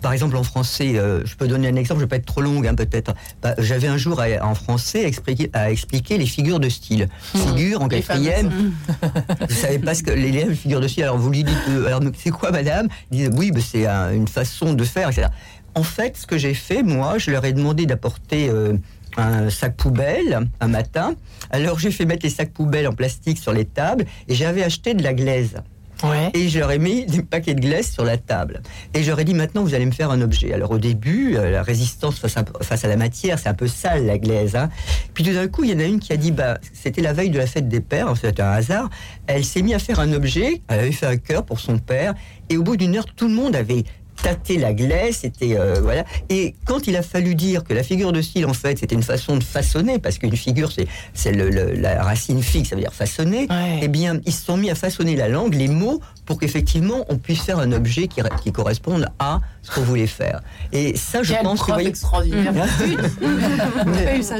Par 0.01 0.11
exemple, 0.11 0.35
en 0.35 0.43
français, 0.43 0.97
euh, 0.97 1.21
je 1.25 1.35
peux 1.35 1.47
donner 1.47 1.69
un 1.69 1.75
exemple, 1.77 2.01
je 2.01 2.05
vais 2.05 2.09
pas 2.09 2.17
être 2.17 2.25
trop 2.25 2.41
longue, 2.41 2.67
hein, 2.67 2.75
peut-être. 2.75 3.13
Bah, 3.41 3.55
J'avais 3.57 3.87
un 3.87 3.95
jour 3.95 4.19
à- 4.19 4.45
en 4.45 4.53
français 4.53 5.05
à 5.05 5.07
expliquer, 5.07 5.49
à 5.53 5.71
expliquer 5.71 6.17
les 6.17 6.25
figures 6.25 6.59
de 6.59 6.67
style. 6.67 7.07
Figure 7.33 7.81
en 7.81 7.87
Les 7.87 8.01
quatrième, 8.01 8.73
vous 9.49 9.55
savez 9.55 9.79
pas 9.79 9.93
ce 9.95 10.03
que 10.03 10.11
l'élève 10.11 10.53
figure 10.55 10.81
de 10.81 10.89
style. 10.89 11.03
Alors 11.03 11.17
vous 11.17 11.29
lui 11.29 11.45
dites, 11.45 11.55
euh, 11.69 11.85
alors 11.87 12.01
c'est 12.17 12.31
quoi, 12.31 12.51
madame? 12.51 12.89
Ils 13.11 13.17
disent 13.19 13.31
oui, 13.37 13.51
c'est 13.61 13.85
un- 13.87 14.11
une 14.11 14.27
façon 14.27 14.73
de 14.73 14.83
faire, 14.83 15.09
etc. 15.09 15.27
En 15.73 15.83
fait, 15.83 16.17
ce 16.17 16.27
que 16.27 16.37
j'ai 16.37 16.53
fait, 16.53 16.83
moi, 16.83 17.17
je 17.17 17.31
leur 17.31 17.45
ai 17.45 17.53
demandé 17.53 17.85
d'apporter 17.85 18.49
euh, 18.49 18.73
un 19.17 19.49
sac 19.49 19.75
poubelle 19.75 20.47
un 20.59 20.67
matin. 20.67 21.15
Alors 21.51 21.79
j'ai 21.79 21.91
fait 21.91 22.05
mettre 22.05 22.23
les 22.23 22.29
sacs 22.29 22.51
poubelles 22.51 22.87
en 22.87 22.93
plastique 22.93 23.37
sur 23.37 23.53
les 23.53 23.65
tables 23.65 24.05
et 24.27 24.35
j'avais 24.35 24.63
acheté 24.63 24.93
de 24.93 25.03
la 25.03 25.13
glaise. 25.13 25.55
Ouais. 26.03 26.31
Et 26.33 26.49
je 26.49 26.59
leur 26.59 26.69
ai 26.71 26.79
mis 26.79 27.05
des 27.05 27.23
paquets 27.23 27.53
de 27.53 27.61
glaise 27.61 27.89
sur 27.89 28.03
la 28.03 28.17
table. 28.17 28.61
Et 28.93 29.07
ai 29.07 29.23
dit 29.23 29.33
maintenant 29.33 29.63
vous 29.63 29.73
allez 29.73 29.85
me 29.85 29.91
faire 29.91 30.11
un 30.11 30.21
objet. 30.21 30.53
Alors 30.53 30.71
au 30.71 30.77
début, 30.77 31.37
euh, 31.37 31.49
la 31.49 31.63
résistance 31.63 32.19
face 32.19 32.35
à, 32.35 32.43
face 32.61 32.83
à 32.83 32.89
la 32.89 32.97
matière, 32.97 33.39
c'est 33.39 33.47
un 33.47 33.53
peu 33.53 33.67
sale 33.67 34.05
la 34.05 34.17
glaise. 34.17 34.55
Hein. 34.55 34.69
Puis 35.13 35.23
tout 35.23 35.33
d'un 35.33 35.47
coup, 35.47 35.63
il 35.63 35.71
y 35.71 35.73
en 35.73 35.79
a 35.79 35.85
une 35.85 35.99
qui 35.99 36.11
a 36.11 36.17
dit 36.17 36.31
bah 36.31 36.57
c'était 36.73 37.01
la 37.01 37.13
veille 37.13 37.29
de 37.29 37.37
la 37.37 37.47
fête 37.47 37.69
des 37.69 37.79
pères, 37.79 38.09
hein, 38.09 38.15
c'était 38.19 38.41
un 38.41 38.51
hasard. 38.51 38.89
Elle 39.27 39.45
s'est 39.45 39.61
mise 39.61 39.75
à 39.75 39.79
faire 39.79 39.99
un 39.99 40.11
objet. 40.11 40.61
Elle 40.67 40.81
avait 40.81 40.91
fait 40.91 41.07
un 41.07 41.17
cœur 41.17 41.45
pour 41.45 41.59
son 41.59 41.77
père. 41.77 42.13
Et 42.49 42.57
au 42.57 42.63
bout 42.63 42.75
d'une 42.75 42.97
heure, 42.97 43.05
tout 43.05 43.29
le 43.29 43.33
monde 43.33 43.55
avait 43.55 43.85
tâté 44.23 44.57
la 44.57 44.73
glaise, 44.73 45.17
c'était 45.21 45.55
euh, 45.59 45.75
voilà. 45.81 46.05
Et 46.29 46.55
quand 46.65 46.87
il 46.87 46.95
a 46.95 47.03
fallu 47.03 47.35
dire 47.35 47.63
que 47.63 47.73
la 47.73 47.83
figure 47.83 48.11
de 48.11 48.21
style, 48.21 48.45
en 48.47 48.53
fait, 48.53 48.79
c'était 48.79 48.95
une 48.95 49.03
façon 49.03 49.37
de 49.37 49.43
façonner, 49.43 49.99
parce 49.99 50.17
qu'une 50.17 50.35
figure, 50.35 50.71
c'est 50.71 50.87
c'est 51.13 51.33
le- 51.33 51.49
le- 51.49 51.73
la 51.73 52.01
racine 52.03 52.41
fixe, 52.41 52.69
ça 52.69 52.75
veut 52.75 52.81
dire 52.81 52.93
façonner. 52.93 53.47
Ouais. 53.49 53.79
Eh 53.83 53.87
bien, 53.89 54.19
ils 54.25 54.31
se 54.33 54.45
sont 54.45 54.57
mis 54.57 54.69
à 54.71 54.75
façonner 54.75 55.15
la 55.15 55.27
langue, 55.27 55.53
les 55.53 55.67
mots, 55.67 55.99
pour 56.25 56.39
qu'effectivement, 56.39 57.05
on 57.09 57.17
puisse 57.17 57.41
faire 57.41 57.59
un 57.59 57.71
objet 57.73 58.07
qui, 58.07 58.21
qui 58.43 58.51
corresponde 58.51 59.07
à 59.19 59.41
ce 59.63 59.71
qu'on 59.73 59.81
voulait 59.81 60.07
faire. 60.07 60.41
Et 60.71 60.95
ça, 60.97 61.23
je 61.23 61.33
Quel 61.33 61.43
pense 61.43 61.61
que... 61.63 61.71
voyez- 61.71 61.87
extraordinaire. 61.89 62.53
J'ai 62.79 64.05
pas 64.05 64.15
eu 64.17 64.21
ça. 64.23 64.35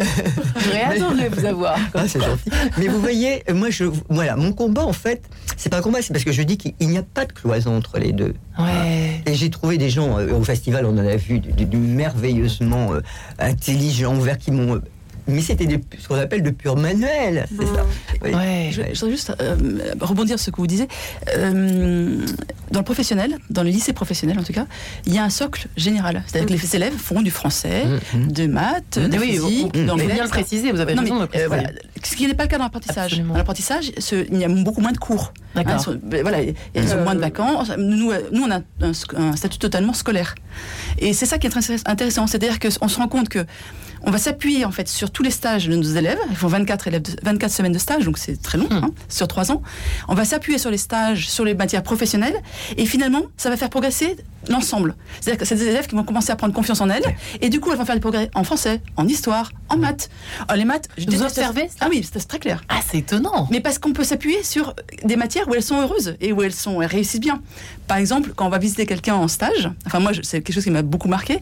J'aurais 1.00 1.30
vous 1.30 1.46
avoir. 1.46 1.78
Ah, 1.94 2.08
c'est 2.08 2.20
gentil. 2.22 2.50
Mais 2.78 2.88
vous 2.88 3.00
voyez, 3.00 3.44
moi, 3.54 3.70
je, 3.70 3.86
voilà, 4.10 4.36
mon 4.36 4.52
combat, 4.54 4.84
en 4.84 4.94
fait, 4.94 5.22
c'est 5.58 5.70
pas 5.70 5.78
un 5.78 5.82
combat, 5.82 6.02
c'est 6.02 6.12
parce 6.14 6.26
que 6.26 6.32
je 6.34 6.42
dis 6.44 6.58
qu'il 6.58 6.74
n'y 6.90 6.98
a 6.98 7.04
pas 7.04 7.26
de 7.26 7.32
cloison 7.32 7.76
entre 7.78 7.98
les 8.00 8.12
deux. 8.12 8.34
Ouais. 8.60 9.22
Et 9.26 9.34
j'ai 9.34 9.50
trouvé 9.50 9.78
des 9.78 9.90
gens 9.90 10.20
euh, 10.20 10.34
au 10.34 10.44
festival, 10.44 10.86
on 10.86 10.94
en 10.98 11.08
a 11.08 11.16
vu, 11.16 11.40
du, 11.40 11.66
du 11.66 11.78
merveilleusement 11.78 12.94
euh, 12.94 13.02
intelligents, 13.40 14.16
ouverts, 14.16 14.38
qui 14.38 14.52
m'ont. 14.52 14.82
Mais 15.28 15.42
c'était 15.42 15.68
ce 16.00 16.08
qu'on 16.08 16.16
appelle 16.16 16.44
de 16.44 16.50
pur 16.50 16.76
manuel, 16.76 17.46
c'est 17.58 17.66
ça. 17.66 17.86
Oui. 18.24 18.34
Ouais. 18.34 18.70
Je, 18.72 18.82
je 18.94 19.00
voudrais 19.00 19.12
juste 19.12 19.34
euh, 19.42 19.56
rebondir 20.02 20.38
sur 20.40 20.46
ce 20.48 20.52
que 20.52 20.58
vous 20.58 20.68
disiez. 20.68 20.88
Euh, 21.38 22.26
dans 22.72 22.80
le 22.80 22.86
professionnel, 22.86 23.38
dans 23.50 23.64
le 23.64 23.70
lycée 23.70 23.94
professionnel 23.94 24.40
en 24.40 24.44
tout 24.44 24.54
cas, 24.54 24.66
il 25.06 25.14
y 25.14 25.18
a 25.20 25.24
un 25.24 25.30
socle 25.30 25.68
général. 25.78 26.24
C'est-à-dire 26.28 26.48
que 26.56 26.62
les 26.62 26.76
élèves 26.76 26.94
font 26.98 27.22
du 27.22 27.32
français, 27.32 27.84
de 28.14 28.48
maths, 28.48 28.98
de 29.00 29.08
Mm. 29.18 29.20
Oui, 29.22 29.32
physique, 29.38 29.72
on- 29.76 29.80
on- 29.80 29.86
d'anglais, 29.86 30.04
faut 30.06 30.14
bien 30.14 30.24
le 30.24 30.30
etc. 30.30 30.30
préciser, 30.30 30.72
vous 30.72 30.80
avez 30.80 30.96
Non, 30.96 31.02
raison 31.04 31.14
mais, 31.14 31.20
de 31.20 31.24
le 31.24 31.28
préciser. 31.28 31.46
euh, 31.46 31.48
voilà. 31.48 31.70
Ce 32.04 32.16
qui 32.16 32.28
n'est 32.28 32.34
pas 32.34 32.44
le 32.44 32.50
cas 32.50 32.58
dans 32.58 32.64
l'apprentissage. 32.66 33.22
Dans 33.22 33.34
l'apprentissage, 33.36 33.92
il 34.12 34.38
y 34.38 34.44
a 34.44 34.50
beaucoup 34.50 34.82
moins 34.82 34.92
de 34.92 34.98
cours. 34.98 35.34
D'accord. 35.56 35.76
Hein, 35.88 36.00
ben, 36.04 36.22
voilà, 36.24 36.42
il 36.42 36.50
y 36.76 36.80
a 36.80 36.82
Euh, 36.82 37.04
moins 37.04 37.16
de 37.16 37.20
vacances. 37.20 37.72
Nous, 37.78 38.12
nous 38.32 38.44
on 38.44 38.52
a 38.52 38.58
un, 38.82 38.92
un 39.16 39.36
statut 39.36 39.60
totalement 39.60 39.94
scolaire. 39.94 40.34
Et 40.98 41.14
c'est 41.14 41.26
ça 41.28 41.38
qui 41.38 41.48
est 41.48 41.50
très 41.52 41.62
intéressant. 41.86 42.26
C'est-à-dire 42.28 42.58
qu'on 42.60 42.88
se 42.88 42.98
rend 42.98 43.08
compte 43.08 43.30
que 43.30 43.46
on 44.04 44.12
va 44.12 44.18
s'appuyer 44.18 44.66
en 44.66 44.72
fait 44.72 44.88
sur 44.88 45.12
tous 45.12 45.24
les 45.24 45.32
stages 45.32 45.68
de 45.68 45.76
nos 45.76 45.82
élèves. 45.84 46.20
Ils 46.30 46.36
font 46.36 46.48
24, 46.48 46.88
élèves 46.88 47.02
de- 47.02 47.16
24 47.24 47.52
semaines 47.52 47.72
de 47.72 47.80
stage, 47.80 48.06
donc 48.06 48.18
c'est 48.18 48.42
très 48.42 48.58
long, 48.58 48.68
Hmm. 48.70 48.84
hein, 48.86 48.92
sur 49.10 49.28
trois 49.28 49.52
ans. 49.52 49.62
On 50.08 50.14
va 50.16 50.26
s'appuyer 50.26 50.58
sur 50.58 50.70
les 50.72 50.78
stages, 50.78 51.30
sur 51.30 51.46
les 51.46 51.54
matières 51.54 51.84
professionnelles, 51.84 52.36
et 52.78 52.86
finalement, 52.86 53.22
ça 53.38 53.50
va 53.50 53.58
faire 53.58 53.70
progresser 53.70 54.18
l'ensemble. 54.50 54.96
C'est-à-dire 55.22 55.40
que 55.40 55.46
c'est 55.46 55.56
des 55.56 55.68
élèves 55.68 55.88
qui 55.88 55.96
vont 55.96 56.04
commencer 56.04 56.32
à 56.32 56.36
prendre 56.36 56.54
confiance 56.54 56.82
en 56.82 56.90
elles, 56.90 57.04
et 57.42 57.50
du 57.50 57.60
coup, 57.60 57.72
elles 57.72 57.78
vont 57.78 57.86
faire 57.86 57.96
des 57.96 58.02
progrès 58.02 58.30
en 58.36 58.44
français, 58.44 58.82
en 58.98 59.08
histoire, 59.08 59.52
en 59.70 59.78
maths. 59.78 60.10
Alors, 60.48 60.58
les 60.58 60.66
maths, 60.66 60.90
je 60.98 61.06
Vous 61.10 61.22
observez 61.24 61.70
ça 61.70 61.76
Ah 61.82 61.88
oui, 61.90 62.06
c'est 62.12 62.28
très 62.28 62.40
clair. 62.40 62.62
Ah, 62.70 62.80
c'est 62.90 62.98
étonnant. 62.98 63.48
Mais 63.52 63.62
parce 63.62 63.80
qu'on 63.80 63.94
peut 63.94 64.04
s'appuyer 64.04 64.44
sur 64.44 64.76
des 65.04 65.16
matières 65.16 65.48
où 65.48 65.54
elles 65.56 65.64
sont 65.64 65.80
heureuses 65.80 66.16
et 66.20 66.34
où 66.34 66.42
elles 66.44 66.54
sont 66.54 66.82
elles 66.82 66.88
réussissent 66.90 67.20
bien. 67.22 67.42
Par 67.88 67.98
exemple, 67.98 68.32
quand 68.36 68.46
on 68.46 68.50
va 68.50 68.58
visiter 68.58 68.86
quelqu'un 68.86 69.16
en 69.16 69.28
stage, 69.28 69.70
enfin 69.86 70.00
moi 70.00 70.12
c'est 70.24 70.42
quelque 70.42 70.54
chose 70.56 70.64
qui 70.64 70.72
m'a 70.72 70.82
beaucoup 70.82 71.08
marqué. 71.08 71.40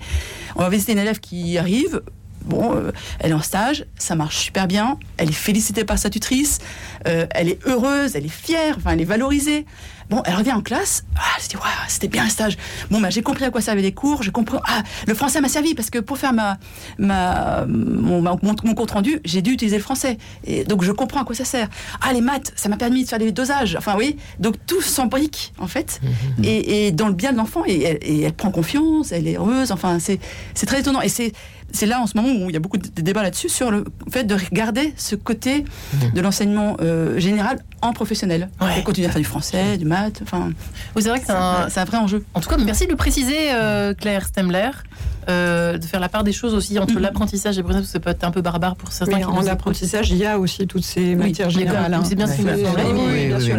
On 0.56 0.62
va 0.62 0.70
visiter 0.70 0.92
une 0.92 1.00
élève 1.00 1.20
qui 1.20 1.58
arrive. 1.58 2.02
Bon, 2.46 2.76
euh, 2.76 2.92
elle 3.20 3.32
est 3.32 3.36
en 3.36 3.42
stage, 3.42 3.86
ça 3.98 4.16
marche 4.16 4.38
super 4.38 4.68
bien. 4.68 4.98
Elle 5.18 5.30
est 5.30 5.34
félicitée 5.34 5.84
par 5.86 5.98
sa 6.00 6.10
tutrice. 6.10 6.60
euh, 7.08 7.26
elle 7.32 7.50
est 7.50 7.60
heureuse, 7.68 8.16
elle 8.16 8.26
est 8.26 8.30
fière, 8.30 8.76
enfin 8.78 8.92
elle 8.92 9.02
est 9.02 9.06
valorisée. 9.06 9.66
Bon, 10.10 10.22
elle 10.26 10.36
revient 10.36 10.52
en 10.52 10.62
classe. 10.62 11.06
Ah, 11.16 11.22
elle 11.38 11.44
se 11.44 11.48
dit, 11.48 11.56
Waouh, 11.56 11.66
c'était 11.88 12.10
bien 12.10 12.26
un 12.26 12.30
stage. 12.30 12.58
Bon, 12.90 13.00
bah, 13.00 13.10
j'ai 13.10 13.22
compris 13.22 13.46
à 13.46 13.50
quoi 13.50 13.62
servaient 13.62 13.82
les 13.82 13.94
cours. 13.94 14.24
Je 14.24 14.30
comprends. 14.30 14.60
Ah, 14.68 14.84
le 15.08 15.14
français 15.14 15.40
m'a 15.40 15.48
servi 15.48 15.74
parce 15.74 15.90
que 15.90 16.00
pour 16.00 16.18
faire 16.18 16.34
ma, 16.34 16.58
ma, 16.98 17.66
mon, 17.66 18.22
mon- 18.22 18.38
mon 18.42 18.74
compte 18.76 18.92
rendu, 18.92 19.22
j'ai 19.24 19.42
dû 19.42 19.52
utiliser 19.54 19.78
le 19.78 19.82
français. 19.84 20.18
Et 20.44 20.66
donc, 20.66 20.84
je 20.84 20.92
comprends 20.92 21.22
à 21.22 21.24
quoi 21.24 21.34
ça 21.34 21.46
sert. 21.46 21.70
Ah, 22.02 22.12
les 22.12 22.20
maths, 22.20 22.52
ça 22.58 22.68
m'a 22.68 22.76
permis 22.76 23.06
de 23.06 23.10
faire 23.10 23.20
des 23.20 23.32
dosages. 23.32 23.78
Enfin, 23.78 23.96
oui. 23.98 24.18
Donc, 24.40 24.56
tout 24.68 24.82
s'embrique, 24.82 25.54
en 25.60 25.68
fait. 25.68 26.02
Et, 26.44 26.88
et 26.88 26.92
dans 26.92 27.08
le 27.08 27.14
bien 27.14 27.32
de 27.32 27.38
l'enfant. 27.38 27.64
Et, 27.66 27.82
elle- 27.82 28.00
et 28.02 28.22
elle 28.24 28.34
prend 28.34 28.52
confiance, 28.52 29.14
elle 29.14 29.28
est 29.30 29.38
heureuse. 29.38 29.72
Enfin, 29.72 30.00
c'est 30.00 30.20
c'est 30.54 30.66
très 30.66 30.82
étonnant. 30.82 31.00
Et 31.02 31.10
c'est. 31.10 31.32
C'est 31.74 31.86
là 31.86 32.00
en 32.02 32.08
ce 32.08 32.18
moment 32.18 32.30
où 32.30 32.50
il 32.50 32.54
y 32.54 32.58
a 32.58 32.60
beaucoup 32.60 32.78
de 32.78 33.02
débats 33.02 33.24
là-dessus 33.24 33.50
sur 33.50 33.72
le 33.72 33.86
fait 34.12 34.24
de 34.24 34.36
regarder 34.36 34.94
ce 34.98 35.16
côté 35.16 35.66
de 36.14 36.22
l'enseignement 36.22 36.78
euh, 36.82 37.20
général 37.20 37.60
en 37.82 37.94
professionnel. 37.94 38.50
Ouais. 38.60 38.68
On 38.78 38.82
continue 38.84 39.08
à 39.08 39.10
faire 39.10 39.22
du 39.22 39.28
français, 39.28 39.78
du 39.78 39.86
maths. 39.86 40.20
Enfin, 40.24 40.52
Oui, 40.96 41.02
c'est 41.02 41.10
vrai 41.10 41.20
que 41.20 41.26
c'est 41.26 41.32
un, 41.32 41.70
c'est 41.70 41.80
un 41.80 41.86
vrai 41.86 41.98
enjeu. 41.98 42.24
En 42.34 42.40
tout 42.42 42.50
cas, 42.50 42.58
merci 42.58 42.86
de 42.86 42.92
le 42.92 42.98
préciser, 42.98 43.52
euh, 43.54 43.94
Claire 43.94 44.26
Stemler, 44.28 44.72
euh, 45.30 45.78
de 45.78 45.86
faire 45.86 46.00
la 46.00 46.10
part 46.10 46.24
des 46.24 46.32
choses 46.34 46.54
aussi 46.54 46.78
entre 46.80 46.96
Mhm. 46.96 47.02
l'apprentissage 47.02 47.58
et 47.58 47.62
le 47.62 47.84
ça 47.84 48.00
peut 48.00 48.10
être 48.10 48.24
un 48.24 48.32
peu 48.32 48.42
barbare 48.42 48.76
pour 48.76 48.92
certains. 48.92 49.18
Oui, 49.18 49.20
qui 49.22 49.26
en 49.26 49.48
apprentissage, 49.48 50.10
il 50.12 50.18
y 50.18 50.26
a 50.26 50.38
aussi 50.40 50.68
toutes 50.68 50.84
ces 50.84 51.16
matières 51.16 51.48
a 51.48 51.52
quand 51.52 51.60
générales. 51.60 51.94
hein. 51.94 52.04
c'est 52.06 52.16
bien 52.16 52.28
ce 52.28 52.36
qui 52.38 52.42
m'a 52.44 52.54
Oui, 52.54 52.64
oui, 52.64 53.02
oui, 53.12 53.28
bien 53.28 53.38
oui, 53.38 53.44
sûr. 53.44 53.56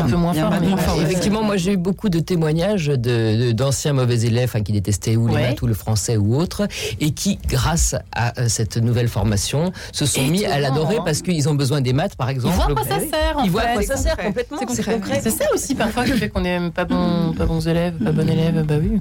un 0.00 0.02
peu 0.06 0.16
moins 0.16 0.32
fort. 0.34 0.52
oui. 0.96 1.02
Effectivement, 1.04 1.42
moi 1.42 1.56
j'ai 1.56 1.72
eu 1.72 1.76
beaucoup 1.76 2.08
de 2.08 2.20
témoignages 2.20 2.88
d'anciens 2.88 3.92
mauvais 3.92 4.20
élèves 4.22 4.52
hein, 4.54 4.62
qui 4.62 4.72
détestaient 4.72 5.16
ou 5.16 5.28
les 5.28 5.34
maths 5.34 5.62
ou 5.62 5.66
le 5.66 5.74
français 5.74 6.16
ou 6.16 6.36
autre, 6.36 6.66
et 7.00 7.10
qui, 7.12 7.38
grâce 7.48 7.94
à 8.14 8.38
euh, 8.40 8.48
cette 8.48 8.76
nouvelle 8.76 9.08
formation, 9.08 9.72
se 9.92 10.06
sont 10.06 10.22
mis 10.26 10.44
à 10.44 10.58
l'adorer 10.58 10.96
hein. 10.98 11.02
parce 11.04 11.22
qu'ils 11.22 11.48
ont 11.48 11.54
besoin 11.54 11.80
des 11.80 11.92
maths, 11.92 12.16
par 12.16 12.30
Ils 12.30 12.34
exemple. 12.36 12.54
voient 12.54 12.64
à 12.66 12.74
quoi 12.74 12.84
ça 12.84 13.00
sert, 13.00 13.36
en 13.38 13.44
Ils 13.44 13.50
voient 13.50 13.62
à 13.62 13.66
fait. 13.68 13.72
quoi 13.74 13.82
C'est 13.82 13.88
ça 13.88 13.96
sert 13.96 14.16
complètement. 14.16 14.58
C'est 14.68 14.84
concret. 14.84 15.20
ça 15.20 15.44
aussi 15.52 15.74
parfois 15.74 16.04
qui 16.04 16.12
fait 16.12 16.28
qu'on 16.28 16.44
est 16.44 16.70
pas 16.70 16.84
bon, 16.84 17.32
pas 17.36 17.46
bons 17.46 17.66
élèves, 17.66 17.94
pas 17.94 18.12
bon 18.12 18.28
élève. 18.28 18.64
Bah 18.66 18.74
oui. 18.80 19.00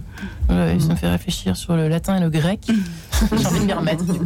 Ça 0.79 0.87
me 0.89 0.95
fait 0.95 1.09
réfléchir 1.09 1.52
sur 1.55 1.75
le 1.75 1.87
latin 1.87 2.17
et 2.17 2.19
le 2.19 2.29
grec. 2.29 2.61
J'ai 3.37 3.45
envie 3.47 3.59
de 3.61 3.65
m'y 3.65 3.73
remettre. 3.73 4.03
du 4.03 4.19
coup. 4.19 4.25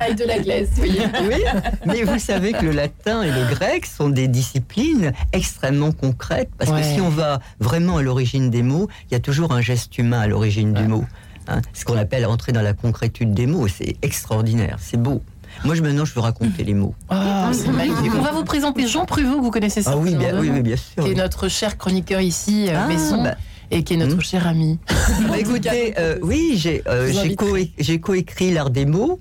Avec 0.00 0.16
de 0.18 0.24
la 0.24 0.38
glace, 0.38 0.68
voyez. 0.76 1.00
Oui, 1.28 1.42
mais 1.86 2.02
vous 2.02 2.18
savez 2.18 2.52
que 2.52 2.64
le 2.64 2.72
latin 2.72 3.22
et 3.22 3.30
le 3.30 3.54
grec 3.54 3.86
sont 3.86 4.08
des 4.08 4.28
disciplines 4.28 5.12
extrêmement 5.32 5.92
concrètes, 5.92 6.50
parce 6.58 6.70
Ouais. 6.70 6.80
que 6.80 6.86
si 6.86 7.00
on 7.00 7.08
va 7.08 7.40
vraiment 7.60 7.98
à 7.98 8.02
l'origine 8.02 8.50
des 8.50 8.62
mots, 8.62 8.88
il 9.10 9.12
y 9.12 9.16
a 9.16 9.20
toujours 9.20 9.52
un 9.52 9.60
geste 9.60 9.96
humain 9.98 10.20
à 10.20 10.26
l'origine 10.26 10.72
du 10.72 10.82
mot. 10.84 11.04
hein. 11.48 11.60
ce 11.72 11.84
qu'on 11.84 11.96
appelle 11.96 12.26
entrer 12.26 12.50
dans 12.52 12.62
la 12.62 12.72
concrétude 12.72 13.32
des 13.32 13.46
mots, 13.46 13.68
c'est 13.68 13.96
extraordinaire, 14.02 14.78
c'est 14.80 15.00
beau. 15.00 15.22
Moi, 15.64 15.74
je, 15.76 15.80
maintenant, 15.82 16.04
je 16.04 16.12
veux 16.12 16.20
raconter 16.20 16.64
les 16.64 16.74
mots. 16.74 16.94
Magnifique. 17.08 18.12
On 18.18 18.20
va 18.20 18.32
vous 18.32 18.44
présenter 18.44 18.86
Jean 18.88 19.06
Pruvot, 19.06 19.40
vous 19.40 19.50
connaissez 19.50 19.80
ça. 19.82 19.92
Ah 19.94 19.96
oui, 19.96 20.14
bien, 20.16 20.38
oui, 20.38 20.50
oui, 20.52 20.60
bien 20.60 20.76
sûr. 20.76 21.04
Qui 21.04 21.12
est 21.12 21.14
notre 21.14 21.48
cher 21.48 21.78
chroniqueur 21.78 22.20
ici, 22.20 22.66
euh, 22.68 22.76
Ah, 22.76 22.88
Besson, 22.88 23.22
bah. 23.22 23.36
Et 23.70 23.82
qui 23.82 23.94
est 23.94 23.96
notre 23.96 24.16
Hmm. 24.16 24.20
cher 24.22 24.46
ami. 24.46 24.78
Bah, 25.28 25.38
écoutez, 25.38 25.94
euh, 25.98 26.18
oui, 26.22 26.54
j'ai 26.56 26.82
euh, 26.88 27.08
inviterai. 27.08 27.72
co- 27.78 27.98
coécrit 28.02 28.52
l'art 28.52 28.70
des 28.70 28.86
mots, 28.86 29.18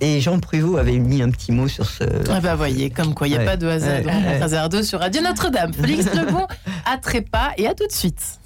et 0.00 0.20
Jean 0.20 0.38
Pruvot 0.40 0.76
avait 0.78 0.98
mis 0.98 1.20
un 1.22 1.30
petit 1.30 1.52
mot 1.52 1.68
sur 1.68 1.84
ce... 1.88 2.04
Ah 2.30 2.40
bah 2.40 2.54
voyez, 2.54 2.88
comme 2.90 3.12
quoi, 3.14 3.26
il 3.28 3.30
n'y 3.30 3.36
a 3.36 3.40
Ouais. 3.40 3.44
pas 3.46 3.56
de 3.56 3.66
hasard, 3.66 4.00
ouais. 4.04 4.40
hasardeux 4.42 4.82
sur 4.82 4.98
Radio 5.00 5.20
Notre-Dame. 5.22 5.72
Félix 5.74 6.06
Lebon 6.14 6.46
à 6.86 6.96
Trépas 6.98 7.50
et 7.58 7.66
à 7.66 7.74
tout 7.74 7.86
de 7.86 7.92
suite. 7.92 8.38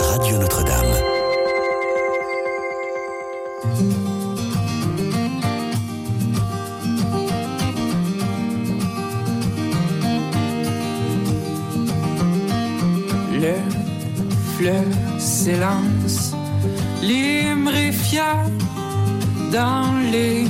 Radio 0.00 0.38
Notre-Dame. 0.38 0.86
Fleuve 14.58 14.94
s'élance, 15.18 16.34
fier 17.92 18.36
dans 19.52 19.92
les 20.12 20.44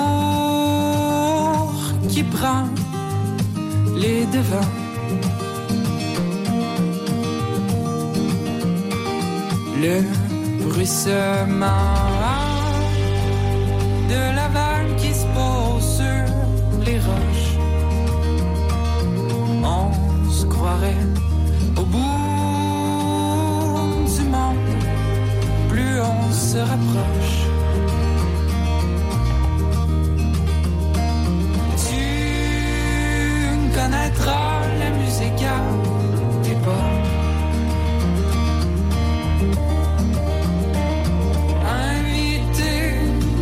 qui 2.09 2.23
prend 2.25 2.65
les 4.03 4.27
devants. 4.37 4.75
Le 9.85 9.97
bruissement 10.65 11.87
de 14.11 14.21
la 14.39 14.49
vague 14.49 14.68
au 21.77 21.83
bout 21.83 22.09
du 24.17 24.23
monde, 24.25 24.57
plus 25.69 26.01
on 26.01 26.33
se 26.33 26.59
rapproche. 26.59 27.39
Tu 31.87 32.05
connaîtras 33.75 34.61
la 34.83 34.91
musique 35.01 35.43
à 35.43 35.61
tes 36.43 36.59
pas. 36.67 36.91
Invité 41.91 42.75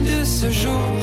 de 0.09 0.25
ce 0.25 0.51
jour 0.51 0.96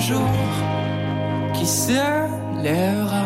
jour 0.00 0.28
qui 1.54 1.66
se 1.66 1.92
lèvera. 2.62 3.24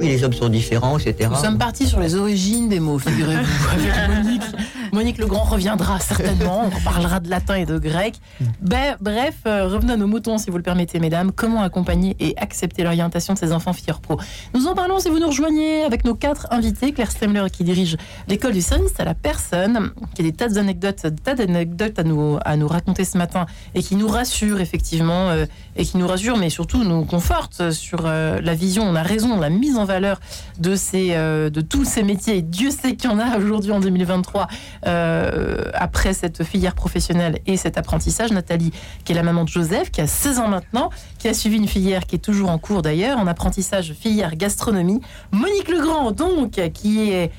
Oui, 0.00 0.08
les 0.08 0.24
hommes 0.24 0.32
sont 0.32 0.48
différents, 0.48 0.98
etc. 0.98 1.30
Nous 1.30 1.36
sommes 1.36 1.58
partis 1.58 1.86
sur 1.86 2.00
les 2.00 2.14
origines 2.14 2.68
des 2.68 2.80
mots, 2.80 2.98
figurez-vous, 2.98 3.68
avec 3.72 4.24
Monique. 4.24 4.42
Monique 4.94 5.18
Legrand 5.18 5.42
reviendra 5.42 5.98
certainement. 5.98 6.70
On 6.72 6.80
parlera 6.84 7.18
de 7.18 7.28
latin 7.28 7.56
et 7.56 7.66
de 7.66 7.78
grec. 7.78 8.14
Ben, 8.60 8.96
bref, 9.00 9.34
euh, 9.44 9.66
revenons 9.66 9.94
à 9.94 9.96
nos 9.96 10.06
moutons, 10.06 10.38
si 10.38 10.50
vous 10.50 10.56
le 10.56 10.62
permettez, 10.62 11.00
mesdames. 11.00 11.32
Comment 11.32 11.62
accompagner 11.62 12.14
et 12.20 12.38
accepter 12.38 12.84
l'orientation 12.84 13.34
de 13.34 13.38
ces 13.38 13.52
enfants 13.52 13.72
filles 13.72 13.92
pro 14.00 14.18
Nous 14.54 14.68
en 14.68 14.74
parlons 14.74 15.00
si 15.00 15.08
vous 15.08 15.18
nous 15.18 15.26
rejoignez 15.26 15.82
avec 15.82 16.04
nos 16.04 16.14
quatre 16.14 16.46
invités. 16.52 16.92
Claire 16.92 17.10
Stemler, 17.10 17.46
qui 17.52 17.64
dirige 17.64 17.96
l'école 18.28 18.52
du 18.52 18.62
service 18.62 18.92
à 19.00 19.04
la 19.04 19.14
personne, 19.14 19.90
qui 20.14 20.22
a 20.22 20.24
des 20.24 20.32
tas 20.32 20.48
d'anecdotes, 20.48 21.04
tas 21.24 21.34
d'anecdotes 21.34 21.98
à 21.98 22.04
nous, 22.04 22.38
à 22.44 22.56
nous 22.56 22.68
raconter 22.68 23.04
ce 23.04 23.18
matin 23.18 23.46
et 23.74 23.82
qui 23.82 23.96
nous 23.96 24.06
rassure, 24.06 24.60
effectivement, 24.60 25.30
euh, 25.30 25.44
et 25.74 25.84
qui 25.84 25.96
nous 25.96 26.06
rassure, 26.06 26.36
mais 26.36 26.50
surtout 26.50 26.84
nous 26.84 27.04
conforte 27.04 27.72
sur 27.72 28.02
euh, 28.04 28.40
la 28.40 28.54
vision. 28.54 28.84
On 28.84 28.94
a 28.94 29.02
raison, 29.02 29.40
la 29.40 29.50
mise 29.50 29.76
en 29.76 29.86
valeur 29.86 30.20
de, 30.60 30.76
ces, 30.76 31.14
de 31.16 31.60
tous 31.60 31.84
ces 31.84 32.04
métiers. 32.04 32.36
Et 32.36 32.42
Dieu 32.42 32.70
sait 32.70 32.94
qu'il 32.94 33.10
y 33.10 33.12
en 33.12 33.18
a 33.18 33.36
aujourd'hui 33.38 33.72
en 33.72 33.80
2023 33.80 34.46
euh, 34.86 35.70
après 35.74 36.14
cette 36.14 36.44
filière 36.44 36.74
professionnelle 36.74 37.38
et 37.46 37.56
cet 37.56 37.78
apprentissage. 37.78 38.32
Nathalie, 38.32 38.72
qui 39.04 39.12
est 39.12 39.14
la 39.14 39.22
maman 39.22 39.44
de 39.44 39.48
Joseph, 39.48 39.90
qui 39.90 40.00
a 40.00 40.06
16 40.06 40.38
ans 40.38 40.48
maintenant, 40.48 40.90
qui 41.18 41.28
a 41.28 41.34
suivi 41.34 41.56
une 41.56 41.68
filière 41.68 42.06
qui 42.06 42.16
est 42.16 42.20
toujours 42.20 42.50
en 42.50 42.58
cours 42.58 42.82
d'ailleurs, 42.82 43.18
en 43.18 43.26
apprentissage 43.26 43.92
filière 43.92 44.36
gastronomie. 44.36 45.00
Monique 45.32 45.68
Legrand, 45.68 46.10
donc, 46.12 46.60
qui 46.72 47.10
est 47.10 47.30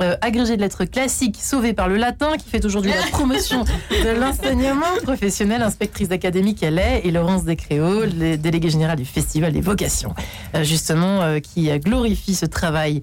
euh, 0.00 0.14
agrégée 0.20 0.56
de 0.56 0.62
lettres 0.62 0.84
classiques, 0.84 1.38
sauvée 1.40 1.72
par 1.72 1.88
le 1.88 1.96
latin, 1.96 2.36
qui 2.36 2.48
fait 2.48 2.64
aujourd'hui 2.64 2.92
la 2.92 3.10
promotion 3.10 3.64
de 3.90 4.20
l'enseignement 4.20 4.94
professionnel, 5.02 5.60
inspectrice 5.60 6.08
d'académie 6.08 6.54
qu'elle 6.54 6.78
est, 6.78 7.02
et 7.04 7.10
Laurence 7.10 7.44
Descréaux, 7.44 8.06
déléguée 8.06 8.70
générale 8.70 8.98
du 8.98 9.04
Festival 9.04 9.52
des 9.52 9.60
vocations, 9.60 10.14
euh, 10.54 10.62
justement, 10.62 11.22
euh, 11.22 11.40
qui 11.40 11.68
glorifie 11.80 12.36
ce 12.36 12.46
travail 12.46 13.02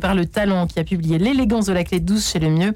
par 0.00 0.14
le 0.14 0.26
talent, 0.26 0.68
qui 0.68 0.78
a 0.78 0.84
publié 0.84 1.18
L'élégance 1.18 1.66
de 1.66 1.72
la 1.72 1.82
clé 1.82 1.98
douce 1.98 2.30
chez 2.30 2.38
le 2.38 2.50
mieux. 2.50 2.72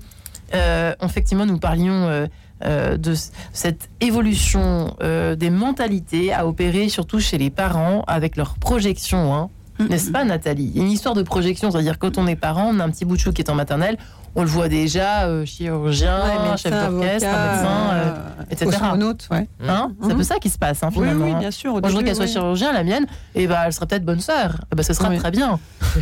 Euh, 0.54 0.94
effectivement, 1.02 1.46
nous 1.46 1.58
parlions 1.58 2.06
euh, 2.06 2.26
euh, 2.64 2.96
de 2.96 3.14
cette 3.52 3.90
évolution 4.00 4.94
des 5.00 5.50
mentalités 5.50 6.32
à 6.32 6.46
opérer 6.46 6.88
surtout 6.88 7.20
chez 7.20 7.38
les 7.38 7.50
parents 7.50 8.02
avec 8.06 8.36
leurs 8.36 8.54
projections. 8.54 9.34
hein. 9.34 9.50
N'est-ce 9.78 10.10
pas, 10.10 10.24
Nathalie? 10.24 10.70
Il 10.74 10.78
y 10.78 10.80
a 10.80 10.86
Une 10.86 10.92
histoire 10.92 11.14
de 11.14 11.22
projection, 11.22 11.70
c'est-à-dire 11.70 11.98
quand 11.98 12.16
on 12.16 12.26
est 12.26 12.36
parent, 12.36 12.70
on 12.74 12.80
a 12.80 12.84
un 12.84 12.90
petit 12.90 13.04
bout 13.04 13.16
de 13.16 13.20
chou 13.20 13.32
qui 13.32 13.42
est 13.42 13.50
en 13.50 13.54
maternelle, 13.54 13.98
on 14.38 14.42
le 14.42 14.48
voit 14.48 14.68
déjà, 14.68 15.24
euh, 15.24 15.46
chirurgien, 15.46 16.18
Ouais, 16.18 16.56
chef 16.58 16.70
d'orchestre, 16.70 16.92
médecin, 16.92 17.26
euh, 17.26 18.04
euh, 18.04 18.42
etc. 18.50 18.66
cosmonaute, 18.70 19.28
ouais. 19.30 19.48
Hein 19.66 19.92
C'est 20.02 20.12
un 20.12 20.14
peu 20.16 20.22
ça 20.22 20.38
qui 20.38 20.50
se 20.50 20.58
passe, 20.58 20.82
hein, 20.82 20.88
Oui, 20.90 21.00
finalement. 21.04 21.24
oui, 21.24 21.32
hein. 21.32 21.38
bien 21.40 21.50
sûr, 21.50 21.70
au 21.74 21.80
Moi, 21.80 21.88
je 21.88 21.94
début, 21.94 22.04
qu'elle 22.04 22.16
soit 22.16 22.26
chirurgien, 22.26 22.72
la 22.74 22.84
mienne, 22.84 23.06
et 23.34 23.46
bah, 23.46 23.62
elle 23.64 23.72
serait 23.72 23.86
peut-être 23.86 24.04
bonne 24.04 24.20
sœur. 24.20 24.60
Eh 24.70 24.76
ben, 24.76 24.82
ce 24.82 24.92
sera 24.92 25.08
Oui. 25.08 25.16
très 25.18 25.30
bien. 25.30 25.58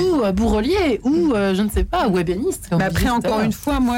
Ou 0.00 0.32
bourrelier, 0.32 1.00
ou 1.04 1.34
je 1.34 1.62
ne 1.62 1.68
sais 1.68 1.84
pas, 1.84 2.08
ou 2.08 2.18
ébéniste. 2.18 2.68
Mais 2.72 2.76
vous 2.78 2.82
après, 2.84 3.10
encore 3.10 3.40
une 3.42 3.52
fois, 3.52 3.80
moi 3.80 3.96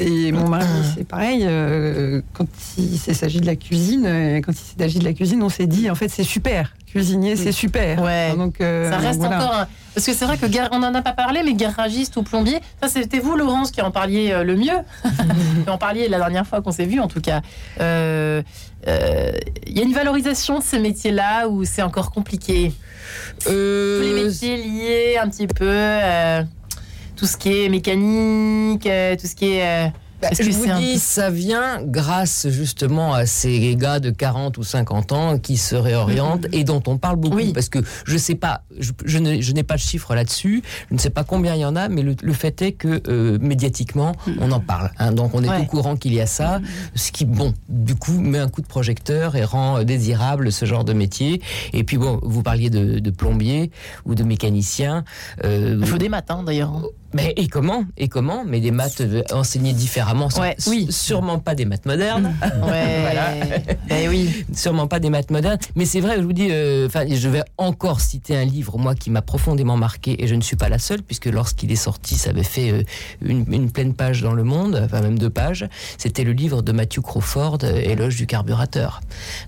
et 0.00 0.32
mon 0.32 0.48
mari, 0.48 0.64
c'est 0.96 1.06
pareil. 1.06 1.46
quand 2.32 2.46
il 2.78 2.98
s'agit 2.98 3.40
de 3.40 3.46
la 3.46 3.56
cuisine, 3.56 4.06
quand 4.44 4.52
il 4.52 4.80
s'agit 4.80 4.98
de 4.98 5.04
la 5.04 5.12
cuisine, 5.12 5.42
on 5.42 5.48
s'est 5.48 5.66
dit, 5.66 5.90
en 5.90 5.94
fait, 5.94 6.08
c'est 6.08 6.24
super. 6.24 6.72
Cuisinier, 6.92 7.36
c'est 7.36 7.52
super. 7.52 8.00
Ouais. 8.02 8.34
Donc, 8.36 8.60
euh, 8.60 8.90
Ça 8.90 8.98
reste 8.98 9.18
voilà. 9.20 9.36
encore 9.36 9.54
un... 9.54 9.68
Parce 9.94 10.06
que 10.06 10.12
c'est 10.14 10.24
vrai 10.26 10.36
que 10.38 10.46
gar- 10.46 10.68
on 10.72 10.78
n'en 10.78 10.94
a 10.94 11.02
pas 11.02 11.12
parlé, 11.12 11.42
mais 11.44 11.52
garagiste 11.54 12.16
ou 12.16 12.22
plombier, 12.22 12.60
ça 12.82 12.88
c'était 12.88 13.18
vous, 13.18 13.34
Laurence, 13.36 13.70
qui 13.70 13.80
en 13.82 13.90
parliez 13.90 14.30
euh, 14.32 14.42
le 14.44 14.56
mieux. 14.56 14.78
en 15.68 15.78
parliez 15.78 16.08
la 16.08 16.18
dernière 16.18 16.46
fois 16.46 16.60
qu'on 16.62 16.70
s'est 16.72 16.84
vu, 16.86 17.00
en 17.00 17.08
tout 17.08 17.20
cas. 17.20 17.40
Euh, 17.80 18.42
euh, 18.88 19.32
Il 19.66 19.76
y 19.76 19.80
a 19.80 19.84
une 19.84 19.92
valorisation 19.94 20.58
de 20.58 20.64
ces 20.64 20.78
métiers-là 20.78 21.48
où 21.48 21.64
c'est 21.64 21.82
encore 21.82 22.10
compliqué? 22.10 22.72
Tous 23.44 23.50
les 23.50 24.12
métiers 24.24 24.56
liés 24.56 25.16
un 25.22 25.28
petit 25.28 25.46
peu, 25.46 25.98
tout 27.16 27.26
ce 27.26 27.36
qui 27.36 27.64
est 27.64 27.68
mécanique, 27.68 28.82
tout 28.82 29.26
ce 29.26 29.34
qui 29.34 29.52
est. 29.56 29.92
Bah, 30.22 30.28
je 30.32 30.42
que 30.44 30.50
vous 30.52 30.66
dis, 30.80 30.98
ça 30.98 31.30
vient 31.30 31.82
grâce 31.82 32.46
justement 32.48 33.12
à 33.12 33.26
ces 33.26 33.74
gars 33.76 33.98
de 34.00 34.10
40 34.10 34.56
ou 34.58 34.62
50 34.62 35.12
ans 35.12 35.38
qui 35.38 35.56
se 35.56 35.74
réorientent 35.74 36.46
et 36.52 36.62
dont 36.64 36.82
on 36.86 36.96
parle 36.96 37.16
beaucoup. 37.16 37.52
Parce 37.52 37.68
que 37.68 37.80
je 38.06 38.16
sais 38.16 38.36
pas, 38.36 38.62
je, 38.78 39.18
n'ai 39.18 39.62
pas 39.64 39.74
de 39.74 39.80
chiffre 39.80 40.14
là-dessus, 40.14 40.62
je 40.90 40.94
ne 40.94 40.98
sais 41.00 41.10
pas 41.10 41.24
combien 41.24 41.54
il 41.56 41.60
y 41.60 41.64
en 41.64 41.74
a, 41.76 41.88
mais 41.88 42.02
le, 42.02 42.14
le 42.22 42.32
fait 42.32 42.62
est 42.62 42.72
que 42.72 43.02
euh, 43.08 43.38
médiatiquement, 43.40 44.12
on 44.40 44.50
en 44.52 44.60
parle. 44.60 44.90
hein. 44.98 45.12
donc 45.12 45.34
on 45.34 45.42
est 45.42 45.48
Ouais. 45.48 45.58
au 45.60 45.64
courant 45.64 45.96
qu'il 45.96 46.14
y 46.14 46.20
a 46.20 46.26
ça, 46.26 46.60
ce 46.94 47.10
qui, 47.12 47.24
bon, 47.24 47.52
du 47.68 47.94
coup, 47.94 48.12
met 48.20 48.38
un 48.38 48.48
coup 48.48 48.62
de 48.62 48.66
projecteur 48.66 49.34
et 49.36 49.44
rend 49.44 49.78
euh, 49.78 49.84
désirable 49.84 50.52
ce 50.52 50.64
genre 50.64 50.84
de 50.84 50.92
métier. 50.92 51.42
Et 51.72 51.84
puis 51.84 51.98
bon, 51.98 52.20
vous 52.22 52.42
parliez 52.42 52.70
de, 52.70 53.00
de 53.00 53.10
plombier 53.10 53.70
ou 54.06 54.14
de 54.14 54.22
mécanicien. 54.22 55.04
euh, 55.44 55.76
Il 55.80 55.86
faut 55.86 55.98
des 55.98 56.08
hein, 56.30 56.42
d'ailleurs. 56.44 56.72
Mais 57.14 57.32
et 57.36 57.46
comment? 57.48 57.84
Et 57.96 58.08
comment? 58.08 58.44
Mais 58.46 58.60
des 58.60 58.70
maths 58.70 59.00
euh, 59.00 59.22
enseignées 59.32 59.72
différemment. 59.72 60.28
Ouais, 60.38 60.56
oui. 60.66 60.86
Sûrement 60.90 61.38
pas 61.38 61.54
des 61.54 61.64
maths 61.64 61.86
modernes. 61.86 62.34
Ouais. 62.42 63.00
voilà. 63.00 63.30
Ben 63.88 64.08
oui. 64.08 64.44
Sûrement 64.54 64.86
pas 64.86 65.00
des 65.00 65.10
maths 65.10 65.30
modernes. 65.30 65.58
Mais 65.76 65.84
c'est 65.84 66.00
vrai, 66.00 66.16
je 66.18 66.22
vous 66.22 66.32
dis, 66.32 66.48
euh, 66.50 66.86
enfin, 66.86 67.04
je 67.08 67.28
vais 67.28 67.42
encore 67.58 68.00
citer 68.00 68.36
un 68.36 68.44
livre, 68.44 68.78
moi, 68.78 68.94
qui 68.94 69.10
m'a 69.10 69.22
profondément 69.22 69.76
marqué, 69.76 70.22
et 70.22 70.26
je 70.26 70.34
ne 70.34 70.40
suis 70.40 70.56
pas 70.56 70.68
la 70.68 70.78
seule, 70.78 71.02
puisque 71.02 71.26
lorsqu'il 71.26 71.70
est 71.72 71.76
sorti, 71.76 72.16
ça 72.16 72.30
avait 72.30 72.42
fait 72.42 72.70
euh, 72.70 72.82
une, 73.22 73.44
une 73.52 73.70
pleine 73.70 73.94
page 73.94 74.22
dans 74.22 74.32
le 74.32 74.44
monde, 74.44 74.80
enfin 74.84 75.00
même 75.00 75.18
deux 75.18 75.30
pages. 75.30 75.66
C'était 75.98 76.24
le 76.24 76.32
livre 76.32 76.62
de 76.62 76.72
Matthew 76.72 77.00
Crawford, 77.00 77.58
Éloge 77.64 78.16
du 78.16 78.26
carburateur. 78.26 79.00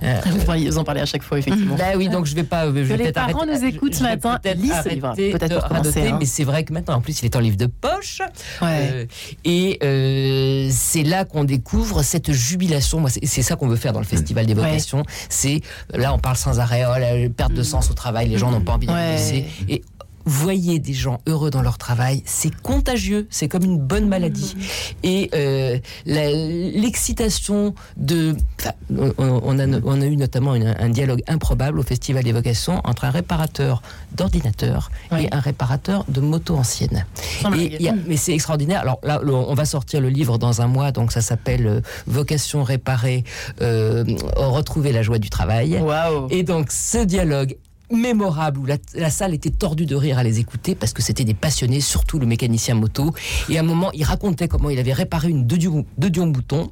Euh, 0.03 0.21
Vous 0.71 0.79
en 0.79 0.85
parlez 0.85 1.01
à 1.01 1.07
chaque 1.07 1.23
fois, 1.23 1.39
effectivement. 1.39 1.77
bah 1.77 1.93
oui, 1.97 2.09
donc 2.09 2.27
je 2.27 2.35
vais 2.35 2.45
pas. 2.45 2.67
Je 2.67 2.71
vais 2.73 2.97
les 2.97 3.05
peut-être 3.05 3.15
parents 3.15 3.41
arrêter- 3.41 3.61
nous 3.61 3.65
écoutent 3.67 3.95
ce 3.95 4.03
matin, 4.03 4.39
peut-être 4.43 4.61
peut-être 5.17 5.59
radoter, 5.73 6.09
hein. 6.09 6.17
Mais 6.19 6.27
c'est 6.27 6.45
vrai 6.45 6.65
que 6.65 6.73
maintenant, 6.73 6.95
en 6.97 7.01
plus, 7.01 7.21
il 7.23 7.25
est 7.27 7.37
en 7.37 7.41
livre 7.41 7.54
de 7.57 7.67
poche. 7.67 8.21
Ouais. 8.63 8.91
Euh, 8.93 9.07
et 9.45 9.79
euh, 9.83 10.69
c'est 10.71 11.03
là 11.03 11.25
qu'on 11.25 11.45
découvre 11.45 12.03
cette 12.03 12.33
jubilation. 12.33 13.01
Moi, 13.01 13.11
c'est 13.11 13.25
c'est 13.27 13.43
ça 13.43 13.57
qu'on 13.57 13.69
veut 13.69 13.77
faire 13.77 13.93
dans 13.93 14.01
le 14.01 14.07
Festival 14.07 14.47
des 14.47 14.55
Ouais. 14.55 14.63
vocations. 14.69 15.03
C'est 15.29 15.61
là, 15.93 16.13
on 16.15 16.19
parle 16.19 16.37
sans 16.37 16.61
arrêt, 16.61 16.85
oh, 16.87 16.99
la 16.99 17.29
perte 17.29 17.53
de 17.53 17.63
sens 17.63 17.91
au 17.91 17.95
travail. 17.95 18.29
Les 18.29 18.39
gens 18.39 18.51
n'ont 18.51 18.61
pas 18.61 18.73
envie 18.73 18.87
d'aller 18.87 19.21
Ouais. 19.21 19.45
Et 19.69 19.83
voyez 20.27 20.79
des 20.79 20.93
gens 20.95 21.21
heureux 21.27 21.51
dans 21.51 21.63
leur 21.63 21.79
travail, 21.79 22.23
c'est 22.25 22.55
contagieux, 22.63 23.27
c'est 23.31 23.49
comme 23.49 23.65
une 23.65 23.79
bonne 23.79 24.09
maladie. 24.09 24.55
Et 25.03 25.31
euh, 25.35 25.79
l'excitation 26.07 27.75
de... 27.97 28.35
on, 28.97 29.13
on 29.19 29.59
a, 29.59 29.67
on 29.85 30.01
a 30.01 30.07
eu 30.07 30.17
notamment 30.17 30.55
une- 30.55 30.75
un 30.79 30.89
dialogue 30.89 31.23
improbable 31.29 31.79
au 31.79 31.83
Festival 31.83 32.25
des 32.25 32.33
vocations 32.33 32.81
entre 32.85 33.05
un 33.05 33.11
réparateur 33.11 33.83
d'ordinateur 34.17 34.91
et 35.19 35.29
un 35.33 35.41
réparateur 35.41 36.05
de 36.09 36.21
moto 36.21 36.57
ancienne. 36.57 37.05
Et 37.57 37.75
il 37.77 37.83
y 37.83 37.89
a- 37.89 37.95
mais 38.07 38.17
c'est 38.17 38.33
extraordinaire. 38.33 38.81
Alors 38.81 38.99
là, 39.03 39.21
on 39.25 39.55
va 39.55 39.65
sortir 39.65 40.01
le 40.01 40.09
livre 40.09 40.39
dans 40.39 40.61
un 40.61 40.67
mois, 40.67 40.93
donc 40.93 41.13
ça 41.13 41.21
s'appelle 41.21 41.67
euh, 41.67 41.81
Vocation 42.07 42.63
réparée, 42.63 43.25
euh, 43.61 44.05
retrouver 44.37 44.93
la 44.93 45.03
joie 45.03 45.19
du 45.19 45.31
travail. 45.31 45.79
Et 46.31 46.43
donc 46.43 46.71
ce 46.71 46.99
dialogue 47.05 47.57
mémorable 47.91 48.59
où 48.59 48.67
la, 48.67 48.77
la 48.95 49.11
salle 49.11 49.35
était 49.35 49.51
tordue 49.51 49.87
de 49.87 49.95
rire 49.95 50.19
à 50.19 50.23
les 50.23 50.41
écouter 50.41 50.75
parce 50.75 50.93
que 50.93 51.03
c'était 51.03 51.25
des 51.25 51.35
passionnés, 51.35 51.81
surtout 51.81 52.19
le 52.19 52.27
mécanicien 52.27 52.75
moto. 52.75 53.13
Et 53.49 53.57
à 53.59 53.61
un 53.61 53.65
moment, 53.65 53.91
il 53.93 54.05
racontait 54.05 54.49
comment 54.49 54.71
il 54.71 54.79
avait 54.79 54.93
réparé 54.93 55.29
une 55.29 55.47
Dion, 55.47 55.85
deux 55.99 56.11
Dion 56.11 56.27
bouton 56.29 56.71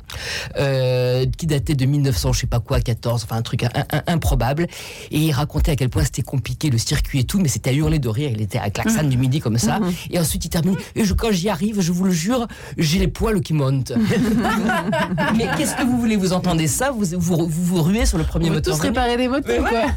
euh, 0.57 1.27
qui 1.37 1.47
datait 1.47 1.75
de 1.75 1.85
1900, 1.87 2.33
je 2.33 2.41
sais 2.41 2.47
pas 2.47 2.61
quoi, 2.61 2.81
14, 2.81 3.25
enfin 3.25 3.37
un 3.37 3.43
truc 3.43 3.65
un- 3.65 3.71
un- 3.93 4.03
improbable. 4.07 4.67
Et 5.11 5.19
il 5.19 5.33
racontait 5.33 5.73
à 5.73 5.77
quel 5.77 5.89
point 5.91 6.05
c'était 6.05 6.23
compliqué 6.23 6.71
le 6.71 6.79
circuit 6.79 7.21
et 7.21 7.25
tout, 7.25 7.39
mais 7.41 7.49
c'était 7.49 7.71
à 7.71 7.73
hurler 7.73 7.99
de 7.99 8.09
rire. 8.09 8.31
Il 8.33 8.41
était 8.41 8.59
à 8.59 8.71
klaxon 8.71 9.05
du 9.05 9.17
midi 9.17 9.41
comme 9.41 9.59
ça. 9.59 9.81
Mhm. 9.81 9.93
Et 10.11 10.19
ensuite, 10.19 10.45
il 10.45 10.49
termine. 10.49 10.77
Et 10.97 11.05
je, 11.05 11.15
quand 11.15 11.31
j'y 11.31 11.49
arrive, 11.49 11.81
je 11.81 11.93
vous 11.93 12.05
le 12.05 12.11
jure, 12.13 12.47
j'ai 12.79 12.99
les 12.99 13.09
poils 13.09 13.41
qui 13.41 13.53
montent. 13.55 13.93
mais 15.37 15.47
qu'est-ce 15.57 15.75
que 15.77 15.83
vous 15.85 15.99
voulez? 15.99 16.17
Vous 16.17 16.33
entendez 16.33 16.67
ça? 16.67 16.91
Vous 16.91 17.05
vous, 17.19 17.47
vous 17.47 17.65
vous 17.65 17.83
ruez 17.83 18.07
sur 18.07 18.19
le 18.19 18.25
premier 18.25 18.49
veut 18.49 18.57
moteur 18.57 18.75
tous 18.77 18.83
réparer 18.83 19.17
des 19.17 19.29
motos, 19.29 19.53
Mais 19.53 19.91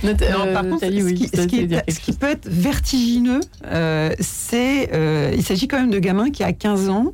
Non, 0.03 0.11
euh, 0.21 0.53
par 0.53 0.63
contre, 0.63 0.79
ce, 0.85 1.13
qui, 1.13 1.27
ça, 1.27 1.43
ce 1.43 1.47
qui 1.47 1.55
c'est 1.57 1.61
est- 1.63 1.67
dire 1.67 1.81
ce 1.87 1.99
qui 1.99 2.13
peut 2.13 2.29
être 2.29 2.47
vertigineux, 2.49 3.39
euh, 3.67 4.11
c'est. 4.19 4.89
euh, 4.93 5.31
il 5.35 5.43
s'agit 5.43 5.67
quand 5.67 5.79
même 5.79 5.91
de 5.91 5.99
gamins 5.99 6.29
qui, 6.31 6.43
à 6.43 6.53
15 6.53 6.89
ans, 6.89 7.13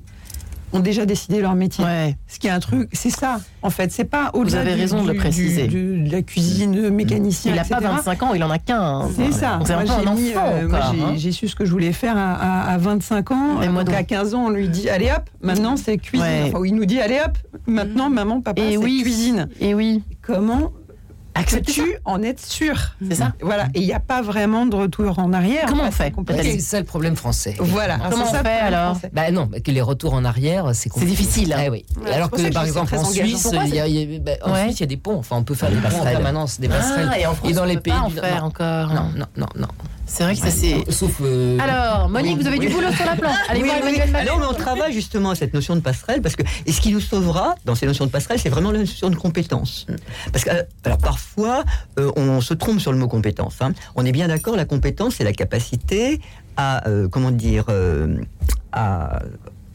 ont 0.73 0.79
déjà 0.81 1.05
décidé 1.05 1.39
leur 1.39 1.55
métier. 1.55 1.83
Ce 2.27 2.39
qui 2.39 2.47
est 2.47 2.49
un 2.49 2.59
truc, 2.59 2.89
c'est 2.91 3.09
ça, 3.09 3.39
en 3.61 3.69
fait. 3.69 3.89
C'est 3.91 4.03
pas 4.03 4.31
au-delà 4.33 4.59
avez 4.61 4.73
du- 4.75 4.81
raison 4.81 5.01
de 5.03 5.11
le 5.13 5.17
préciser. 5.17 5.67
du- 5.67 6.01
de 6.03 6.11
la 6.11 6.21
cuisine, 6.21 6.89
mécanicien. 6.89 7.51
Il 7.53 7.55
n'a 7.55 7.63
pas 7.63 7.77
etc.. 7.77 7.93
25 7.95 8.23
ans, 8.23 8.33
il 8.33 8.43
en 8.43 8.49
a 8.51 8.59
15. 8.59 9.11
C'est 9.15 9.31
ça. 9.31 9.57
Moi, 9.57 9.65
j'ai 9.85 10.35
euh, 10.35 11.29
hein. 11.29 11.31
su 11.31 11.47
ce 11.47 11.55
que 11.55 11.63
je 11.65 11.71
voulais 11.71 11.93
faire 11.93 12.17
à, 12.17 12.33
à- 12.33 12.73
à 12.73 12.77
25 12.77 13.31
ans. 13.31 13.61
Et 13.61 13.69
moi 13.69 13.83
donc, 13.85 13.93
donc. 13.93 14.01
à 14.01 14.03
15 14.03 14.33
ans, 14.35 14.45
on 14.47 14.49
lui 14.49 14.67
dit 14.67 14.89
allez 14.89 15.09
hop, 15.09 15.23
maintenant 15.41 15.77
c'est 15.77 15.97
cuisine. 15.97 16.27
Ouais. 16.27 16.51
Enfin, 16.53 16.59
il 16.65 16.75
nous 16.75 16.85
dit 16.85 16.99
allez 16.99 17.19
hop, 17.25 17.37
maintenant 17.65 18.09
maman, 18.09 18.41
papa, 18.41 18.61
c'est 18.69 18.75
oui. 18.77 19.01
cuisine. 19.03 19.47
Et 19.61 19.73
oui. 19.73 20.03
Comment 20.21 20.71
Accepter 21.37 21.71
tu 21.73 21.95
en 22.05 22.21
être 22.23 22.43
sûr 22.45 22.75
C'est 23.07 23.15
ça. 23.15 23.33
Voilà. 23.41 23.67
Et 23.73 23.79
il 23.81 23.85
n'y 23.85 23.93
a 23.93 23.99
pas 23.99 24.21
vraiment 24.21 24.65
de 24.65 24.75
retour 24.75 25.19
en 25.19 25.33
arrière. 25.33 25.65
Comment 25.67 25.83
En 25.83 25.87
on 25.87 25.91
fait. 25.91 26.13
C'est 26.41 26.59
ça 26.59 26.79
le 26.79 26.85
problème 26.85 27.15
français. 27.15 27.55
Voilà. 27.59 27.97
Comment 28.09 28.25
C'est 28.25 28.31
ça 28.33 28.39
on 28.41 28.43
fait 28.43 28.49
alors. 28.59 28.97
Bah 29.13 29.31
non, 29.31 29.49
que 29.63 29.71
les 29.71 29.81
retours 29.81 30.13
en 30.13 30.25
arrière, 30.25 30.71
c'est 30.73 30.89
compliqué. 30.89 31.15
difficile, 31.15 31.53
hein. 31.53 31.61
Eh 31.65 31.69
oui. 31.69 31.85
Ouais, 32.03 32.11
Alors 32.11 32.29
c'est 32.35 32.49
que 32.49 32.53
par 32.53 32.63
exemple 32.65 32.95
en. 32.95 33.03
Suisse, 33.05 33.47
il 33.67 33.75
y 33.75 33.79
a- 33.79 33.87
il 33.87 33.97
y 34.13 34.17
a- 34.29 34.47
en 34.47 34.53
Ouais. 34.53 34.63
Suisse, 34.63 34.77
il 34.79 34.81
y 34.81 34.83
a 34.83 34.87
des 34.87 34.97
ponts. 34.97 35.17
Enfin, 35.17 35.37
on 35.37 35.43
peut 35.43 35.55
faire 35.55 35.69
des 35.69 35.75
ponts 35.75 35.87
en 35.87 35.91
passerelles. 35.91 36.13
permanence, 36.13 36.59
des 36.59 36.67
passerelles. 36.69 37.09
Ah, 37.11 37.19
et 37.19 37.25
en 37.25 37.33
France, 37.35 37.53
dans 37.53 37.61
on 37.63 37.65
les 37.65 37.75
peut 37.75 37.81
pays 37.81 37.93
pas 37.93 37.99
en 38.01 38.09
du- 38.09 38.15
faire 38.15 38.41
non. 38.41 38.47
encore. 38.47 38.87
Non, 38.93 39.09
non, 39.15 39.25
non, 39.37 39.47
non. 39.55 39.67
C'est 40.09 40.23
vrai 40.23 40.33
que 40.35 40.39
ça 40.41 40.49
c'est. 40.51 40.89
Sauf. 40.91 41.17
euh, 41.21 41.57
Alors, 41.59 42.07
Monique, 42.09 42.37
Oui, 42.37 42.41
vous 42.41 42.47
avez 42.47 42.59
du 42.59 42.69
boulot 42.69 42.91
sur 42.91 43.05
la 43.05 43.15
planche. 43.15 43.35
Allez 43.49 43.61
Oui, 43.61 43.67
voir 43.67 43.79
oui. 43.83 43.95
Emmanuel. 44.01 44.25
Non, 44.25 44.39
mais 44.39 44.45
on 44.49 44.53
travaille 44.53 44.93
justement 44.93 45.31
à 45.31 45.35
cette 45.35 45.53
notion 45.53 45.75
de 45.75 45.81
passerelle 45.81 46.21
parce 46.21 46.35
que 46.37 46.43
et 46.65 46.71
ce 46.71 46.79
qui 46.81 46.91
nous 46.93 47.01
sauvera 47.01 47.55
dans 47.65 47.75
ces 47.75 47.85
notions 47.85 48.05
de 48.05 48.09
passerelle, 48.11 48.39
c'est 48.39 48.49
vraiment 48.49 48.71
la 48.71 48.79
notion 48.79 49.09
de 49.09 49.15
compétence. 49.15 49.85
Parce 50.31 50.45
que 50.45 50.49
euh, 50.51 50.63
alors 50.85 50.97
parfois 50.97 51.63
euh, 51.99 52.11
on 52.15 52.39
se 52.41 52.53
trompe 52.53 52.79
sur 52.79 52.91
le 52.93 52.97
mot 52.97 53.07
compétence. 53.07 53.57
hein. 53.61 53.73
On 53.95 54.05
est 54.05 54.11
bien 54.13 54.27
d'accord, 54.29 54.55
la 54.55 54.65
compétence 54.65 55.15
c'est 55.15 55.23
la 55.25 55.33
capacité 55.33 56.21
à 56.55 56.87
euh, 56.87 57.07
comment 57.09 57.31
dire 57.31 57.65
euh, 57.69 58.15
à 58.71 59.19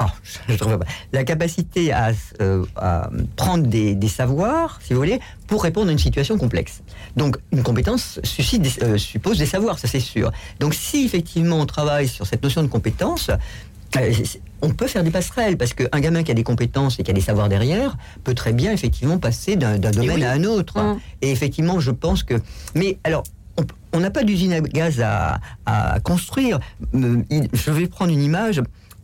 oh, 0.07 0.31
je 0.49 0.57
trouve 0.57 0.79
pas. 0.79 0.85
la 1.13 1.25
capacité 1.25 1.93
à, 1.93 2.13
euh, 2.41 2.65
à 2.77 3.11
prendre 3.37 3.67
des, 3.67 3.95
des 3.95 4.09
savoirs, 4.09 4.81
si 4.83 4.93
vous 4.93 4.99
voulez, 4.99 5.21
pour 5.47 5.63
répondre 5.63 5.89
à 5.89 5.93
une 5.93 5.99
situation 5.99 6.39
complexe. 6.39 6.83
Donc, 7.17 7.37
une 7.53 7.63
compétence 7.63 8.21
suscite 8.25 8.63
des- 8.63 8.83
euh, 8.83 8.99
suppose 8.99 9.39
des 9.39 9.47
savoirs, 9.47 9.79
ça 9.79 9.89
c'est 9.89 10.01
sûr. 10.01 10.33
Donc, 10.61 10.75
si 10.75 11.05
effectivement 11.05 11.59
on 11.61 11.67
travaille 11.67 12.09
sur 12.09 12.27
cette 12.27 12.43
notion 12.43 12.63
de 12.63 12.69
compétence, 12.69 13.31
euh, 13.97 14.13
on 14.63 14.71
peut 14.71 14.87
faire 14.87 15.05
des 15.05 15.11
passerelles 15.11 15.57
parce 15.59 15.75
qu'un 15.75 16.01
gamin 16.01 16.23
qui 16.23 16.31
a 16.31 16.35
des 16.35 16.45
compétences 16.45 16.99
et 16.99 17.03
qui 17.03 17.11
a 17.11 17.15
des 17.15 17.21
savoirs 17.21 17.49
derrière 17.49 17.97
peut 18.25 18.35
très 18.35 18.53
bien 18.53 18.73
effectivement 18.73 19.19
passer 19.19 19.57
d'un 19.57 19.79
domaine 19.79 20.17
oui. 20.17 20.25
à 20.25 20.33
un 20.33 20.45
autre. 20.45 20.81
Mm. 20.81 20.99
Et 21.21 21.31
effectivement, 21.31 21.79
je 21.81 21.91
pense 21.91 22.23
que. 22.23 22.35
Mais 22.75 22.99
alors. 23.05 23.23
on- 23.59 24.01
n'a 24.01 24.11
pas 24.11 24.25
d'usine 24.25 24.55
à 24.55 24.61
gaz 24.63 25.01
à, 25.03 25.39
à 25.67 26.01
construire. 26.01 26.59
Je 26.95 27.71
vais 27.71 27.87
prendre 27.87 28.11
une 28.11 28.23
image. 28.23 28.63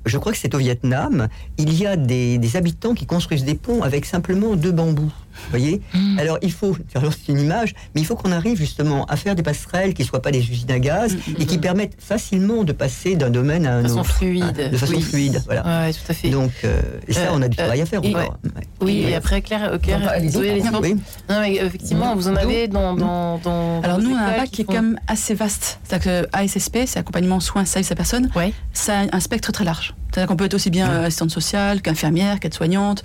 Je 0.08 0.16
crois 0.16 0.32
que 0.32 0.38
c'est 0.38 0.54
au 0.54 0.58
Vietnam. 0.58 1.28
Il 1.58 1.74
y 1.74 1.86
a 1.86 1.96
des, 1.96 2.56
habitants 2.56 2.94
qui 2.94 3.06
construisent 3.06 3.44
des 3.44 3.54
ponts 3.54 3.82
avec 3.82 4.06
simplement 4.06 4.56
deux 4.56 4.72
bambous. 4.72 5.12
Vous 5.44 5.50
voyez 5.50 5.80
Mm. 5.94 6.18
Alors 6.18 6.38
il 6.42 6.52
faut, 6.52 6.76
alors, 6.94 7.12
c'est 7.12 7.32
une 7.32 7.40
image, 7.40 7.74
mais 7.94 8.00
il 8.00 8.04
faut 8.04 8.16
qu'on 8.16 8.32
arrive 8.32 8.58
justement 8.58 9.04
à 9.06 9.16
faire 9.16 9.34
des 9.34 9.42
passerelles 9.42 9.94
qui 9.94 10.02
ne 10.02 10.06
soient 10.06 10.20
pas 10.22 10.30
des 10.30 10.40
usines 10.40 10.70
à 10.70 10.78
gaz 10.78 11.16
et 11.38 11.46
qui 11.46 11.58
permettent 11.58 11.96
facilement 11.98 12.64
de 12.64 12.72
passer 12.72 13.14
d'un 13.16 13.30
domaine 13.30 13.66
à 13.66 13.76
un 13.76 13.80
Mm, 13.80 13.82
De 13.84 13.88
façon 13.88 14.00
autre. 14.00 14.10
fluide. 14.12 14.70
De 14.72 14.76
façon 14.76 14.92
Oui. 14.94 15.02
fluide, 15.02 15.42
voilà. 15.46 15.62
Ouais, 15.86 15.92
tout 15.92 16.00
à 16.08 16.14
fait. 16.14 16.30
Donc, 16.30 16.50
euh, 16.64 16.80
et 17.06 17.12
ça, 17.12 17.20
Euh, 17.20 17.28
on 17.32 17.42
a 17.42 17.48
du 17.48 17.54
euh, 17.58 17.62
travail 17.62 17.80
à 17.80 17.86
faire 17.86 18.00
et- 18.02 18.14
encore. 18.14 18.36
Ouais. 18.44 18.50
Oui, 18.80 19.04
et 19.08 19.14
après, 19.14 19.40
Claire, 19.42 19.72
euh, 19.72 19.78
Claire 19.78 20.00
Non, 20.00 20.08
allez-y. 20.08 20.36
oui. 20.36 20.94
Non, 21.30 21.40
mais 21.40 21.54
effectivement, 21.56 22.14
vous 22.14 22.28
en 22.28 22.36
avez 22.36 22.68
dans. 22.68 22.94
dans, 22.94 23.38
dans 23.38 23.80
Alors 23.82 23.98
nous, 23.98 24.10
on 24.10 24.16
a 24.16 24.20
un 24.22 24.36
bac 24.38 24.50
qui 24.50 24.62
est 24.62 24.64
font- 24.64 24.72
quand 24.72 24.82
même 24.82 24.98
assez 25.06 25.34
vaste. 25.34 25.78
C'est-à-dire 25.84 26.24
que 26.24 26.28
ASSP, 26.32 26.78
c'est 26.86 26.98
accompagnement, 26.98 27.40
soins, 27.40 27.64
service 27.64 27.90
à 27.92 27.94
personne. 27.94 28.30
Ouais. 28.36 28.52
Ça 28.72 29.00
a 29.00 29.16
un 29.16 29.20
spectre 29.20 29.52
très 29.52 29.64
large. 29.64 29.94
C'est-à-dire 30.10 30.28
qu'on 30.28 30.36
peut 30.36 30.44
être 30.46 30.54
aussi 30.54 30.70
bien 30.70 30.90
euh, 30.90 31.06
assistante 31.06 31.30
sociale 31.30 31.82
qu'infirmière, 31.82 32.40
qu'aide-soignante, 32.40 33.04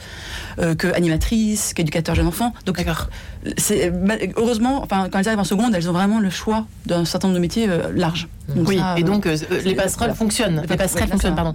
euh, 0.60 0.74
qu'animatrice, 0.76 1.74
qu'éducateur 1.74 2.16
jeune 2.16 2.28
enfant. 2.28 2.54
Donc, 2.66 2.84
c'est 3.58 3.92
ma- 3.92 4.16
heureusement, 4.38 4.82
enfin, 4.84 5.10
quand 5.12 5.20
elles 5.20 5.28
arrivent 5.28 5.40
en 5.40 5.44
seconde, 5.44 5.76
elles 5.76 5.90
ont 5.90 5.94
vraiment 5.94 6.20
le 6.20 6.30
choix 6.30 6.66
d'un 6.86 7.04
certain 7.06 7.28
nombre 7.28 7.36
de 7.36 7.42
métiers 7.42 7.68
euh, 7.70 7.92
larges. 7.94 8.28
Donc 8.56 8.68
Oui, 8.68 8.78
ça, 8.78 8.96
et 8.98 9.04
donc 9.04 9.26
euh, 9.26 9.38
les 9.64 9.74
passerelles 9.74 10.14
fonctionnent. 10.14 10.62
Les 10.62 10.68
Les 10.68 10.78
passerelles 10.78 11.08
fonctionnent, 11.10 11.36
pardon. 11.36 11.54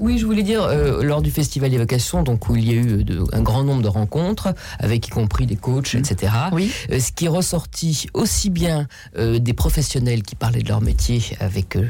Oui, 0.00 0.18
je 0.18 0.26
voulais 0.26 0.44
dire, 0.44 0.62
euh, 0.62 1.02
lors 1.02 1.22
du 1.22 1.30
Festival 1.30 1.70
des 1.70 1.78
vocations, 1.78 2.22
donc, 2.22 2.48
où 2.48 2.56
il 2.56 2.66
y 2.66 2.70
a 2.70 2.80
eu 2.80 3.02
de- 3.04 3.24
un 3.32 3.42
grand 3.42 3.64
nombre 3.64 3.82
de 3.82 3.88
rencontres, 3.88 4.54
avec 4.78 5.08
y 5.08 5.10
compris 5.10 5.46
des 5.46 5.56
coachs, 5.56 5.94
etc., 5.94 6.32
Oui. 6.52 6.70
euh, 6.92 7.00
ce 7.00 7.10
qui 7.12 7.24
est 7.24 7.28
ressorti 7.28 8.06
aussi 8.14 8.48
bien 8.50 8.86
euh, 9.18 9.38
des 9.40 9.54
professionnels 9.54 10.22
qui 10.22 10.36
parlaient 10.36 10.62
de 10.62 10.68
leur 10.68 10.80
métier 10.80 11.22
avec 11.40 11.74
euh, 11.76 11.86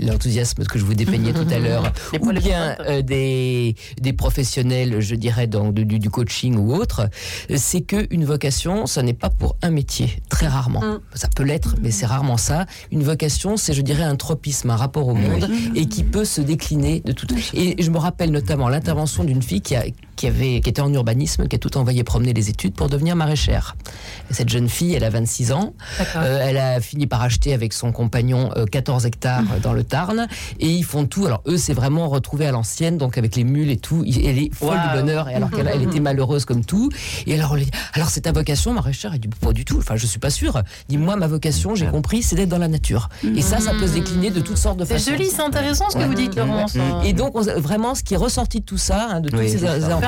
l'enthousiasme 0.00 0.64
que 0.64 0.78
je 0.78 0.84
vous 0.84 0.94
dépeignais 0.94 1.32
tout 1.32 1.46
à 1.50 1.58
l'heure, 1.58 1.92
ou 2.20 2.32
bien 2.32 2.76
euh, 2.80 3.02
des, 3.02 3.74
des 4.00 4.12
professionnels, 4.12 5.00
je 5.00 5.14
dirais, 5.14 5.46
dans, 5.46 5.70
du, 5.70 5.84
du 5.84 6.10
coaching 6.10 6.56
ou 6.56 6.74
autre, 6.74 7.08
euh, 7.50 7.56
c'est 7.56 7.80
que 7.80 8.06
une 8.10 8.24
vocation, 8.24 8.86
ça 8.86 9.02
n'est 9.02 9.14
pas 9.14 9.30
pour 9.30 9.56
un 9.62 9.70
métier, 9.70 10.22
très 10.28 10.46
rarement. 10.46 10.80
Mm. 10.80 11.00
Ça 11.14 11.28
peut 11.34 11.42
l'être, 11.42 11.76
mais 11.82 11.90
c'est 11.90 12.06
rarement 12.06 12.36
ça. 12.36 12.66
Une 12.92 13.02
vocation, 13.02 13.56
c'est, 13.56 13.74
je 13.74 13.82
dirais, 13.82 14.04
un 14.04 14.16
tropisme, 14.16 14.70
un 14.70 14.76
rapport 14.76 15.08
au 15.08 15.14
monde, 15.14 15.48
et 15.74 15.86
qui 15.86 16.04
peut 16.04 16.24
se 16.24 16.40
décliner 16.40 17.00
de 17.00 17.12
tout. 17.12 17.26
Et 17.54 17.82
je 17.82 17.90
me 17.90 17.98
rappelle 17.98 18.30
notamment 18.30 18.68
l'intervention 18.68 19.24
d'une 19.24 19.42
fille 19.42 19.60
qui, 19.60 19.76
a, 19.76 19.84
qui, 20.18 20.26
avait, 20.26 20.60
qui 20.60 20.68
était 20.68 20.80
en 20.82 20.92
urbanisme, 20.92 21.46
qui 21.46 21.56
a 21.56 21.58
tout 21.58 21.76
envoyé 21.78 22.02
promener 22.02 22.32
les 22.32 22.50
études 22.50 22.74
pour 22.74 22.88
devenir 22.88 23.14
maraîchère. 23.16 23.76
Et 24.30 24.34
cette 24.34 24.48
jeune 24.48 24.68
fille, 24.68 24.94
elle 24.94 25.04
a 25.04 25.10
26 25.10 25.52
ans. 25.52 25.74
Euh, 26.16 26.40
elle 26.42 26.56
a 26.58 26.80
fini 26.80 27.06
par 27.06 27.22
acheter 27.22 27.54
avec 27.54 27.72
son 27.72 27.92
compagnon 27.92 28.50
euh, 28.56 28.66
14 28.66 29.06
hectares 29.06 29.44
euh, 29.54 29.60
dans 29.60 29.72
le 29.72 29.84
Tarn 29.84 30.26
et 30.58 30.66
ils 30.68 30.82
font 30.84 31.06
tout. 31.06 31.24
Alors 31.26 31.40
eux, 31.46 31.56
c'est 31.56 31.72
vraiment 31.72 32.08
retrouvé 32.08 32.46
à 32.46 32.50
l'ancienne, 32.52 32.98
donc 32.98 33.16
avec 33.16 33.36
les 33.36 33.44
mules 33.44 33.70
et 33.70 33.76
tout. 33.76 34.04
Elle 34.06 34.38
est 34.38 34.52
folle 34.52 34.76
du 34.92 35.00
bonheur 35.00 35.28
et 35.28 35.34
alors 35.34 35.50
qu'elle 35.50 35.68
elle 35.72 35.82
était 35.82 36.00
malheureuse 36.00 36.44
comme 36.44 36.64
tout. 36.64 36.90
Et 37.26 37.34
alors, 37.34 37.52
on 37.52 37.54
lui 37.54 37.64
dit, 37.64 37.70
alors 37.94 38.10
c'est 38.10 38.22
ta 38.22 38.32
vocation, 38.32 38.72
maraîchère 38.72 39.12
Elle 39.14 39.20
dit 39.20 39.28
pas 39.28 39.52
du 39.52 39.64
tout. 39.64 39.78
Enfin, 39.78 39.94
je 39.96 40.06
suis 40.06 40.18
pas 40.18 40.30
sûre. 40.30 40.60
Dis 40.88 40.98
moi, 40.98 41.14
ma 41.16 41.28
vocation, 41.28 41.74
j'ai 41.76 41.86
compris, 41.86 42.22
c'est 42.22 42.34
d'être 42.34 42.48
dans 42.48 42.58
la 42.58 42.68
nature. 42.68 43.08
Et 43.36 43.40
ça, 43.42 43.60
ça 43.60 43.70
peut 43.78 43.86
se 43.86 43.92
décliner 43.94 44.30
de 44.30 44.40
toutes 44.40 44.56
sortes 44.58 44.78
de 44.78 44.84
C'est 44.84 44.94
façons. 44.94 45.12
joli, 45.12 45.26
c'est 45.30 45.42
intéressant 45.42 45.88
ce 45.90 45.94
que 45.94 46.00
Ouais. 46.00 46.06
vous 46.08 46.14
dites, 46.14 46.34
Laurence. 46.34 46.76
Et 47.04 47.12
donc, 47.12 47.36
on- 47.36 47.42
vraiment, 47.60 47.94
ce 47.94 48.02
qui 48.02 48.14
est 48.14 48.18
ressorti 48.18 48.60
de 48.60 48.64
tout 48.64 48.78
ça, 48.78 49.08
hein, 49.10 49.20
de 49.20 49.28
tous 49.28 49.36
Oui, 49.36 49.48
ces 49.48 49.58
c'est 49.58 49.66
Faire 49.98 50.07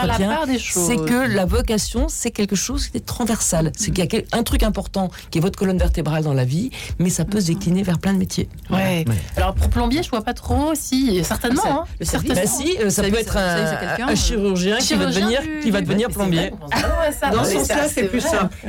c'est 0.58 0.96
que 0.96 1.34
la 1.34 1.44
vocation, 1.44 2.06
c'est 2.08 2.30
quelque 2.30 2.56
chose 2.56 2.88
qui 2.88 2.96
est 2.98 3.06
transversal. 3.06 3.72
C'est 3.76 3.90
qu'il 3.90 4.04
y 4.04 4.16
a 4.16 4.20
un 4.36 4.42
truc 4.42 4.62
important 4.62 5.10
qui 5.30 5.38
est 5.38 5.40
votre 5.40 5.58
colonne 5.58 5.78
vertébrale 5.78 6.22
dans 6.24 6.34
la 6.34 6.44
vie, 6.44 6.70
mais 6.98 7.10
ça 7.10 7.24
peut 7.24 7.40
se 7.40 7.46
décliner 7.46 7.82
vers 7.82 7.98
plein 7.98 8.12
de 8.12 8.18
métiers. 8.18 8.48
Ouais. 8.70 9.04
Ouais. 9.06 9.14
Alors 9.36 9.54
pour 9.54 9.68
plombier, 9.70 10.02
je 10.02 10.10
vois 10.10 10.22
pas 10.22 10.34
trop. 10.34 10.72
Si, 10.74 11.22
certainement. 11.24 11.62
Ah, 11.64 11.70
hein. 11.70 11.84
le 11.98 12.06
service. 12.06 12.32
Certainement. 12.34 12.58
Bah 12.58 12.64
si, 12.64 12.78
euh, 12.78 12.90
ça 12.90 13.02
peut 13.02 13.18
être 13.18 13.36
un, 13.36 14.14
chirurgien, 14.14 14.76
qui 14.78 14.94
va 14.94 15.06
devenir, 15.06 15.42
du- 15.42 15.60
qui 15.60 15.70
va 15.70 15.80
du- 15.80 15.86
devenir 15.86 16.08
Mais 16.08 16.12
c'est 16.14 16.18
plombier. 16.20 16.50
vrai, 16.50 17.12
ça. 17.12 17.30
Dans 17.30 17.44
ce 17.44 17.50
ça, 17.52 17.58
sens-là, 17.58 17.88
c'est 17.92 18.02
plus 18.04 18.20
vrai. 18.20 18.30
simple. 18.30 18.56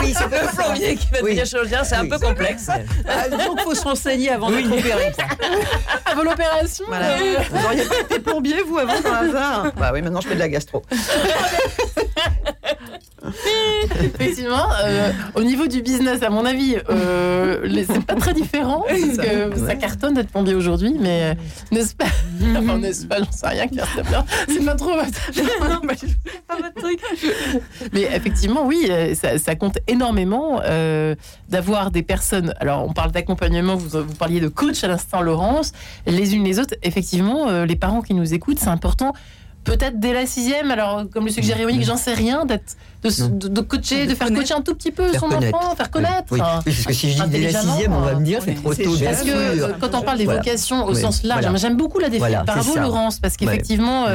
Oui, 0.00 0.14
c'est 0.16 0.24
le 0.24 0.56
plombier 0.56 0.96
qui 0.96 1.08
va 1.12 1.20
devenir 1.20 1.46
chirurgien, 1.46 1.84
c'est 1.84 1.94
un 1.96 2.06
peu 2.08 2.18
complexe. 2.18 2.68
Ah, 3.08 3.28
donc, 3.28 3.60
faut 3.60 3.74
se 3.74 3.82
renseigner 3.84 4.30
avant 4.30 4.50
d'être 4.50 4.66
opéré. 4.72 5.12
Avant 6.04 6.22
l'opération. 6.22 6.84
Vous 6.88 7.64
auriez 7.66 7.84
pas 7.84 8.00
été 8.00 8.18
plombier, 8.20 8.62
vous, 8.66 8.78
avant, 8.78 9.00
par 9.02 9.22
hasard 9.22 9.72
Bah 9.76 9.90
oui, 9.98 10.02
maintenant, 10.02 10.20
je 10.20 10.28
fais 10.28 10.34
de 10.34 10.38
la 10.40 10.48
gastro. 10.48 10.82
Effectivement, 14.00 14.66
euh, 14.84 15.10
au 15.34 15.42
niveau 15.42 15.66
du 15.66 15.82
business, 15.82 16.22
à 16.22 16.30
mon 16.30 16.44
avis, 16.44 16.76
euh, 16.88 17.60
les- 17.64 17.84
c'est 17.84 18.04
pas 18.04 18.14
très 18.14 18.32
différent 18.32 18.84
parce 18.88 19.00
que 19.18 19.58
ça 19.66 19.74
cartonne 19.74 20.14
d'être 20.14 20.30
plombier 20.30 20.54
aujourd'hui, 20.54 20.96
mais 20.98 21.22
euh, 21.22 21.34
n'est-ce 21.72 21.94
pas? 21.94 22.06
Enfin, 22.56 22.78
n'est-ce 22.78 23.06
pas? 23.06 23.18
J'en 23.18 23.30
sais 23.32 23.48
rien, 23.48 23.66
Claire, 23.68 23.86
c'est 23.94 24.06
bien. 24.06 24.24
C'est 24.48 24.64
pas 24.64 24.74
trop 24.76 24.90
votre... 24.94 26.74
truc. 26.76 27.00
Mais 27.92 28.02
effectivement, 28.14 28.64
oui, 28.66 28.86
euh, 28.88 29.14
ça, 29.14 29.36
ça 29.38 29.54
compte 29.56 29.78
énormément 29.88 30.60
euh, 30.64 31.14
d'avoir 31.48 31.90
des 31.90 32.02
personnes. 32.02 32.54
Alors, 32.60 32.84
on 32.88 32.92
parle 32.92 33.12
d'accompagnement, 33.12 33.76
vous, 33.76 34.00
vous 34.00 34.14
parliez 34.14 34.40
de 34.40 34.48
coach 34.48 34.82
à 34.84 34.88
l'instant, 34.88 35.20
Laurence, 35.22 35.72
les 36.06 36.34
unes 36.34 36.44
les 36.44 36.58
autres. 36.60 36.74
Effectivement, 36.82 37.48
euh, 37.48 37.66
les 37.66 37.76
parents 37.76 38.00
qui 38.02 38.14
nous 38.14 38.32
écoutent, 38.32 38.58
c'est 38.60 38.68
important. 38.68 39.12
Peut-être 39.64 40.00
dès 40.00 40.14
la 40.14 40.24
sixième, 40.24 40.70
alors 40.70 41.04
comme 41.12 41.26
le 41.26 41.30
suggère 41.30 41.58
Véronique, 41.58 41.84
j'en 41.84 41.96
sais 41.98 42.14
rien, 42.14 42.46
d'être 42.46 42.76
de, 43.02 43.10
Non. 43.22 43.28
de, 43.28 43.48
de 43.48 43.60
coacher, 43.60 44.06
de, 44.06 44.10
De 44.12 44.14
faire 44.14 44.28
connaître. 44.28 44.42
coacher 44.42 44.54
un 44.54 44.62
tout 44.62 44.74
petit 44.74 44.90
peu 44.92 45.08
Faire 45.08 45.20
son 45.20 45.28
connaître. 45.28 45.56
enfant, 45.58 45.76
faire 45.76 45.90
connaître. 45.90 46.24
Oui, 46.30 46.38
parce 46.38 46.64
que 46.64 46.92
si 46.94 47.12
je 47.12 47.22
dis 47.22 47.28
dès 47.30 47.50
la 47.52 47.60
sixième, 47.60 47.92
on 47.92 48.00
va 48.00 48.14
me 48.14 48.24
dire 48.24 48.40
c'est 48.42 48.50
oui, 48.52 48.56
trop 48.56 48.72
c'est 48.72 48.84
tôt, 48.84 48.94
Parce 49.04 49.22
que 49.22 49.30
euh, 49.30 49.68
quand 49.80 49.94
on 49.94 50.00
parle 50.02 50.18
des 50.18 50.24
Voilà. 50.24 50.40
vocations 50.40 50.84
au 50.86 50.94
Oui, 50.94 51.00
sens 51.00 51.22
large, 51.22 51.44
j'aime 51.58 51.76
beaucoup 51.76 51.98
la 51.98 52.08
définition. 52.08 52.38
Voilà, 52.44 52.52
c'est 52.54 52.60
Bravo 52.64 52.74
ça. 52.74 52.80
Laurence, 52.80 53.18
parce 53.20 53.36
qu'effectivement, 53.36 54.06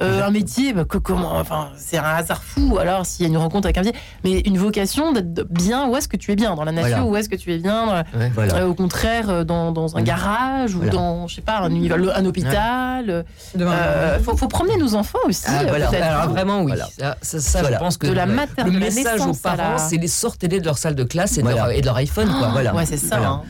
euh, 0.00 0.20
euh, 0.20 0.26
un 0.26 0.30
métier, 0.30 0.72
bah, 0.72 0.84
que, 0.84 0.98
comment, 0.98 1.32
enfin, 1.36 1.68
c'est 1.76 1.98
un 1.98 2.02
hasard 2.04 2.42
fou. 2.42 2.78
Alors 2.78 3.06
s'il 3.06 3.24
y 3.24 3.28
a 3.28 3.30
une 3.30 3.36
rencontre 3.36 3.66
avec 3.66 3.78
un 3.78 3.82
métier, 3.82 3.98
mais 4.24 4.40
une 4.40 4.58
vocation 4.58 5.12
d'être 5.12 5.46
bien, 5.50 5.88
où 5.88 5.96
est-ce 5.96 6.08
que 6.08 6.16
tu 6.16 6.32
es 6.32 6.36
bien 6.36 6.54
dans 6.54 6.64
la 6.64 6.72
nature, 6.72 6.88
Voilà. 6.98 7.04
où 7.04 7.16
est-ce 7.16 7.28
que 7.28 7.36
tu 7.36 7.52
es 7.52 7.58
bien, 7.58 8.04
Voilà. 8.34 8.54
euh, 8.56 8.66
au 8.66 8.74
contraire, 8.74 9.30
euh, 9.30 9.44
dans, 9.44 9.72
dans 9.72 9.96
un 9.96 10.00
Mm. 10.00 10.04
garage 10.04 10.74
ou 10.74 10.84
dans, 10.88 11.26
je 11.28 11.36
sais 11.36 11.40
pas, 11.42 11.58
un, 11.60 12.24
hôpital. 12.26 13.10
euh, 13.10 13.22
Demain, 13.54 13.74
faut, 14.22 14.36
faut 14.36 14.48
promener 14.48 14.76
nos 14.76 14.94
enfants 14.94 15.18
aussi. 15.26 15.44
Ah, 15.46 15.62
euh. 15.62 16.02
Alors 16.02 16.30
vraiment 16.30 16.60
oui, 16.62 16.72
Voilà. 16.72 16.88
ça, 16.98 17.16
ça, 17.22 17.40
ça, 17.40 17.60
Voilà. 17.60 17.76
je 17.78 17.82
pense 17.82 17.96
que 17.96 18.06
de 18.06 18.12
la 18.12 18.26
le 18.26 18.78
message 18.78 19.20
aux 19.20 19.32
parents, 19.34 19.56
la- 19.72 19.78
c'est 19.78 19.96
les 19.96 20.08
sortez-les 20.08 20.60
de 20.60 20.64
leur 20.64 20.78
salle 20.78 20.94
de 20.94 21.04
classe 21.04 21.38
et, 21.38 21.42
de, 21.42 21.48
leur, 21.48 21.70
et 21.70 21.80
de 21.80 21.86
leur 21.86 21.96
iPhone. 21.96 22.28
Quoi. 22.38 22.48
Voilà. 22.48 22.74
Ouais, 22.74 22.86
c'est 22.86 22.96
ça. 22.96 23.16
Voilà. 23.16 23.30
hein. 23.30 23.42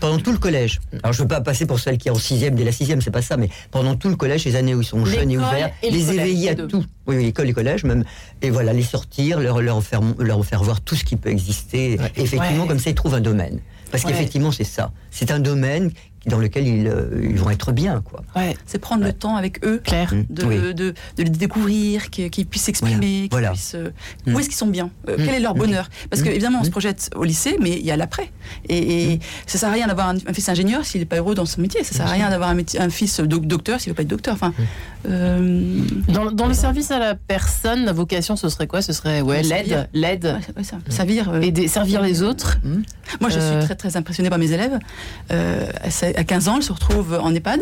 Pendant 0.00 0.18
tout 0.18 0.32
le 0.32 0.38
collège. 0.38 0.80
Alors 1.02 1.12
je 1.12 1.22
veux 1.22 1.28
pas 1.28 1.40
passer 1.40 1.66
pour 1.66 1.78
celle 1.80 1.98
qui 1.98 2.08
est 2.08 2.10
en 2.10 2.14
sixième 2.18 2.54
dès 2.54 2.64
la 2.64 2.72
sixième, 2.72 3.00
c'est 3.00 3.10
pas 3.10 3.22
ça, 3.22 3.36
mais 3.36 3.48
pendant 3.70 3.94
tout 3.96 4.08
le 4.08 4.16
collège, 4.16 4.44
les 4.44 4.56
années 4.56 4.74
où 4.74 4.80
ils 4.80 4.86
sont 4.86 5.04
jeunes 5.04 5.30
et 5.30 5.36
ouverts, 5.38 5.70
et 5.82 5.90
les 5.90 6.12
éveiller 6.12 6.50
à 6.50 6.54
tout. 6.54 6.84
Oui, 7.06 7.16
oui, 7.16 7.26
école 7.26 7.48
et 7.48 7.52
collège 7.52 7.84
même. 7.84 8.04
Et 8.42 8.50
voilà, 8.50 8.72
les 8.72 8.82
sortir, 8.82 9.40
leur, 9.40 9.60
leur, 9.62 9.82
faire, 9.82 10.00
leur 10.18 10.44
faire 10.44 10.62
voir 10.62 10.80
tout 10.80 10.94
ce 10.94 11.04
qui 11.04 11.16
peut 11.16 11.30
exister. 11.30 11.94
Et 12.16 12.22
effectivement, 12.22 12.62
Ouais. 12.62 12.68
comme 12.68 12.78
ça, 12.78 12.90
ils 12.90 12.94
trouvent 12.94 13.14
un 13.14 13.20
domaine. 13.20 13.60
Parce 13.90 14.04
Ouais. 14.04 14.12
qu'effectivement, 14.12 14.52
c'est 14.52 14.64
ça. 14.64 14.92
C'est 15.10 15.30
un 15.30 15.38
domaine 15.40 15.90
dans 16.26 16.38
lequel 16.38 16.66
ils, 16.66 16.86
euh, 16.88 17.20
ils 17.22 17.38
vont 17.38 17.50
être 17.50 17.72
bien, 17.72 18.02
quoi. 18.02 18.22
Ouais, 18.36 18.56
C'est 18.66 18.78
prendre 18.78 19.04
le 19.04 19.12
temps 19.12 19.36
avec 19.36 19.64
eux 19.64 19.78
clair. 19.82 20.12
Mm. 20.14 20.24
de, 20.30 20.44
Oui. 20.44 20.56
de, 20.58 20.72
de 20.72 20.94
les 21.18 21.24
découvrir, 21.30 22.10
qu'ils 22.10 22.46
puissent 22.46 22.62
s'exprimer, 22.64 23.22
qu'ils 23.22 23.28
Voilà. 23.30 23.50
puissent. 23.52 23.74
euh, 23.76 23.90
Mm. 24.26 24.34
Où 24.34 24.38
est-ce 24.40 24.48
qu'ils 24.48 24.56
sont 24.58 24.66
bien 24.66 24.90
Euh, 25.08 25.16
Mm. 25.16 25.24
Quel 25.24 25.34
est 25.34 25.40
leur 25.40 25.54
bonheur? 25.54 25.88
Parce 26.10 26.22
que 26.22 26.28
Mm. 26.28 26.32
évidemment, 26.32 26.58
on 26.60 26.64
se 26.64 26.70
projette 26.70 27.10
au 27.16 27.24
lycée, 27.24 27.56
mais 27.60 27.70
il 27.78 27.84
y 27.84 27.90
a 27.90 27.96
l'après. 27.96 28.30
Et, 28.68 29.12
et 29.14 29.20
ça 29.46 29.58
sert 29.58 29.68
à 29.68 29.72
rien 29.72 29.86
d'avoir 29.86 30.08
un, 30.08 30.16
un 30.26 30.32
fils 30.32 30.48
ingénieur 30.48 30.84
s'il 30.84 31.00
n'est 31.00 31.06
pas 31.06 31.16
heureux 31.16 31.34
dans 31.34 31.46
son 31.46 31.60
métier. 31.60 31.82
Ça 31.84 31.94
sert 31.94 32.06
à 32.06 32.10
rien 32.10 32.30
d'avoir 32.30 32.50
un, 32.50 32.58
un 32.78 32.88
fils 32.90 33.20
doc- 33.20 33.46
docteur 33.46 33.80
s'il 33.80 33.90
ne 33.90 33.92
veut 33.92 33.96
pas 33.96 34.02
être 34.02 34.08
docteur. 34.08 34.34
Enfin, 34.34 34.52
euh, 35.08 35.80
Dans, 36.08 36.30
dans 36.32 36.46
le 36.46 36.54
service 36.54 36.90
à 36.90 36.98
la 36.98 37.14
personne, 37.14 37.84
la 37.84 37.92
vocation, 37.92 38.36
ce 38.36 38.48
serait 38.48 38.66
quoi? 38.66 38.82
Ce 38.82 38.92
serait 38.92 39.20
ouais, 39.20 39.42
l'aide, 39.42 39.88
l'aide, 39.94 40.24
ouais, 40.24 40.54
ouais, 40.56 40.64
ça, 40.64 40.78
servir. 40.88 41.30
euh, 41.30 41.40
aider, 41.40 41.68
servir 41.68 42.02
les 42.02 42.22
autres. 42.22 42.58
Moi, 43.20 43.30
je 43.30 43.38
Euh, 43.38 43.58
suis 43.60 43.66
très 43.66 43.74
très 43.76 43.96
impressionnée 43.96 44.28
par 44.30 44.38
mes 44.38 44.50
élèves. 44.52 44.78
Euh, 45.30 45.66
à 46.16 46.24
15 46.24 46.48
ans, 46.48 46.56
elles 46.56 46.62
se 46.62 46.72
retrouvent 46.72 47.18
en 47.22 47.34
EHPAD 47.34 47.60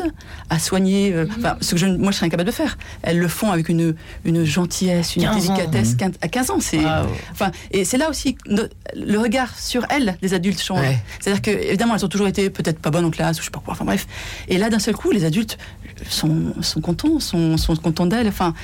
à 0.51 0.59
soigner. 0.59 1.13
euh, 1.13 1.27
Enfin, 1.39 1.57
ce 1.61 1.73
que 1.73 1.77
je, 1.79 1.87
moi, 1.87 2.11
je 2.13 2.17
serais 2.17 2.27
incapable 2.27 2.47
de 2.49 2.55
faire. 2.55 2.79
Elles 3.03 3.19
le 3.19 3.29
font 3.29 3.51
avec 3.51 3.69
une, 3.69 3.95
une 4.25 4.45
gentillesse, 4.45 5.17
une 5.17 5.23
15 5.23 5.51
ans. 5.51 5.55
délicatesse. 5.55 5.95
quin- 5.97 6.13
À 6.21 6.29
15 6.29 6.51
ans, 6.51 6.61
c'est. 6.61 6.81
Enfin, 7.33 7.51
et 7.71 7.85
c'est 7.85 7.99
là 7.99 8.09
aussi 8.11 8.37
le 8.47 9.17
regard 9.19 9.59
sur 9.59 9.85
elles, 9.91 10.17
les 10.23 10.35
adultes 10.35 10.61
change. 10.63 10.81
Ouais. 10.81 10.99
C'est-à-dire 11.21 11.43
que 11.43 11.51
évidemment, 11.51 11.95
elles 11.97 12.05
ont 12.05 12.09
toujours 12.09 12.29
été 12.29 12.51
peut-être 12.51 12.79
pas 12.79 12.91
bonnes 12.91 13.05
en 13.05 13.11
classe 13.11 13.39
ou 13.39 13.41
je 13.41 13.47
sais 13.47 13.51
pas 13.51 13.61
quoi. 13.65 13.73
Enfin 13.73 13.85
bref. 13.85 14.07
Et 14.49 14.59
là, 14.59 14.69
d'un 14.71 14.79
seul 14.79 14.95
coup, 14.95 15.11
les 15.11 15.25
adultes 15.25 15.59
sont, 16.09 16.55
sont 16.61 16.81
contents, 16.81 17.21
sont, 17.21 17.57
sont 17.57 17.75
contents 17.77 18.07
d'elles. 18.07 18.29
Enfin, 18.29 18.55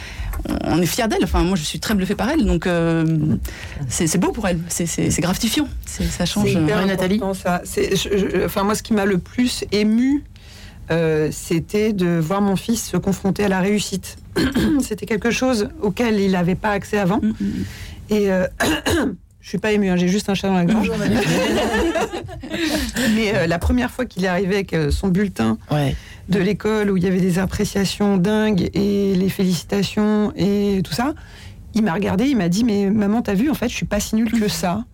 on 0.64 0.80
est 0.80 0.86
fiers 0.86 1.08
d'elles. 1.08 1.24
Enfin, 1.24 1.42
moi, 1.42 1.56
je 1.56 1.62
suis 1.62 1.80
très 1.80 1.94
bluffée 1.94 2.14
par 2.14 2.28
elles. 2.30 2.44
Donc, 2.44 2.66
euh, 2.66 3.04
c'est 3.88 4.06
c'est 4.06 4.18
beau 4.18 4.32
pour 4.32 4.46
elles. 4.48 4.60
C'est- 4.68 4.86
C'est 4.86 5.10
c'est 5.10 5.22
gratifiant. 5.22 5.68
Ça 5.86 6.26
change. 6.26 6.44
C'est 6.46 6.52
hyper 6.60 6.78
Ouais, 6.78 6.86
Nathalie 6.86 7.16
important, 7.16 7.34
ça. 7.34 7.60
C'est- 7.64 7.96
je- 7.96 8.16
je- 8.18 8.44
enfin, 8.44 8.64
moi, 8.64 8.74
ce 8.74 8.82
qui 8.82 8.92
m'a 8.92 9.04
le 9.04 9.18
plus 9.18 9.64
ému, 9.72 10.24
euh, 10.90 11.28
c'était 11.32 11.92
de 11.92 12.18
voir 12.18 12.40
mon 12.40 12.56
fils 12.56 12.84
se 12.90 12.96
confronter 12.96 13.44
à 13.44 13.48
la 13.48 13.60
réussite. 13.60 14.16
c'était 14.82 15.06
quelque 15.06 15.30
chose 15.30 15.68
auquel 15.80 16.18
il 16.20 16.32
n'avait 16.32 16.54
pas 16.54 16.70
accès 16.70 16.98
avant. 16.98 17.20
Mm, 17.22 17.32
mm. 17.40 17.64
Et 18.10 18.32
euh, 18.32 18.46
je 19.42 19.48
suis 19.48 19.58
pas 19.58 19.72
émue, 19.72 19.90
hein, 19.90 19.96
j'ai 19.96 20.08
juste 20.08 20.28
un 20.30 20.34
chat 20.34 20.48
dans 20.48 20.54
la 20.54 20.64
gorge. 20.64 20.90
Mais 23.14 23.34
euh, 23.34 23.46
la 23.46 23.58
première 23.58 23.90
fois 23.90 24.06
qu'il 24.06 24.24
est 24.24 24.28
arrivé 24.28 24.54
avec 24.54 24.72
euh, 24.72 24.90
son 24.90 25.08
bulletin 25.08 25.58
Ouais. 25.70 25.94
de 26.28 26.38
l'école 26.38 26.90
où 26.90 26.96
il 26.96 27.04
y 27.04 27.06
avait 27.06 27.20
des 27.20 27.38
appréciations 27.38 28.16
dingues 28.16 28.70
et 28.74 29.14
les 29.14 29.28
félicitations 29.28 30.32
et 30.36 30.80
tout 30.84 30.92
ça, 30.92 31.14
il 31.74 31.82
m'a 31.82 31.94
regardé, 31.94 32.26
il 32.26 32.36
m'a 32.36 32.48
dit 32.48 32.64
mais 32.64 32.90
maman 32.90 33.22
t'as 33.22 33.34
vu 33.34 33.50
en 33.50 33.54
fait 33.54 33.68
je 33.68 33.74
suis 33.74 33.86
pas 33.86 33.98
si 33.98 34.14
nulle 34.14 34.30
que 34.30 34.46
ça 34.48 34.84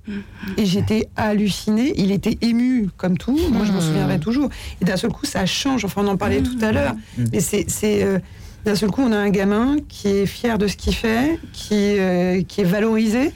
et 0.57 0.65
j'étais 0.65 1.09
hallucinée, 1.17 1.93
il 1.97 2.13
était 2.13 2.39
ému 2.41 2.89
comme 2.97 3.19
tout, 3.19 3.37
moi 3.51 3.65
je 3.67 3.73
m'en 3.73 3.81
souviendrai 3.81 4.21
toujours 4.21 4.49
et 4.81 4.85
d'un 4.85 4.97
seul 4.97 5.11
coup 5.11 5.27
ça 5.27 5.45
change, 5.45 5.85
enfin 5.85 6.03
on 6.05 6.09
en 6.09 6.17
parlait 6.17 6.41
tout 6.41 6.57
à 6.63 6.71
l'heure, 6.71 6.95
mais 7.33 7.41
c'est 7.41 7.67
euh, 8.05 8.21
d'un 8.65 8.77
seul 8.77 8.91
coup 8.93 9.03
on 9.03 9.11
a 9.11 9.17
un 9.19 9.31
gamin 9.31 9.77
qui 9.89 10.07
est 10.09 10.27
fier 10.27 10.57
de 10.57 10.69
ce 10.69 10.77
qu'il 10.77 10.95
fait, 10.95 11.41
qui 11.53 11.75
euh, 11.99 12.43
qui 12.47 12.61
est 12.61 12.65
valorisé. 12.65 13.33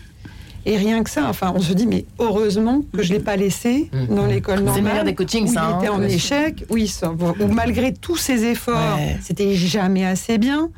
Et 0.65 0.77
rien 0.77 1.03
que 1.03 1.11
ça, 1.11 1.25
enfin, 1.29 1.53
on 1.57 1.61
se 1.61 1.73
dit, 1.73 1.87
mais 1.87 2.05
heureusement 2.21 2.83
que 2.97 3.03
je 3.03 3.13
ne 3.13 3.19
l'ai 3.19 3.25
pas 3.25 3.37
laissé 3.37 3.91
dans 4.09 4.27
l'école 4.27 4.55
C'est 4.57 4.61
le 4.61 4.67
normale. 4.67 4.85
meilleur 4.85 5.05
des 5.05 5.15
coachings, 5.15 5.49
où 5.49 5.53
ça, 5.53 5.71
Il 5.73 5.79
était 5.85 5.93
hein. 5.93 5.97
en 5.97 6.03
échec, 6.03 6.65
oui, 6.71 6.93
où 7.41 7.47
malgré 7.49 7.93
tous 7.93 8.17
ses 8.17 8.45
efforts, 8.45 8.97
Ouais. 8.97 9.19
c'était 9.23 9.55
jamais 9.55 10.07
assez 10.07 10.39
bien. 10.39 10.71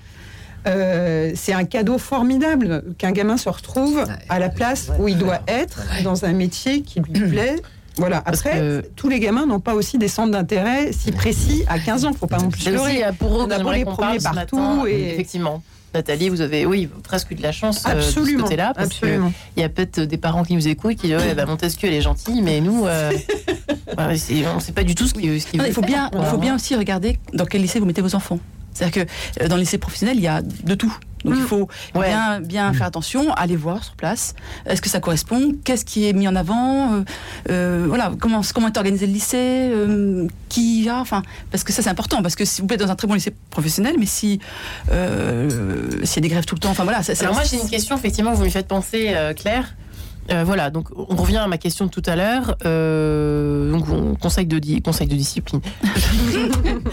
Euh, 0.66 1.32
c'est 1.35 1.53
un 1.53 1.64
cadeau 1.64 1.99
formidable 1.99 2.85
qu'un 2.97 3.12
gamin 3.12 3.37
se 3.37 3.51
retrouve 3.51 4.03
à 4.30 4.39
la 4.39 4.49
place 4.49 4.91
où 4.99 5.09
il 5.09 5.18
doit 5.18 5.41
être 5.47 5.82
dans 6.03 6.24
un 6.24 6.32
métier 6.32 6.80
qui 6.80 7.01
lui 7.01 7.28
plaît. 7.28 7.57
Voilà. 7.97 8.22
Après, 8.26 8.53
que- 8.59 8.84
tous 8.97 9.09
les 9.09 9.20
gamins 9.20 9.47
n'ont 9.47 9.61
pas 9.61 9.74
aussi 9.74 9.99
des 9.99 10.09
centres 10.09 10.32
d'intérêt 10.32 10.92
si 10.92 11.12
précis 11.12 11.64
à 11.68 11.78
15 11.78 12.05
ans. 12.05 12.12
Faut 12.12 12.26
pas 12.26 12.38
non 12.38 12.49
plus 12.51 12.61
se 12.61 12.70
C'est 12.70 12.76
aussi 12.76 12.95
leurrer. 12.99 13.05
euh, 13.05 13.12
pour 13.12 13.40
eux 13.40 13.47
On 13.47 13.51
a 13.51 13.59
beau 13.61 13.72
les 13.72 13.84
premiers 13.84 14.18
partout 14.18 14.86
et- 14.86 15.12
Effectivement. 15.12 15.62
Nathalie, 15.95 16.28
vous 16.28 16.40
avez, 16.40 16.66
oui, 16.66 16.88
presque 17.05 17.30
eu 17.30 17.36
de 17.36 17.42
la 17.42 17.53
chance 17.53 17.84
euh, 17.86 17.95
de 17.95 18.01
ce 18.01 18.09
Absolument. 18.09 18.42
côté-là, 18.42 18.72
parce 18.74 18.88
absolument. 18.88 19.32
qu'il 19.55 19.62
y 19.62 19.64
a 19.64 19.68
peut-être 19.68 20.01
des 20.01 20.16
parents 20.16 20.42
qui 20.42 20.57
nous 20.57 20.66
écoutent 20.66 20.90
et 20.90 20.95
qui 20.97 21.07
disent 21.07 21.18
ouais, 21.18 21.34
bah, 21.36 21.47
Montesquieu, 21.47 21.86
elle 21.86 21.95
est 21.95 22.01
gentille, 22.01 22.42
mais 22.42 22.61
nous, 22.61 22.84
euh, 22.84 23.12
on 23.97 24.11
ne 24.11 24.61
sait 24.61 24.72
pas 24.72 24.82
du 24.82 24.97
tout 24.97 25.07
ce 25.07 25.14
qu'il 25.14 25.22
Non, 25.30 25.62
veut 25.62 25.68
il 25.68 25.72
faut 25.72 25.82
faire, 25.82 25.88
bien, 25.88 26.09
quoi, 26.11 26.20
il 26.24 26.26
faut 26.26 26.38
bien 26.38 26.57
aussi 26.57 26.74
regarder 26.74 27.16
dans 27.32 27.45
quel 27.47 27.62
lycée 27.62 27.78
vous 27.78 27.86
mettez 27.86 28.03
vos 28.03 28.16
enfants. 28.16 28.40
C'est-à-dire 28.74 29.04
que 29.06 29.10
euh, 29.42 29.48
dans 29.48 29.54
le 29.56 29.60
lycée 29.62 29.78
professionnel, 29.78 30.16
il 30.18 30.22
y 30.22 30.28
a 30.28 30.42
de 30.42 30.74
tout. 30.74 30.94
Donc 31.24 31.36
il 31.38 31.42
faut 31.42 31.68
Ouais. 31.94 32.08
bien, 32.08 32.40
bien 32.42 32.72
faire 32.74 32.86
attention, 32.86 33.32
aller 33.32 33.56
voir 33.56 33.82
sur 33.82 33.94
place. 33.94 34.34
Est-ce 34.66 34.82
que 34.82 34.90
ça 34.90 35.00
correspond? 35.00 35.54
Qu'est-ce 35.64 35.86
qui 35.86 36.06
est 36.06 36.12
mis 36.12 36.28
en 36.28 36.36
avant? 36.36 36.92
Euh, 36.96 37.02
euh, 37.48 37.84
Voilà, 37.88 38.12
comment, 38.20 38.42
comment 38.54 38.68
est 38.68 38.76
organisé 38.76 39.06
le 39.06 39.12
lycée? 39.14 39.70
Euh, 39.72 40.26
Qui 40.50 40.82
y 40.82 40.88
a 40.90 40.98
Enfin, 41.00 41.22
parce 41.50 41.64
que 41.64 41.72
ça 41.72 41.80
c'est 41.80 41.88
important. 41.88 42.20
Parce 42.20 42.36
que 42.36 42.44
si 42.44 42.60
vous 42.60 42.68
êtes 42.70 42.78
dans 42.80 42.90
un 42.90 42.94
très 42.94 43.06
bon 43.08 43.14
lycée 43.14 43.32
professionnel, 43.48 43.96
mais 43.98 44.04
si 44.04 44.38
euh, 44.92 45.48
s'il 46.04 46.16
y 46.16 46.18
a 46.18 46.22
des 46.22 46.28
grèves 46.28 46.44
tout 46.44 46.54
le 46.56 46.60
temps, 46.60 46.70
enfin 46.70 46.84
voilà. 46.84 47.02
ça- 47.02 47.14
Alors 47.20 47.34
moi 47.34 47.42
j'ai 47.44 47.56
une 47.60 47.68
question, 47.70 47.96
effectivement, 47.96 48.32
vous 48.34 48.44
me 48.44 48.50
faites 48.50 48.68
penser, 48.68 49.06
euh, 49.14 49.32
Claire. 49.32 49.74
Euh, 50.30 50.42
voilà, 50.44 50.70
donc 50.70 50.88
on 50.96 51.16
revient 51.16 51.36
à 51.38 51.46
ma 51.46 51.58
question 51.58 51.84
de 51.86 51.90
tout 51.90 52.02
à 52.06 52.16
l'heure. 52.16 52.56
Euh, 52.64 53.70
donc 53.70 53.84
on- 53.90 54.14
conseil 54.14 54.46
de 54.46 54.58
conseil 54.80 55.06
de 55.06 55.14
discipline. 55.14 55.60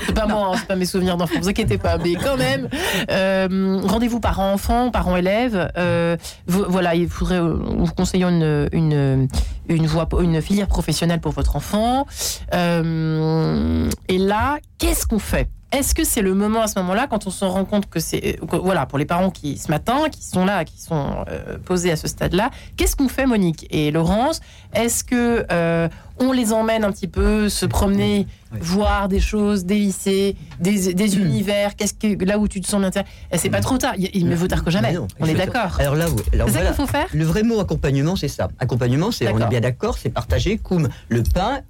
c'est 0.05 0.13
pas 0.13 0.27
moi, 0.27 0.51
hein, 0.53 0.57
c'est 0.59 0.67
pas 0.67 0.75
mes 0.75 0.85
souvenirs 0.85 1.15
d'enfant. 1.17 1.35
Vous 1.41 1.49
inquiétez 1.49 1.77
pas, 1.77 1.97
mais 1.97 2.15
quand 2.15 2.37
même. 2.37 2.67
euh, 3.09 3.79
Rendez-vous 3.85 4.19
parents-enfants, 4.19 4.91
parents-élèves. 4.91 5.71
Euh, 5.77 6.17
vous- 6.47 6.65
voilà, 6.67 6.95
il 6.95 7.07
faudrait 7.07 7.39
euh, 7.39 7.53
vous 7.53 7.93
conseillons 7.93 8.29
une 8.29 8.67
une 8.73 9.27
une 9.69 9.87
voie, 9.87 10.09
une 10.21 10.41
filière 10.41 10.67
professionnelle 10.67 11.21
pour 11.21 11.31
votre 11.31 11.55
enfant. 11.55 12.05
Euh, 12.53 13.89
et 14.07 14.17
là, 14.17 14.57
qu'est-ce 14.77 15.05
qu'on 15.07 15.19
fait? 15.19 15.49
Est-ce 15.71 15.95
que 15.95 16.03
c'est 16.03 16.21
le 16.21 16.33
moment 16.33 16.61
à 16.61 16.67
ce 16.67 16.77
moment-là, 16.79 17.07
quand 17.09 17.27
on 17.27 17.29
se 17.29 17.45
rend 17.45 17.65
compte 17.65 17.89
que 17.89 17.99
c'est, 17.99 18.39
que, 18.49 18.55
voilà, 18.57 18.85
pour 18.85 18.97
les 18.97 19.05
parents 19.05 19.29
qui 19.29 19.57
ce 19.57 19.69
matin, 19.69 20.09
qui 20.11 20.23
sont 20.23 20.45
là, 20.45 20.65
qui 20.65 20.81
sont 20.81 21.25
euh, 21.29 21.57
posés 21.63 21.91
à 21.91 21.95
ce 21.95 22.07
stade-là, 22.07 22.51
qu'est-ce 22.75 22.95
qu'on 22.95 23.07
fait, 23.07 23.25
Monique 23.25 23.67
et 23.69 23.91
Laurence? 23.91 24.41
Est-ce 24.73 25.03
que 25.03 25.45
euh, 25.51 25.87
on 26.19 26.33
les 26.33 26.51
emmène 26.51 26.83
un 26.83 26.91
petit 26.91 27.07
peu 27.07 27.47
se 27.49 27.65
promener, 27.65 28.27
voir 28.51 29.07
des 29.07 29.19
choses, 29.19 29.65
des 29.65 29.75
lycées, 29.75 30.35
des, 30.59 30.93
des 30.93 31.17
univers? 31.17 31.75
Qu'est-ce 31.75 31.93
que 31.93 32.23
là 32.25 32.37
où 32.37 32.47
tu 32.47 32.59
te 32.59 32.67
sens 32.67 32.81
bien 32.81 33.03
C'est 33.33 33.49
pas 33.49 33.61
trop 33.61 33.77
tard. 33.77 33.93
Il, 33.97 34.25
mieux 34.25 34.35
vaut 34.35 34.47
tard 34.47 34.63
que 34.63 34.71
jamais. 34.71 34.93
Non, 34.93 35.07
on 35.19 35.25
est 35.25 35.33
d'accord. 35.33 35.77
Alors 35.79 35.95
là, 35.95 36.07
oui. 36.09 36.21
C'est 36.33 36.49
ça 36.51 36.65
qu'il 36.65 36.73
faut 36.73 36.87
faire? 36.87 37.07
Le 37.13 37.23
vrai 37.23 37.43
mot 37.43 37.59
accompagnement, 37.59 38.15
c'est 38.15 38.27
ça. 38.27 38.49
Accompagnement, 38.59 39.11
c'est 39.11 39.31
on 39.31 39.39
est 39.39 39.47
bien 39.47 39.61
d'accord, 39.61 39.97
c'est 39.97 40.09
partager, 40.09 40.57
cum, 40.57 40.89
le 41.09 41.23
pain. 41.23 41.61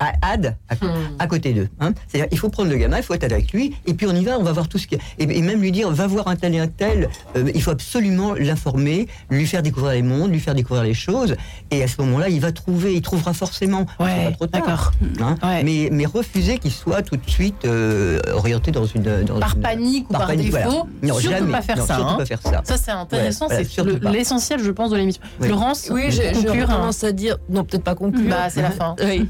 À, 0.00 0.12
ad, 0.22 0.56
à, 0.70 0.74
Hmm. 0.76 0.88
à 1.18 1.26
côté 1.26 1.52
d'eux. 1.52 1.68
Hein. 1.78 1.92
C'est-à-dire, 2.08 2.28
il 2.32 2.38
faut 2.38 2.48
prendre 2.48 2.70
le 2.70 2.76
gamin, 2.76 2.96
il 2.96 3.02
faut 3.02 3.12
être 3.12 3.22
avec 3.24 3.52
lui, 3.52 3.74
et 3.86 3.92
puis 3.92 4.06
on 4.06 4.14
y 4.14 4.24
va, 4.24 4.38
on 4.38 4.42
va 4.42 4.52
voir 4.52 4.66
tout 4.66 4.78
ce 4.78 4.86
qu'il 4.86 4.96
y 4.96 5.00
a. 5.00 5.04
Et, 5.18 5.38
et 5.38 5.42
même 5.42 5.60
lui 5.60 5.72
dire, 5.72 5.90
va 5.90 6.06
voir 6.06 6.26
un 6.28 6.36
tel 6.36 6.54
et 6.54 6.58
un 6.58 6.68
tel, 6.68 7.10
euh, 7.36 7.50
il 7.54 7.60
faut 7.62 7.70
absolument 7.70 8.32
l'informer, 8.32 9.08
lui 9.28 9.46
faire 9.46 9.62
découvrir 9.62 9.92
les 9.92 10.02
mondes, 10.02 10.30
lui 10.32 10.40
faire 10.40 10.54
découvrir 10.54 10.84
les 10.84 10.94
choses, 10.94 11.36
et 11.70 11.82
à 11.82 11.86
ce 11.88 12.00
moment-là, 12.00 12.30
il 12.30 12.40
va 12.40 12.50
trouver, 12.50 12.94
il 12.94 13.02
trouvera 13.02 13.34
forcément. 13.34 13.84
Ouais, 13.98 14.32
trop 14.32 14.46
tard, 14.46 14.62
d'accord. 14.62 14.92
hein. 15.20 15.34
Ouais. 15.42 15.62
Mais, 15.64 15.90
mais 15.92 16.06
refuser 16.06 16.58
qu'il 16.58 16.72
soit 16.72 17.02
tout 17.02 17.16
de 17.16 17.28
suite 17.30 17.66
euh, 17.66 18.20
orienté 18.32 18.70
dans 18.70 18.86
une. 18.86 19.02
Dans 19.24 19.38
Par 19.38 19.54
une- 19.56 19.60
panique 19.62 20.06
ou 20.08 20.12
par, 20.14 20.26
panique, 20.28 20.50
défaut, 20.50 20.70
voilà. 20.70 20.84
Non, 21.02 21.14
surtout 21.18 21.36
jamais. 21.36 21.52
pas 21.52 21.60
faire 21.62 21.76
Non, 21.76 21.86
ça. 21.86 21.94
surtout 21.96 22.10
hein. 22.12 22.16
pas 22.16 22.24
faire 22.24 22.42
ça. 22.42 22.62
Ça 22.64 22.76
c'est 22.78 22.90
intéressant, 22.90 23.48
Ouais, 23.48 23.62
voilà, 23.76 24.10
c'est 24.12 24.12
l'essentiel, 24.16 24.60
je 24.64 24.70
pense, 24.70 24.90
de 24.90 24.96
l'émission. 24.96 25.20
Oui. 25.40 25.48
Florence, 25.48 25.88
Oui, 25.92 26.04
je, 26.10 26.22
je 26.22 26.32
conclure, 26.46 26.70
hein. 26.70 26.74
commence 26.76 27.04
à 27.04 27.12
dire, 27.12 27.36
non 27.50 27.64
peut-être 27.64 27.84
pas 27.84 27.94
conclure. 27.94 28.30
Bah, 28.30 28.48
c'est 28.48 28.62
la 28.62 28.70
fin. 28.70 28.96
Oui, 29.04 29.28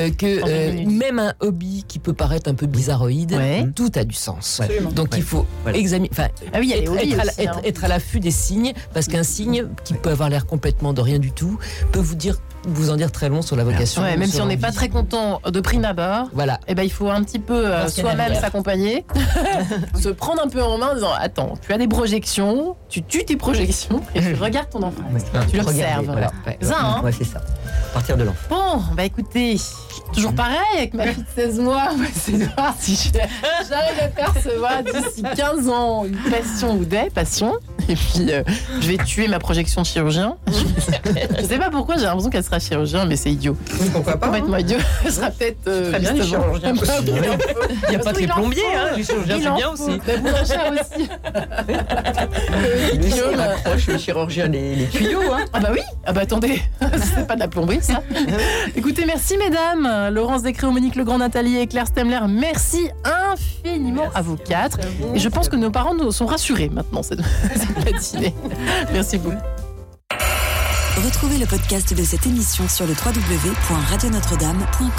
euh, 0.00 0.10
que 0.10 0.26
euh, 0.48 0.84
même 0.86 1.18
un 1.18 1.34
hobby 1.40 1.84
qui 1.86 1.98
peut 1.98 2.12
paraître 2.14 2.50
un 2.50 2.54
peu 2.54 2.66
bizarroïde, 2.66 3.32
Ouais. 3.34 3.66
tout 3.74 3.90
a 3.94 4.04
du 4.04 4.14
sens. 4.14 4.60
Absolument. 4.60 4.90
Donc 4.92 5.12
Ouais. 5.12 5.18
il 5.18 5.24
faut 5.24 5.46
Voilà. 5.62 5.78
examiner, 5.78 6.08
enfin, 6.12 6.28
Ah 6.52 6.58
oui, 6.60 6.72
être, 6.72 6.92
être 6.96 7.20
à, 7.20 7.22
aussi, 7.24 7.46
hein. 7.48 7.52
être 7.64 7.84
à 7.84 7.88
l'affût 7.88 8.20
des 8.20 8.30
signes, 8.30 8.72
parce 8.94 9.06
qu'un 9.06 9.22
signe 9.22 9.66
qui 9.84 9.94
peut 9.94 10.10
avoir 10.10 10.28
l'air 10.30 10.46
complètement 10.46 10.92
de 10.92 11.00
rien 11.00 11.18
du 11.18 11.32
tout 11.32 11.58
peut 11.92 12.00
vous 12.00 12.14
dire, 12.14 12.36
vous 12.66 12.90
en 12.90 12.96
dire 12.96 13.10
très 13.12 13.28
long 13.28 13.42
sur 13.42 13.56
la 13.56 13.64
vocation. 13.64 14.02
Ouais, 14.02 14.16
même 14.16 14.28
si 14.28 14.40
on 14.40 14.46
n'est 14.46 14.56
pas 14.56 14.72
très 14.72 14.88
content 14.88 15.40
de 15.46 15.60
prime 15.60 15.84
abord, 15.84 16.28
Voilà. 16.32 16.60
eh 16.68 16.74
ben, 16.74 16.82
il 16.82 16.90
faut 16.92 17.08
un 17.08 17.22
petit 17.22 17.38
peu 17.38 17.66
euh, 17.66 17.88
soi-même 17.88 18.34
s'accompagner, 18.34 19.04
se 20.00 20.08
prendre 20.08 20.42
un 20.42 20.48
peu 20.48 20.62
en 20.62 20.78
main 20.78 20.90
en 20.90 20.94
disant 20.94 21.12
Attends, 21.18 21.54
tu 21.66 21.72
as 21.72 21.78
des 21.78 21.88
projections, 21.88 22.76
tu 22.88 23.02
tues 23.02 23.24
tes 23.24 23.36
projections 23.36 24.00
et 24.14 24.20
tu 24.20 24.34
regardes 24.40 24.70
ton 24.70 24.82
enfant. 24.82 25.02
Ouais. 25.12 25.20
Tu 25.50 25.58
Regardez, 25.60 25.80
l'observes. 25.80 26.06
voilà. 26.06 26.32
C'est 26.60 26.66
ça, 26.66 26.78
hein 26.80 27.00
Ouais, 27.02 27.12
c'est 27.12 27.24
ça. 27.24 27.38
À 27.38 27.94
partir 27.94 28.16
de 28.16 28.24
l'enfant. 28.24 28.38
Bon, 28.50 28.82
bah 28.96 29.04
écoutez, 29.04 29.56
toujours 30.12 30.34
pareil 30.34 30.56
avec 30.76 30.94
ma 30.94 31.06
fille 31.06 31.22
de 31.22 31.42
16 31.42 31.58
mois, 31.60 31.88
essayer 32.14 32.38
de 32.38 32.44
voir 32.56 32.74
si 32.78 32.94
je- 32.96 33.18
j'arrive 33.68 34.00
à 34.02 34.08
percevoir 34.08 34.82
d'ici 34.82 35.22
15 35.36 35.68
ans 35.68 36.04
une 36.04 36.16
passion 36.30 36.74
ou 36.76 36.84
des 36.84 37.10
passions. 37.14 37.54
Et 37.88 37.94
puis, 37.94 38.30
euh, 38.30 38.42
je 38.80 38.88
vais 38.88 38.96
tuer 38.98 39.26
ma 39.28 39.38
projection 39.38 39.82
de 39.82 39.86
chirurgien. 39.86 40.36
je 41.38 41.44
sais 41.44 41.58
pas 41.58 41.70
pourquoi, 41.70 41.96
j'ai 41.96 42.04
l'impression 42.04 42.30
qu'elle 42.30 42.44
sera 42.44 42.58
chirurgien, 42.58 43.04
mais 43.06 43.16
c'est 43.16 43.30
idiot. 43.32 43.56
Pourquoi 43.92 44.16
pas 44.16 44.26
hein 44.26 44.30
Complètement 44.30 44.56
idiot. 44.58 44.78
Elle 45.04 45.12
sera 45.12 45.30
peut-être. 45.30 45.66
euh, 45.66 45.90
Très 45.90 46.00
bien, 46.00 46.12
les 46.12 46.22
chirurgiens 46.22 46.72
oui, 46.74 46.80
il 47.84 47.90
n'y 47.90 47.96
a 47.96 47.98
pas 48.00 48.12
que 48.12 48.18
les 48.20 48.26
plombiers, 48.26 48.62
hein, 48.76 48.88
les 48.96 49.02
chirurgiens, 49.04 49.36
Il 49.36 49.42
c'est 49.42 49.48
en 49.48 49.56
bien 49.56 49.70
aussi. 49.70 49.98
Boulanger 50.20 50.80
aussi. 50.80 51.08
Euh, 51.34 52.90
Lui, 52.92 52.98
Guillaume, 52.98 53.30
il 53.32 53.40
rapproche 53.40 53.86
le 53.86 53.98
chirurgien 53.98 54.48
des, 54.48 54.74
les 54.74 54.86
tuyaux. 54.86 55.20
Hein. 55.32 55.44
Ah 55.52 55.60
bah 55.60 55.68
oui, 55.72 55.80
ah 56.06 56.12
bah 56.12 56.20
attendez, 56.22 56.62
c'est 57.14 57.26
pas 57.26 57.34
de 57.34 57.40
la 57.40 57.48
plomberie 57.48 57.78
ça. 57.82 58.02
Écoutez, 58.76 59.04
merci 59.06 59.36
mesdames, 59.36 59.86
Laurence 60.08 60.42
Descréaux, 60.42 60.70
Monique 60.70 60.96
Legrand, 60.96 61.18
Nathalie 61.18 61.58
et 61.58 61.66
Claire 61.66 61.86
Stemler, 61.86 62.20
merci 62.28 62.88
infiniment 63.04 64.08
à 64.14 64.22
vous 64.22 64.36
quatre. 64.36 64.78
Et 65.14 65.18
je 65.18 65.28
pense 65.28 65.48
que 65.48 65.56
nos 65.56 65.70
parents 65.70 65.94
nous 65.94 66.12
sont 66.12 66.26
rassurés 66.26 66.70
maintenant 66.70 67.02
cette, 67.02 67.20
cette 67.54 67.84
matinée. 67.84 68.34
Merci 68.92 69.18
beaucoup. 69.18 69.36
Retrouvez 71.04 71.38
le 71.38 71.46
podcast 71.46 71.94
de 71.94 72.02
cette 72.02 72.26
émission 72.26 72.68
sur 72.68 72.86
le 72.86 72.92
www.radionotre-dame.com. 72.92 74.90